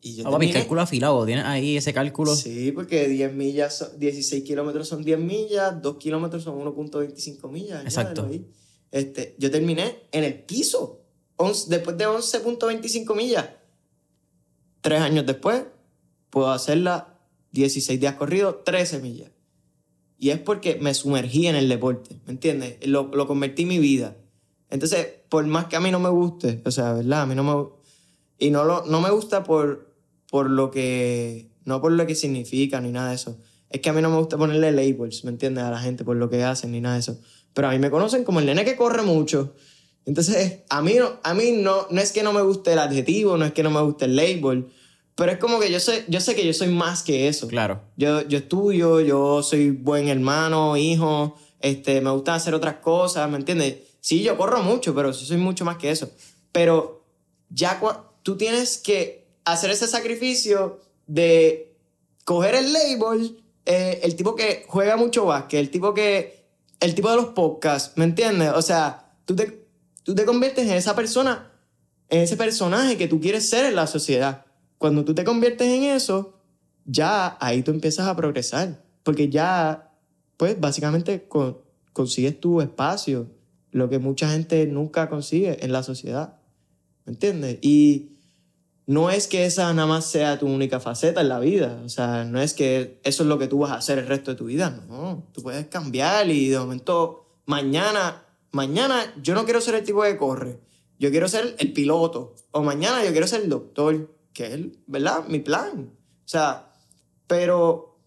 Y 0.01 0.15
yo 0.15 0.25
Ah, 0.27 0.31
papi, 0.31 0.53
cálculo 0.53 0.81
afilado. 0.83 1.27
¿Tienes 1.27 1.45
ahí 1.45 1.77
ese 1.77 1.93
cálculo? 1.93 2.35
Sí, 2.37 2.71
porque 2.73 3.09
10 3.09 3.35
millas, 3.35 3.77
son- 3.77 3.99
16 3.99 4.45
kilómetros 4.45 4.87
son 4.89 5.03
10 5.03 5.19
millas, 5.19 5.83
2 5.83 5.97
kilómetros 5.99 6.45
son 6.45 6.57
1.25 6.59 7.49
millas. 7.51 7.83
Exacto. 7.85 8.31
Este, 8.93 9.35
yo 9.39 9.51
terminé 9.51 9.97
en 10.13 10.23
el 10.25 10.45
piso, 10.45 11.03
once- 11.37 11.67
después 11.69 11.99
de 11.99 12.07
11.25 12.07 13.15
millas. 13.17 13.47
Tres 14.87 15.01
años 15.01 15.27
después, 15.27 15.65
puedo 16.31 16.49
hacerla 16.53 17.19
16 17.51 17.99
días 17.99 18.15
corridos, 18.15 18.63
13 18.63 19.01
millas. 19.01 19.33
Y 20.17 20.31
es 20.31 20.39
porque 20.39 20.79
me 20.81 20.95
sumergí 20.95 21.49
en 21.49 21.57
el 21.57 21.69
deporte, 21.69 22.21
¿me 22.25 22.31
entiendes? 22.31 22.79
Lo, 22.87 23.11
lo 23.13 23.27
convertí 23.27 23.63
en 23.63 23.69
mi 23.69 23.81
vida. 23.81 24.17
Entonces, 24.71 25.09
por 25.29 25.45
más 25.49 25.65
que 25.65 25.75
a 25.75 25.81
mí 25.81 25.91
no 25.91 25.99
me 25.99 26.09
guste, 26.09 26.63
o 26.65 26.71
sea, 26.71 26.93
¿verdad? 26.93 27.23
A 27.23 27.27
mí 27.27 27.35
no 27.35 27.43
me... 27.43 27.67
Y 28.39 28.53
no, 28.53 28.63
lo, 28.63 28.87
no 28.87 29.01
me 29.01 29.11
gusta 29.11 29.43
por, 29.43 29.93
por 30.31 30.49
lo 30.49 30.71
que... 30.71 31.51
No 31.65 31.81
por 31.81 31.91
lo 31.91 32.07
que 32.07 32.15
significa 32.15 32.81
ni 32.81 32.93
nada 32.93 33.09
de 33.09 33.17
eso. 33.17 33.41
Es 33.71 33.81
que 33.81 33.91
a 33.91 33.93
mí 33.93 34.01
no 34.01 34.11
me 34.11 34.19
gusta 34.19 34.39
ponerle 34.39 34.71
labels, 34.71 35.25
¿me 35.25 35.33
entiendes? 35.33 35.65
A 35.65 35.73
la 35.73 35.81
gente 35.81 36.05
por 36.05 36.15
lo 36.15 36.31
que 36.31 36.45
hacen 36.45 36.71
ni 36.71 36.81
nada 36.81 36.95
de 36.95 37.01
eso. 37.01 37.21
Pero 37.55 37.67
a 37.67 37.73
mí 37.73 37.81
me 37.81 37.91
conocen 37.91 38.23
como 38.23 38.39
el 38.39 38.47
nene 38.47 38.65
que 38.65 38.77
corre 38.77 39.03
mucho. 39.03 39.53
Entonces, 40.07 40.61
a 40.71 40.83
mí, 40.83 40.95
no, 40.95 41.19
a 41.23 41.35
mí 41.35 41.51
no, 41.51 41.89
no 41.91 42.01
es 42.01 42.13
que 42.13 42.23
no 42.23 42.33
me 42.33 42.41
guste 42.41 42.73
el 42.73 42.79
adjetivo, 42.79 43.37
no 43.37 43.45
es 43.45 43.53
que 43.53 43.65
no 43.65 43.71
me 43.71 43.83
guste 43.83 44.05
el 44.05 44.15
label, 44.15 44.69
pero 45.17 45.33
es 45.33 45.39
como 45.39 45.59
que 45.59 45.71
yo 45.71 45.81
sé, 45.81 46.05
yo 46.09 46.21
sé 46.21 46.37
que 46.37 46.47
yo 46.47 46.53
soy 46.53 46.69
más 46.69 47.03
que 47.03 47.27
eso. 47.27 47.49
Claro. 47.49 47.83
Yo, 47.97 48.23
yo 48.29 48.39
estudio, 48.39 49.01
yo 49.01 49.43
soy 49.43 49.71
buen 49.71 50.09
hermano, 50.09 50.77
hijo, 50.77 51.37
este, 51.61 52.01
me 52.01 52.11
gusta 52.11 52.35
hacer 52.35 52.55
otras 52.55 52.77
cosas, 52.77 53.29
¿me 53.29 53.37
entiendes? 53.37 53.79
Sí, 54.01 54.23
yo 54.23 54.37
corro 54.37 54.63
mucho, 54.63 54.95
pero 54.95 55.13
sí 55.13 55.27
soy 55.27 55.39
mucho 55.39 55.65
más 55.65 55.77
que 55.79 55.91
eso. 55.91 56.09
Pero 56.53 57.05
ya 57.49 57.81
tú 58.23 58.37
tienes 58.37 58.79
que 58.79 59.27
hacer 59.45 59.71
ese 59.71 59.89
sacrificio 59.89 60.81
de 61.09 61.75
coger 62.25 62.55
el 62.55 62.73
label, 62.73 63.43
eh, 63.65 64.01
el 64.05 64.15
tipo 64.15 64.37
que 64.37 64.65
juega 64.69 64.97
mucho 64.97 65.25
básquet, 65.27 65.59
el 65.59 65.71
tipo 65.71 65.95
que, 65.95 66.45
el 66.79 66.95
tipo 66.95 67.11
de 67.11 67.17
los 67.17 67.27
podcasts, 67.27 67.97
¿me 67.97 68.05
entiendes? 68.05 68.53
O 68.55 68.63
sea, 68.63 69.13
tú 69.25 69.35
te, 69.35 69.66
tú 70.07 70.15
te 70.15 70.25
conviertes 70.25 70.65
en 70.69 70.75
esa 70.75 70.95
persona, 70.95 71.51
en 72.09 72.21
ese 72.21 72.37
personaje 72.37 72.97
que 72.97 73.09
tú 73.09 73.21
quieres 73.21 73.51
ser 73.51 73.67
en 73.67 73.75
la 73.75 73.89
sociedad. 73.89 74.47
Cuando 74.79 75.05
tú 75.05 75.15
te 75.17 75.25
conviertes 75.25 75.67
en 75.67 75.83
eso, 75.83 76.39
ya 76.85 77.37
ahí 77.41 77.63
tú 77.63 77.73
empiezas 77.73 78.07
a 78.07 78.15
progresar. 78.15 78.85
Porque 79.03 79.29
ya, 79.29 79.93
pues 80.37 80.61
básicamente 80.61 81.27
con- 81.27 81.59
consigues 81.93 82.39
tu 82.41 82.61
espacio, 82.61 83.27
lo 83.73 83.89
que 83.91 83.99
mucha 83.99 84.31
gente 84.31 84.65
nunca 84.67 85.09
consigue 85.11 85.65
en 85.65 85.73
la 85.73 85.83
sociedad. 85.83 86.37
¿Me 87.05 87.13
entiendes? 87.15 87.59
Y 87.63 88.13
no 88.87 89.11
es 89.11 89.27
que 89.27 89.45
esa 89.45 89.73
nada 89.75 89.89
más 89.89 90.05
sea 90.07 90.39
tu 90.39 90.47
única 90.47 90.79
faceta 90.79 91.21
en 91.21 91.29
la 91.31 91.41
vida. 91.41 91.83
O 91.85 91.89
sea, 91.89 92.25
no 92.25 92.41
es 92.41 92.55
que 92.55 93.01
eso 93.03 93.25
es 93.25 93.29
lo 93.29 93.39
que 93.41 93.49
tú 93.49 93.59
vas 93.59 93.73
a 93.73 93.77
hacer 93.79 93.99
el 93.99 94.07
resto 94.07 94.31
de 94.31 94.37
tu 94.37 94.45
vida. 94.45 94.85
No, 94.89 95.27
tú 95.33 95.43
puedes 95.43 95.67
cambiar 95.67 96.31
y 96.31 96.49
de 96.51 96.59
momento, 96.61 97.27
mañana, 97.47 98.23
mañana 98.57 99.15
yo 99.23 99.35
no 99.35 99.45
quiero 99.45 99.61
ser 99.61 99.75
el 99.75 99.85
tipo 99.85 100.03
que 100.03 100.17
corre. 100.17 100.59
Yo 100.99 101.11
quiero 101.11 101.29
ser 101.29 101.55
el 101.59 101.73
piloto. 101.73 102.35
O 102.51 102.63
mañana 102.63 103.05
yo 103.05 103.13
quiero 103.13 103.27
ser 103.27 103.43
el 103.43 103.51
doctor, 103.51 104.11
que 104.33 104.53
es, 104.53 104.61
¿verdad? 104.87 105.27
Mi 105.29 105.41
plan. 105.41 105.93
O 105.93 106.29
sea, 106.29 106.73
pero 107.27 107.99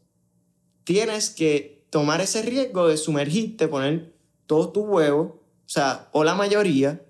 tienes 0.83 1.29
que 1.29 1.87
tomar 1.91 2.19
ese 2.19 2.41
riesgo 2.41 2.87
de 2.87 2.97
sumergirte, 2.97 3.67
poner 3.67 4.15
todos 4.47 4.73
tus 4.73 4.85
huevos, 4.85 5.27
o 5.27 5.39
sea, 5.67 6.09
o 6.11 6.23
la 6.23 6.33
mayoría, 6.33 7.05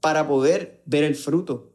para 0.00 0.26
poder 0.26 0.82
ver 0.84 1.04
el 1.04 1.14
fruto. 1.14 1.72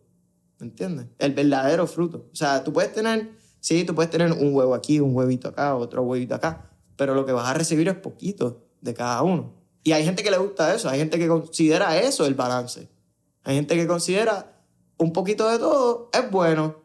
¿Me 0.59 0.67
entiendes? 0.67 1.07
El 1.17 1.34
verdadero 1.34 1.88
fruto. 1.88 2.27
O 2.31 2.36
sea, 2.36 2.63
tú 2.63 2.73
puedes 2.73 2.93
tener, 2.93 3.31
sí, 3.61 3.86
tú 3.86 3.95
puedes 3.95 4.11
tener 4.11 4.31
un 4.31 4.53
huevo 4.53 4.75
aquí, 4.75 4.99
un 4.99 5.15
huevito 5.15 5.47
acá, 5.47 5.75
otro 5.75 6.03
huevito 6.03 6.36
acá, 6.36 6.71
pero 6.97 7.15
lo 7.15 7.25
que 7.25 7.31
vas 7.31 7.47
a 7.47 7.53
recibir 7.53 7.88
es 7.88 7.95
poquito 7.95 8.65
de 8.81 8.93
cada 8.93 9.21
uno. 9.23 9.62
Y 9.84 9.91
hay 9.91 10.05
gente 10.05 10.23
que 10.23 10.31
le 10.31 10.38
gusta 10.38 10.73
eso, 10.73 10.89
hay 10.89 10.99
gente 10.99 11.19
que 11.19 11.27
considera 11.27 11.99
eso 11.99 12.25
el 12.25 12.36
balance. 12.36 12.89
Hay 13.43 13.55
gente 13.55 13.75
que 13.75 13.86
considera 13.86 14.61
un 14.97 15.11
poquito 15.11 15.49
de 15.49 15.59
todo 15.59 16.09
es 16.13 16.31
bueno, 16.31 16.84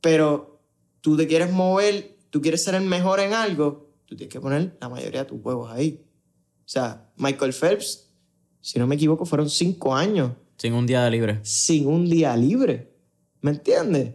pero 0.00 0.60
tú 1.00 1.16
te 1.16 1.26
quieres 1.26 1.50
mover, 1.50 2.16
tú 2.30 2.40
quieres 2.40 2.62
ser 2.62 2.76
el 2.76 2.84
mejor 2.84 3.20
en 3.20 3.32
algo, 3.32 3.90
tú 4.06 4.16
tienes 4.16 4.32
que 4.32 4.40
poner 4.40 4.76
la 4.80 4.88
mayoría 4.88 5.24
de 5.24 5.30
tus 5.30 5.44
huevos 5.44 5.70
ahí. 5.72 6.04
O 6.60 6.68
sea, 6.68 7.10
Michael 7.16 7.52
Phelps, 7.52 8.10
si 8.60 8.78
no 8.78 8.86
me 8.86 8.94
equivoco, 8.94 9.24
fueron 9.24 9.48
cinco 9.50 9.94
años 9.94 10.32
Sin 10.56 10.74
un 10.74 10.86
día 10.86 11.02
de 11.02 11.10
libre. 11.10 11.40
sin 11.42 11.86
un 11.86 12.08
día 12.08 12.36
libre. 12.36 12.94
¿Me 13.40 13.50
entiendes? 13.52 14.14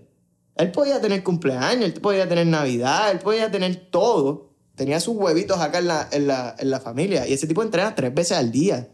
Él 0.55 0.71
podía 0.71 1.01
tener 1.01 1.23
cumpleaños, 1.23 1.85
él 1.85 1.93
podía 1.93 2.29
tener 2.29 2.45
Navidad, 2.45 3.11
él 3.11 3.19
podía 3.19 3.49
tener 3.49 3.89
todo. 3.89 4.52
Tenía 4.75 4.99
sus 4.99 5.15
huevitos 5.15 5.59
acá 5.59 5.79
en 5.79 5.87
la, 5.87 6.07
en 6.11 6.27
la, 6.27 6.55
en 6.57 6.69
la 6.69 6.79
familia. 6.79 7.27
Y 7.27 7.33
ese 7.33 7.45
tipo 7.47 7.61
entrena 7.61 7.93
tres 7.95 8.13
veces 8.13 8.37
al 8.37 8.51
día. 8.51 8.89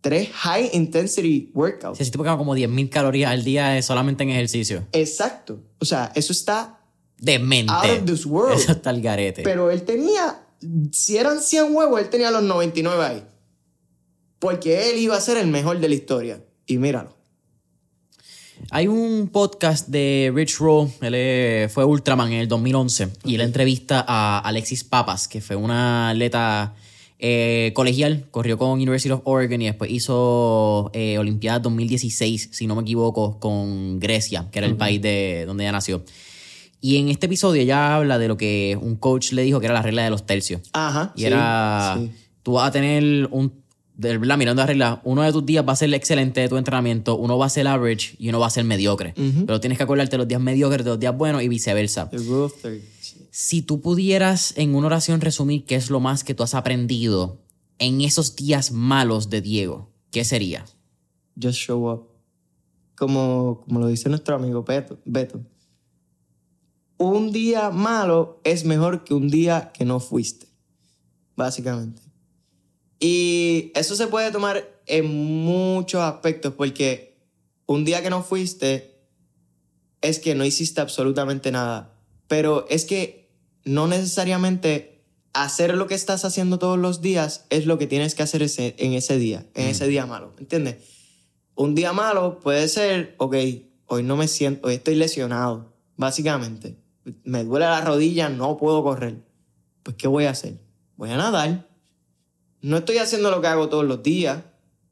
tres 0.00 0.30
high 0.32 0.70
intensity 0.72 1.50
workouts. 1.54 2.00
Ese 2.00 2.10
tipo 2.10 2.24
quema 2.24 2.38
como 2.38 2.56
10.000 2.56 2.88
calorías 2.88 3.30
al 3.30 3.44
día 3.44 3.76
eh, 3.76 3.82
solamente 3.82 4.22
en 4.22 4.30
ejercicio. 4.30 4.86
Exacto. 4.92 5.62
O 5.78 5.84
sea, 5.84 6.10
eso 6.14 6.32
está 6.32 6.80
Demente. 7.18 7.70
out 7.72 8.00
of 8.00 8.04
this 8.06 8.24
world. 8.24 8.58
Eso 8.58 8.72
está 8.72 8.90
el 8.90 9.02
garete. 9.02 9.42
Pero 9.42 9.70
él 9.70 9.82
tenía, 9.82 10.42
si 10.90 11.18
eran 11.18 11.40
100 11.40 11.74
huevos, 11.76 12.00
él 12.00 12.08
tenía 12.08 12.30
los 12.30 12.42
99 12.42 13.04
ahí. 13.04 13.22
Porque 14.38 14.88
él 14.90 14.98
iba 15.00 15.16
a 15.16 15.20
ser 15.20 15.36
el 15.36 15.48
mejor 15.48 15.80
de 15.80 15.88
la 15.90 15.94
historia. 15.94 16.42
Y 16.66 16.78
míralo. 16.78 17.14
Hay 18.70 18.86
un 18.86 19.28
podcast 19.28 19.88
de 19.88 20.32
Rich 20.34 20.58
Roll, 20.58 20.90
él 21.00 21.14
eh, 21.16 21.68
fue 21.72 21.84
Ultraman 21.84 22.32
en 22.32 22.40
el 22.40 22.48
2011, 22.48 23.08
y 23.24 23.34
él 23.34 23.40
entrevista 23.40 24.04
a 24.06 24.38
Alexis 24.38 24.84
Papas, 24.84 25.26
que 25.26 25.40
fue 25.40 25.56
una 25.56 26.10
atleta 26.10 26.74
eh, 27.18 27.72
colegial, 27.74 28.26
corrió 28.30 28.56
con 28.56 28.70
University 28.72 29.10
of 29.10 29.22
Oregon 29.24 29.60
y 29.60 29.66
después 29.66 29.90
hizo 29.90 30.90
eh, 30.94 31.18
Olimpiadas 31.18 31.62
2016, 31.62 32.50
si 32.52 32.66
no 32.66 32.76
me 32.76 32.82
equivoco, 32.82 33.38
con 33.38 33.98
Grecia, 33.98 34.48
que 34.50 34.60
era 34.60 34.68
el 34.68 34.76
país 34.76 35.02
de 35.02 35.44
donde 35.46 35.64
ella 35.64 35.72
nació. 35.72 36.04
Y 36.80 36.96
en 36.96 37.10
este 37.10 37.26
episodio 37.26 37.60
ella 37.60 37.94
habla 37.96 38.18
de 38.18 38.28
lo 38.28 38.36
que 38.38 38.78
un 38.80 38.96
coach 38.96 39.32
le 39.32 39.42
dijo 39.42 39.60
que 39.60 39.66
era 39.66 39.74
la 39.74 39.82
regla 39.82 40.02
de 40.02 40.10
los 40.10 40.24
tercios. 40.24 40.62
Ajá. 40.72 41.12
Y 41.14 41.20
sí, 41.20 41.26
era, 41.26 41.96
sí. 41.98 42.10
tú 42.42 42.52
vas 42.52 42.68
a 42.68 42.72
tener 42.72 43.28
un, 43.30 43.52
de 44.00 44.16
verdad, 44.16 44.38
mirando 44.38 44.62
la 44.62 44.66
regla, 44.66 45.02
uno 45.04 45.22
de 45.22 45.30
tus 45.30 45.44
días 45.44 45.66
va 45.66 45.74
a 45.74 45.76
ser 45.76 45.92
excelente 45.92 46.40
de 46.40 46.48
tu 46.48 46.56
entrenamiento, 46.56 47.16
uno 47.16 47.36
va 47.36 47.46
a 47.46 47.50
ser 47.50 47.68
average 47.68 48.16
y 48.18 48.30
uno 48.30 48.40
va 48.40 48.46
a 48.46 48.50
ser 48.50 48.64
mediocre. 48.64 49.12
Pero 49.14 49.60
tienes 49.60 49.76
que 49.76 49.84
acordarte 49.84 50.16
los 50.16 50.26
días 50.26 50.40
mediocres 50.40 50.84
de 50.84 50.90
los 50.90 50.98
días 50.98 51.14
buenos 51.14 51.42
y 51.42 51.48
viceversa. 51.48 52.10
Si 53.30 53.60
tú 53.60 53.82
pudieras 53.82 54.54
en 54.56 54.74
una 54.74 54.86
oración 54.86 55.20
resumir 55.20 55.66
qué 55.66 55.74
es 55.74 55.90
lo 55.90 56.00
más 56.00 56.24
que 56.24 56.34
tú 56.34 56.42
has 56.42 56.54
aprendido 56.54 57.42
en 57.78 58.00
esos 58.00 58.36
días 58.36 58.72
malos 58.72 59.28
de 59.28 59.42
Diego, 59.42 59.90
¿qué 60.10 60.24
sería? 60.24 60.64
Just 61.40 61.58
show 61.58 61.90
up. 61.90 62.08
Como, 62.96 63.62
como 63.66 63.80
lo 63.80 63.86
dice 63.86 64.08
nuestro 64.08 64.34
amigo 64.34 64.64
Beto. 64.64 64.98
Beto. 65.04 65.42
Un 66.96 67.32
día 67.32 67.70
malo 67.70 68.40
es 68.44 68.64
mejor 68.64 69.04
que 69.04 69.12
un 69.12 69.28
día 69.28 69.72
que 69.74 69.84
no 69.84 70.00
fuiste. 70.00 70.46
Básicamente. 71.36 71.99
Y 73.00 73.72
eso 73.74 73.96
se 73.96 74.06
puede 74.06 74.30
tomar 74.30 74.68
en 74.86 75.06
muchos 75.06 76.02
aspectos 76.02 76.52
porque 76.54 77.16
un 77.66 77.84
día 77.84 78.02
que 78.02 78.10
no 78.10 78.22
fuiste 78.22 78.98
es 80.02 80.18
que 80.18 80.34
no 80.34 80.44
hiciste 80.44 80.80
absolutamente 80.80 81.50
nada. 81.50 81.94
Pero 82.28 82.66
es 82.68 82.84
que 82.84 83.30
no 83.64 83.86
necesariamente 83.86 85.02
hacer 85.32 85.74
lo 85.74 85.86
que 85.86 85.94
estás 85.94 86.24
haciendo 86.24 86.58
todos 86.58 86.78
los 86.78 87.00
días 87.00 87.46
es 87.50 87.64
lo 87.66 87.78
que 87.78 87.86
tienes 87.86 88.14
que 88.14 88.22
hacer 88.22 88.42
ese- 88.42 88.74
en 88.78 88.92
ese 88.94 89.16
día, 89.18 89.46
en 89.54 89.68
ese 89.68 89.86
día 89.86 90.04
malo. 90.06 90.34
¿Entiendes? 90.38 90.76
Un 91.54 91.74
día 91.74 91.92
malo 91.92 92.40
puede 92.40 92.68
ser, 92.68 93.14
ok, 93.18 93.36
hoy 93.86 94.02
no 94.02 94.16
me 94.16 94.28
siento, 94.28 94.66
hoy 94.68 94.74
estoy 94.74 94.94
lesionado, 94.96 95.72
básicamente. 95.96 96.76
Me 97.24 97.44
duele 97.44 97.66
la 97.66 97.80
rodilla, 97.80 98.28
no 98.28 98.56
puedo 98.56 98.82
correr. 98.82 99.22
Pues, 99.82 99.96
¿qué 99.96 100.06
voy 100.08 100.24
a 100.24 100.30
hacer? 100.30 100.58
Voy 100.96 101.10
a 101.10 101.16
nadar. 101.16 101.68
No 102.62 102.78
estoy 102.78 102.98
haciendo 102.98 103.30
lo 103.30 103.40
que 103.40 103.46
hago 103.48 103.68
todos 103.68 103.84
los 103.84 104.02
días. 104.02 104.42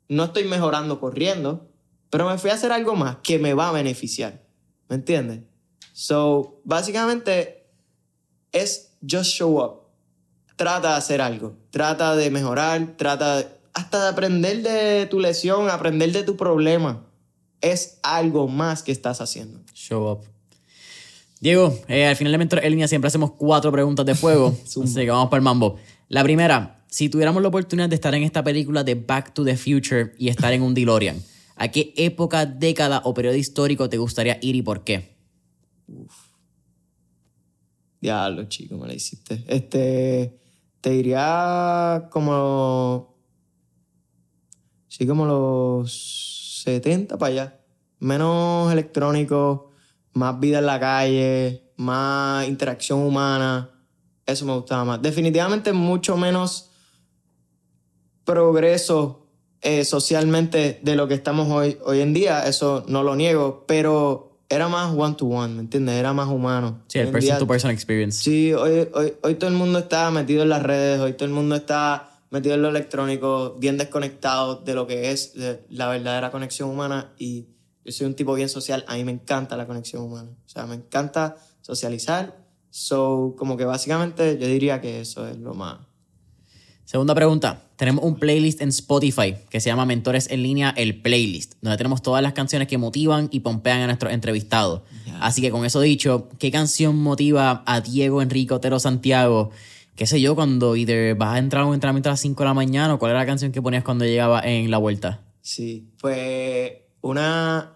No 0.09 0.25
estoy 0.25 0.45
mejorando 0.45 1.01
corriendo. 1.01 1.69
Pero 2.11 2.29
me 2.29 2.39
fui 2.39 2.51
a 2.51 2.55
hacer 2.55 2.73
algo 2.73 2.97
más 2.97 3.17
que 3.23 3.39
me 3.39 3.53
va 3.55 3.69
a 3.69 3.73
beneficiar. 3.73 4.43
¿Me 4.89 4.97
entiendes? 4.97 5.41
So, 5.93 6.61
básicamente 6.65 7.67
es 8.53 8.93
just 9.09 9.31
show 9.33 9.61
up. 9.63 9.81
Trata 10.57 10.91
de 10.93 10.95
hacer 10.95 11.21
algo. 11.21 11.55
Trata 11.71 12.17
de 12.17 12.31
mejorar. 12.31 12.95
Trata 12.97 13.37
de- 13.39 13.49
hasta 13.75 14.03
de 14.05 14.09
aprender 14.09 14.63
de 14.63 15.07
tu 15.07 15.21
lesión, 15.21 15.69
aprender 15.69 16.11
de 16.13 16.23
tu 16.25 16.37
problema. 16.37 17.05
Es 17.61 17.99
algo 18.03 18.49
más 18.49 18.83
que 18.83 18.93
estás 18.93 19.21
haciendo. 19.21 19.61
Show 19.75 20.11
up. 20.11 20.21
Diego, 21.41 21.79
eh, 21.87 22.07
al 22.07 22.17
final 22.17 22.33
de 22.33 22.39
Mentor 22.39 22.65
en 22.65 22.71
línea 22.71 22.89
siempre 22.89 23.07
hacemos 23.09 23.33
cuatro 23.33 23.71
preguntas 23.71 24.05
de 24.07 24.15
fuego. 24.15 24.57
así 24.65 24.95
que 24.95 25.11
vamos 25.11 25.29
para 25.29 25.39
el 25.39 25.45
mambo. 25.45 25.77
La 26.09 26.23
primera, 26.25 26.78
si 26.91 27.09
tuviéramos 27.09 27.43
la 27.43 27.49
oportunidad 27.49 27.89
de 27.89 27.95
estar 27.95 28.15
en 28.15 28.23
esta 28.23 28.43
película 28.43 28.83
de 28.83 28.95
Back 28.95 29.35
to 29.35 29.45
the 29.45 29.57
Future 29.57 30.13
y 30.19 30.29
estar 30.29 30.53
en 30.53 30.63
un 30.63 30.75
DeLorean, 30.75 31.23
¿a 31.57 31.69
qué 31.69 31.93
época, 31.97 32.47
década 32.47 33.03
o 33.05 33.15
periodo 33.15 33.37
histórico 33.37 33.89
te 33.89 33.99
gustaría 33.99 34.39
ir 34.41 34.57
y 34.57 34.63
por 34.63 34.85
qué? 34.85 35.17
Diablo, 38.01 38.45
chico, 38.45 38.77
me 38.79 38.87
la 38.87 38.95
hiciste. 38.95 39.45
Este, 39.47 40.39
te 40.81 40.91
diría 40.91 42.09
como... 42.11 43.17
Sí, 44.87 45.07
como 45.07 45.27
los 45.27 46.63
70 46.65 47.19
para 47.19 47.33
allá. 47.33 47.61
Menos 47.99 48.73
electrónico, 48.73 49.73
más 50.15 50.39
vida 50.41 50.61
en 50.61 50.67
la 50.67 50.81
calle, 50.81 51.73
más 51.77 52.49
interacción 52.49 53.01
humana. 53.01 53.71
Eso 54.25 54.47
me 54.47 54.55
gustaba 54.55 54.85
más. 54.85 55.03
Definitivamente 55.03 55.73
mucho 55.73 56.17
menos 56.17 56.68
progreso 58.33 59.27
eh, 59.63 59.85
socialmente 59.85 60.79
de 60.83 60.97
lo 60.97 61.09
que 61.09 61.15
estamos 61.15 61.49
hoy, 61.51 61.79
hoy 61.85 62.01
en 62.01 62.13
día. 62.13 62.47
Eso 62.47 62.85
no 62.87 63.03
lo 63.03 63.17
niego, 63.17 63.65
pero 63.67 64.39
era 64.51 64.69
más 64.69 64.95
one 64.97 65.15
to 65.17 65.27
one, 65.27 65.55
¿me 65.55 65.61
entiendes? 65.61 65.95
Era 65.97 66.13
más 66.13 66.29
humano. 66.29 66.83
Sí, 66.89 66.99
el 66.99 67.07
Hoy 67.07 67.09
en 67.09 67.13
person 67.13 67.27
día- 67.31 67.39
to 67.39 67.47
person 67.47 67.71
experience. 67.71 68.23
Sí, 68.23 68.53
hoy, 68.53 68.89
hoy, 68.95 69.15
hoy 69.23 69.35
todo 69.37 69.49
el 69.51 69.57
mundo 69.57 69.79
está 69.79 70.11
metido 70.11 70.43
en 70.43 70.51
las 70.51 70.63
redes, 70.63 71.01
hoy 71.01 71.15
todo 71.15 71.25
el 71.27 71.35
mundo 71.35 71.57
está 71.57 72.11
metido 72.31 72.55
en 72.55 72.63
lo 72.63 72.69
electrónico, 72.69 73.57
bien 73.59 73.79
desconectado 73.79 74.57
de 74.57 74.75
lo 74.75 74.87
que 74.87 75.11
es 75.11 75.33
de 75.35 75.65
la 75.71 75.89
verdadera 75.89 76.31
conexión 76.31 76.69
humana 76.69 77.13
y 77.19 77.47
yo 77.85 77.93
soy 77.93 78.07
un 78.07 78.15
tipo 78.15 78.35
bien 78.35 78.51
social, 78.51 78.85
a 78.87 78.95
mí 78.97 79.05
me 79.05 79.13
encanta 79.13 79.57
la 79.57 79.67
conexión 79.67 80.03
humana, 80.03 80.29
o 80.45 80.49
sea, 80.49 80.67
me 80.67 80.75
encanta 80.75 81.37
socializar, 81.63 82.37
so 82.69 83.35
como 83.39 83.57
que 83.57 83.65
básicamente 83.65 84.37
yo 84.39 84.47
diría 84.47 84.81
que 84.83 85.01
eso 85.01 85.27
es 85.27 85.39
lo 85.39 85.55
más... 85.55 85.79
Segunda 86.89 87.15
pregunta. 87.15 87.61
Tenemos 87.77 88.03
un 88.03 88.15
playlist 88.15 88.63
en 88.63 88.71
Spotify 88.71 89.35
que 89.51 89.61
se 89.61 89.69
llama 89.69 89.85
Mentores 89.85 90.31
en 90.31 90.43
línea, 90.43 90.71
el 90.75 91.03
playlist, 91.03 91.57
donde 91.61 91.77
tenemos 91.77 92.01
todas 92.01 92.23
las 92.23 92.33
canciones 92.33 92.67
que 92.67 92.79
motivan 92.79 93.29
y 93.31 93.41
pompean 93.41 93.83
a 93.83 93.87
nuestros 93.89 94.11
entrevistados. 94.11 94.81
Así 95.21 95.43
que 95.43 95.51
con 95.51 95.67
eso 95.67 95.83
dicho, 95.83 96.31
¿qué 96.39 96.51
canción 96.51 96.97
motiva 96.97 97.63
a 97.67 97.83
Diego 97.83 98.23
Enrique 98.23 98.55
Otero 98.55 98.81
Santiago? 98.81 99.51
Qué 99.97 100.07
sé 100.07 100.19
yo, 100.23 100.35
cuando 100.35 100.77
either 100.77 101.15
vas 101.15 101.35
a 101.35 101.39
entrar 101.39 101.65
a 101.65 101.67
un 101.67 101.75
entrenamiento 101.75 102.09
a 102.09 102.13
las 102.13 102.21
5 102.21 102.43
de 102.43 102.49
la 102.49 102.55
mañana 102.55 102.95
o 102.95 102.99
cuál 102.99 103.11
era 103.11 103.21
la 103.21 103.27
canción 103.27 103.53
que 103.53 103.61
ponías 103.61 103.85
cuando 103.85 104.07
llegaba 104.07 104.41
en 104.41 104.71
la 104.71 104.79
vuelta. 104.79 105.21
Sí, 105.43 105.91
pues 106.01 106.73
una, 107.03 107.75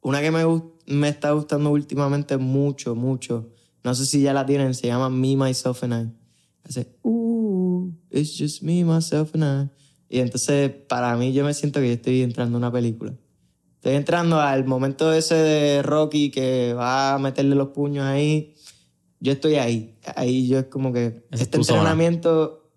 una 0.00 0.20
que 0.20 0.32
me, 0.32 0.42
me 0.86 1.08
está 1.10 1.30
gustando 1.30 1.70
últimamente 1.70 2.36
mucho, 2.38 2.96
mucho. 2.96 3.50
No 3.84 3.94
sé 3.94 4.04
si 4.04 4.20
ya 4.20 4.32
la 4.32 4.44
tienen, 4.44 4.74
se 4.74 4.88
llama 4.88 5.10
Me, 5.10 5.36
Myself 5.36 5.84
and 5.84 5.94
I. 5.94 6.12
Hace, 6.68 6.88
ooh, 7.04 7.37
it's 8.10 8.38
just 8.38 8.62
me, 8.62 8.84
myself 8.84 9.34
and 9.34 9.44
I. 9.44 9.70
Y 10.08 10.20
entonces, 10.20 10.70
para 10.88 11.16
mí, 11.16 11.32
yo 11.32 11.44
me 11.44 11.52
siento 11.54 11.80
que 11.80 11.88
yo 11.88 11.94
estoy 11.94 12.22
entrando 12.22 12.56
a 12.56 12.58
una 12.58 12.72
película. 12.72 13.14
Estoy 13.76 13.94
entrando 13.94 14.40
al 14.40 14.64
momento 14.64 15.12
ese 15.12 15.34
de 15.34 15.82
Rocky 15.82 16.30
que 16.30 16.74
va 16.74 17.14
a 17.14 17.18
meterle 17.18 17.54
los 17.54 17.68
puños 17.68 18.04
ahí. 18.04 18.54
Yo 19.20 19.32
estoy 19.32 19.54
ahí. 19.56 19.98
Ahí 20.16 20.48
yo 20.48 20.58
es 20.58 20.64
como 20.66 20.92
que 20.92 21.24
es 21.30 21.40
este 21.42 21.58
entrenamiento 21.58 22.70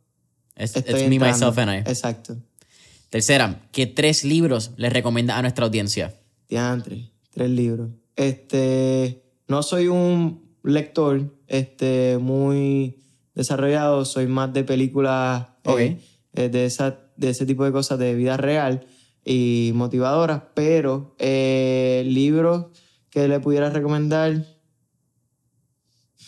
Es, 0.56 0.76
estoy 0.76 1.02
it's 1.02 1.10
me, 1.10 1.20
myself 1.20 1.58
and 1.58 1.72
I. 1.72 1.90
Exacto. 1.90 2.38
Tercera, 3.10 3.68
¿qué 3.72 3.88
tres 3.88 4.24
libros 4.24 4.72
les 4.78 4.94
recomiendas 4.94 5.38
a 5.38 5.42
nuestra 5.42 5.66
audiencia? 5.66 6.14
Diantre, 6.48 7.12
tres 7.32 7.50
libros. 7.50 7.90
Este, 8.16 9.24
no 9.48 9.64
soy 9.64 9.88
un 9.88 10.56
lector 10.64 11.36
este, 11.48 12.18
muy 12.20 13.01
desarrollado, 13.36 14.06
soy 14.06 14.28
más 14.28 14.54
de 14.54 14.64
películas 14.64 15.48
eh, 15.64 16.02
eh, 16.34 16.50
de, 16.50 16.66
esa, 16.66 17.00
de 17.16 17.30
ese 17.30 17.46
tipo 17.46 17.66
de 17.66 17.72
cosas 17.72 18.00
de 18.00 18.16
vida 18.16 18.38
real 18.38 18.86
y 19.24 19.72
motivadoras, 19.76 20.44
pero 20.54 21.16
eh, 21.20 22.04
libros 22.06 22.68
que 23.10 23.28
le 23.28 23.40
pudiera 23.40 23.70
recomendar, 23.70 24.46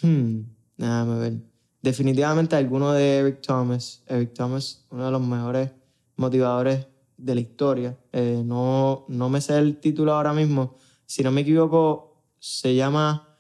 hmm, 0.01 0.39
déjame 0.77 1.19
ver. 1.19 1.53
Definitivamente 1.81 2.55
alguno 2.55 2.93
de 2.93 3.17
Eric 3.17 3.41
Thomas. 3.41 4.03
Eric 4.07 4.33
Thomas, 4.33 4.85
uno 4.89 5.05
de 5.05 5.11
los 5.11 5.21
mejores 5.21 5.71
motivadores 6.15 6.87
de 7.17 7.35
la 7.35 7.41
historia. 7.41 7.97
Eh, 8.11 8.41
no, 8.45 9.05
no 9.09 9.29
me 9.29 9.41
sé 9.41 9.57
el 9.57 9.79
título 9.79 10.13
ahora 10.13 10.33
mismo. 10.33 10.75
Si 11.05 11.23
no 11.23 11.31
me 11.31 11.41
equivoco, 11.41 12.23
se 12.39 12.75
llama... 12.75 13.37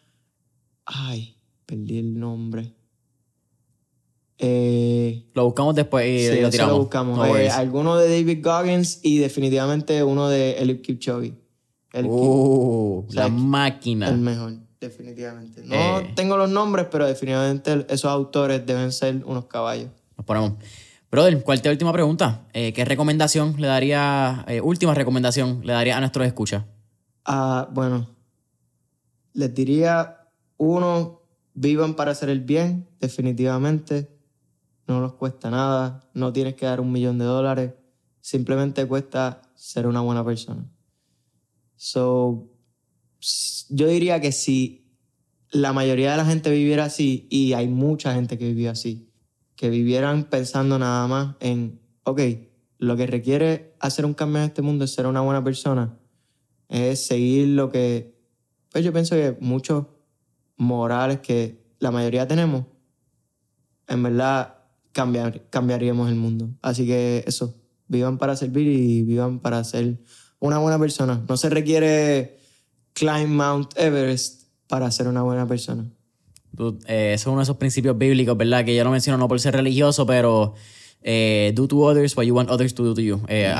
Ay, 0.85 1.37
perdí 1.65 1.99
el 1.99 2.19
nombre. 2.19 2.75
Eh, 4.45 5.25
Lo 5.33 5.45
buscamos 5.45 5.73
después 5.73 6.05
y 6.05 6.27
sí, 6.35 6.41
lo 6.41 6.49
tiramos. 6.49 6.73
lo 6.73 6.79
buscamos. 6.79 7.17
No 7.17 7.37
Eh, 7.37 7.49
alguno 7.49 7.95
de 7.95 8.09
David 8.09 8.43
Goggins 8.43 8.99
y 9.01 9.17
definitivamente 9.19 10.03
uno 10.03 10.27
de 10.27 10.57
Eliud 10.57 10.81
Kipchoge. 10.81 11.33
El, 11.93 12.05
Uh, 12.07 13.05
sea, 13.09 13.23
la 13.23 13.29
máquina. 13.29 14.09
el 14.09 14.17
mejor, 14.17 14.53
definitivamente. 14.81 15.61
No 15.63 15.99
Eh. 16.01 16.11
tengo 16.15 16.35
los 16.35 16.49
nombres, 16.49 16.87
pero 16.91 17.05
definitivamente 17.07 17.85
esos 17.87 18.11
autores 18.11 18.65
deben 18.65 18.91
ser 18.91 19.23
unos 19.25 19.45
caballos. 19.45 19.89
Nos 20.17 20.25
ponemos. 20.25 20.53
Brother, 21.09 21.41
¿cuál 21.43 21.59
es 21.59 21.63
la 21.65 21.71
última 21.71 21.93
pregunta? 21.93 22.47
Eh, 22.53 22.73
¿Qué 22.73 22.83
recomendación 22.83 23.55
le 23.59 23.67
daría, 23.67 24.43
eh, 24.49 24.59
última 24.59 24.93
recomendación 24.93 25.61
le 25.63 25.71
daría 25.71 25.95
a 25.95 25.99
nuestros 26.01 26.25
escuchas? 26.27 26.65
Ah, 27.23 27.69
bueno, 27.71 28.09
les 29.33 29.53
diría, 29.53 30.17
uno, 30.57 31.21
vivan 31.53 31.93
para 31.95 32.11
hacer 32.11 32.29
el 32.29 32.41
bien, 32.41 32.87
definitivamente. 32.99 34.09
No 34.87 34.99
nos 34.99 35.13
cuesta 35.13 35.49
nada, 35.49 36.09
no 36.13 36.33
tienes 36.33 36.55
que 36.55 36.65
dar 36.65 36.81
un 36.81 36.91
millón 36.91 37.17
de 37.17 37.25
dólares, 37.25 37.73
simplemente 38.19 38.85
cuesta 38.85 39.41
ser 39.55 39.87
una 39.87 40.01
buena 40.01 40.23
persona. 40.25 40.69
So, 41.75 42.49
yo 43.69 43.87
diría 43.87 44.19
que 44.19 44.31
si 44.31 44.83
la 45.51 45.71
mayoría 45.71 46.11
de 46.11 46.17
la 46.17 46.25
gente 46.25 46.49
viviera 46.49 46.85
así, 46.85 47.27
y 47.29 47.53
hay 47.53 47.67
mucha 47.67 48.13
gente 48.13 48.37
que 48.37 48.53
vive 48.53 48.69
así, 48.69 49.09
que 49.55 49.69
vivieran 49.69 50.25
pensando 50.25 50.79
nada 50.79 51.07
más 51.07 51.35
en, 51.39 51.79
ok, 52.03 52.21
lo 52.79 52.97
que 52.97 53.07
requiere 53.07 53.75
hacer 53.79 54.05
un 54.05 54.13
cambio 54.13 54.39
en 54.39 54.45
este 54.45 54.61
mundo 54.61 54.83
es 54.83 54.93
ser 54.93 55.05
una 55.05 55.21
buena 55.21 55.43
persona, 55.43 55.97
es 56.67 57.05
seguir 57.05 57.49
lo 57.49 57.69
que, 57.69 58.17
pues 58.71 58.83
yo 58.83 58.91
pienso 58.91 59.15
que 59.15 59.37
muchos 59.39 59.85
morales 60.57 61.19
que 61.19 61.63
la 61.79 61.91
mayoría 61.91 62.27
tenemos, 62.27 62.65
en 63.87 64.03
verdad 64.03 64.52
cambiar, 64.93 65.49
cambiaríamos 65.49 66.09
el 66.09 66.15
mundo. 66.15 66.49
Así 66.61 66.85
que 66.85 67.23
eso, 67.27 67.55
vivan 67.87 68.17
para 68.17 68.37
servir 68.37 68.67
y 68.67 69.03
vivan 69.03 69.39
para 69.39 69.63
ser 69.65 69.97
una 70.39 70.59
buena 70.59 70.79
persona. 70.79 71.21
No 71.27 71.35
se 71.35 71.49
requiere 71.49 72.37
climb 72.93 73.29
Mount 73.29 73.77
Everest 73.77 74.43
para 74.67 74.89
ser 74.91 75.07
una 75.07 75.23
buena 75.23 75.45
persona. 75.47 75.85
Eh, 76.87 77.13
eso 77.15 77.23
es 77.23 77.27
uno 77.27 77.37
de 77.37 77.43
esos 77.43 77.57
principios 77.57 77.97
bíblicos, 77.97 78.37
¿verdad? 78.37 78.63
Que 78.63 78.75
yo 78.75 78.83
no 78.83 78.91
menciono 78.91 79.17
no 79.17 79.27
por 79.27 79.39
ser 79.39 79.55
religioso, 79.55 80.05
pero 80.05 80.53
eh, 81.01 81.51
do 81.55 81.67
to 81.67 81.79
others 81.81 82.15
what 82.15 82.25
you 82.25 82.33
want 82.33 82.49
others 82.49 82.73
to 82.73 82.83
do 82.83 82.93
to 82.93 83.01
you. 83.01 83.21
Eh, 83.27 83.53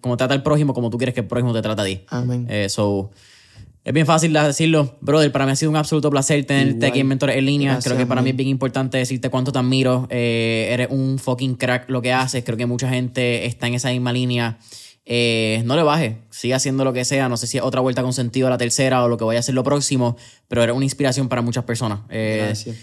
como 0.00 0.16
trata 0.16 0.34
al 0.34 0.42
prójimo, 0.42 0.74
como 0.74 0.90
tú 0.90 0.98
quieres 0.98 1.14
que 1.14 1.20
el 1.20 1.26
prójimo 1.26 1.52
te 1.52 1.62
trate 1.62 1.82
a 1.82 1.84
ti. 1.84 2.00
Amén. 2.08 2.46
Eh, 2.48 2.68
so, 2.68 3.10
es 3.84 3.92
bien 3.94 4.06
fácil 4.06 4.32
decirlo, 4.32 4.98
brother. 5.00 5.32
Para 5.32 5.46
mí 5.46 5.52
ha 5.52 5.56
sido 5.56 5.70
un 5.70 5.76
absoluto 5.76 6.10
placer 6.10 6.44
tenerte 6.44 6.86
aquí 6.86 7.00
en 7.00 7.06
Mentores 7.06 7.36
en 7.36 7.46
Línea. 7.46 7.78
Creo 7.82 7.96
que 7.96 8.06
para 8.06 8.20
mí 8.20 8.30
es 8.30 8.36
bien 8.36 8.48
importante 8.48 8.98
decirte 8.98 9.30
cuánto 9.30 9.50
te 9.50 9.58
admiro. 9.58 10.06
Eh, 10.10 10.68
eres 10.70 10.88
un 10.90 11.18
fucking 11.18 11.54
crack 11.54 11.88
lo 11.88 12.02
que 12.02 12.12
haces. 12.12 12.44
Creo 12.44 12.58
que 12.58 12.66
mucha 12.66 12.88
gente 12.88 13.46
está 13.46 13.66
en 13.66 13.74
esa 13.74 13.90
misma 13.90 14.12
línea. 14.12 14.58
Eh, 15.06 15.62
no 15.64 15.74
le 15.74 15.82
baje, 15.82 16.18
sigue 16.28 16.52
haciendo 16.52 16.84
lo 16.84 16.92
que 16.92 17.06
sea. 17.06 17.30
No 17.30 17.38
sé 17.38 17.46
si 17.46 17.56
es 17.56 17.64
otra 17.64 17.80
vuelta 17.80 18.02
con 18.02 18.12
sentido 18.12 18.46
a 18.46 18.50
la 18.50 18.58
tercera 18.58 19.02
o 19.02 19.08
lo 19.08 19.16
que 19.16 19.24
vaya 19.24 19.40
a 19.40 19.42
ser 19.42 19.54
lo 19.54 19.64
próximo, 19.64 20.18
pero 20.48 20.62
eres 20.62 20.76
una 20.76 20.84
inspiración 20.84 21.30
para 21.30 21.40
muchas 21.40 21.64
personas. 21.64 22.00
Eh, 22.10 22.42
Gracias. 22.44 22.76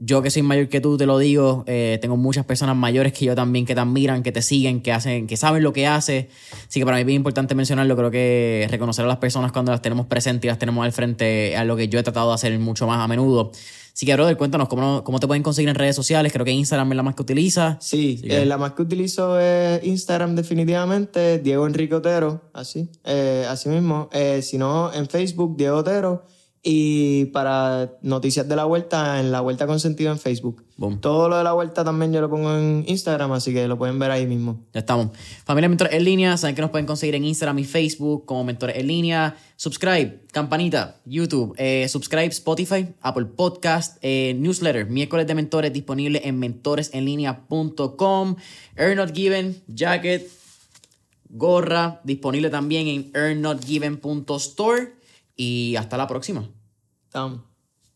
Yo 0.00 0.22
que 0.22 0.30
soy 0.30 0.42
mayor 0.42 0.68
que 0.68 0.80
tú, 0.80 0.96
te 0.96 1.06
lo 1.06 1.18
digo, 1.18 1.64
eh, 1.66 1.98
tengo 2.00 2.16
muchas 2.16 2.44
personas 2.44 2.76
mayores 2.76 3.12
que 3.12 3.24
yo 3.24 3.34
también 3.34 3.66
que 3.66 3.74
te 3.74 3.80
admiran, 3.80 4.22
que 4.22 4.32
te 4.32 4.42
siguen, 4.42 4.80
que 4.80 4.92
hacen, 4.92 5.26
que 5.26 5.36
saben 5.36 5.62
lo 5.62 5.72
que 5.72 5.86
haces. 5.86 6.26
Así 6.68 6.80
que 6.80 6.86
para 6.86 6.96
mí 6.96 7.00
es 7.00 7.06
bien 7.06 7.16
importante 7.16 7.54
mencionarlo. 7.54 7.96
Creo 7.96 8.10
que 8.10 8.66
reconocer 8.70 9.04
a 9.04 9.08
las 9.08 9.18
personas 9.18 9.52
cuando 9.52 9.72
las 9.72 9.82
tenemos 9.82 10.06
presentes 10.06 10.44
y 10.46 10.48
las 10.48 10.58
tenemos 10.58 10.84
al 10.84 10.92
frente 10.92 11.52
es 11.52 11.58
algo 11.58 11.76
que 11.76 11.88
yo 11.88 11.98
he 11.98 12.02
tratado 12.02 12.28
de 12.28 12.34
hacer 12.34 12.58
mucho 12.58 12.86
más 12.86 13.00
a 13.00 13.08
menudo. 13.08 13.50
Así 13.98 14.06
que, 14.06 14.14
brother, 14.14 14.36
cuéntanos 14.36 14.68
cómo, 14.68 15.02
cómo 15.02 15.18
te 15.18 15.26
pueden 15.26 15.42
conseguir 15.42 15.68
en 15.68 15.74
redes 15.74 15.96
sociales. 15.96 16.32
Creo 16.32 16.44
que 16.44 16.52
Instagram 16.52 16.92
es 16.92 16.96
la 16.96 17.02
más 17.02 17.16
que 17.16 17.22
utilizas. 17.22 17.78
Sí, 17.80 18.20
eh, 18.22 18.46
la 18.46 18.56
más 18.56 18.74
que 18.74 18.82
utilizo 18.82 19.40
es 19.40 19.82
Instagram 19.82 20.36
definitivamente, 20.36 21.40
Diego 21.40 21.66
Enrique 21.66 21.96
Otero, 21.96 22.48
así, 22.52 22.88
eh, 23.02 23.44
así 23.48 23.68
mismo. 23.68 24.08
Eh, 24.12 24.40
si 24.42 24.56
no, 24.56 24.92
en 24.94 25.08
Facebook, 25.08 25.56
Diego 25.56 25.78
Otero. 25.78 26.24
Y 26.70 27.24
para 27.32 27.92
noticias 28.02 28.46
de 28.46 28.54
la 28.54 28.66
vuelta, 28.66 29.20
en 29.20 29.32
la 29.32 29.40
vuelta 29.40 29.66
con 29.66 29.80
sentido 29.80 30.12
en 30.12 30.18
Facebook. 30.18 30.66
Boom. 30.76 31.00
Todo 31.00 31.30
lo 31.30 31.38
de 31.38 31.42
la 31.42 31.54
vuelta 31.54 31.82
también 31.82 32.12
yo 32.12 32.20
lo 32.20 32.28
pongo 32.28 32.54
en 32.54 32.84
Instagram, 32.86 33.32
así 33.32 33.54
que 33.54 33.66
lo 33.66 33.78
pueden 33.78 33.98
ver 33.98 34.10
ahí 34.10 34.26
mismo. 34.26 34.66
Ya 34.74 34.80
estamos. 34.80 35.16
Familia 35.46 35.70
Mentores 35.70 35.94
en 35.94 36.04
línea, 36.04 36.36
saben 36.36 36.54
que 36.54 36.60
nos 36.60 36.70
pueden 36.70 36.84
conseguir 36.84 37.14
en 37.14 37.24
Instagram 37.24 37.58
y 37.60 37.64
Facebook 37.64 38.26
como 38.26 38.44
Mentores 38.44 38.76
en 38.76 38.86
línea. 38.86 39.34
Subscribe, 39.56 40.20
campanita, 40.30 41.00
YouTube, 41.06 41.54
eh, 41.56 41.88
subscribe 41.88 42.26
Spotify, 42.26 42.86
Apple 43.00 43.24
Podcast, 43.24 43.96
eh, 44.02 44.36
newsletter, 44.38 44.90
miércoles 44.90 45.26
de 45.26 45.34
mentores 45.34 45.72
disponible 45.72 46.20
en 46.22 46.38
mentoresenlinea.com. 46.38 48.36
Earn 48.76 48.96
Not 48.96 49.14
Given, 49.14 49.62
jacket, 49.68 50.28
gorra, 51.30 52.02
disponible 52.04 52.50
también 52.50 52.88
en 52.88 53.10
earnnotgiven.store. 53.14 54.98
Y 55.34 55.76
hasta 55.76 55.96
la 55.96 56.06
próxima. 56.08 56.46
Estamos. 57.08 57.47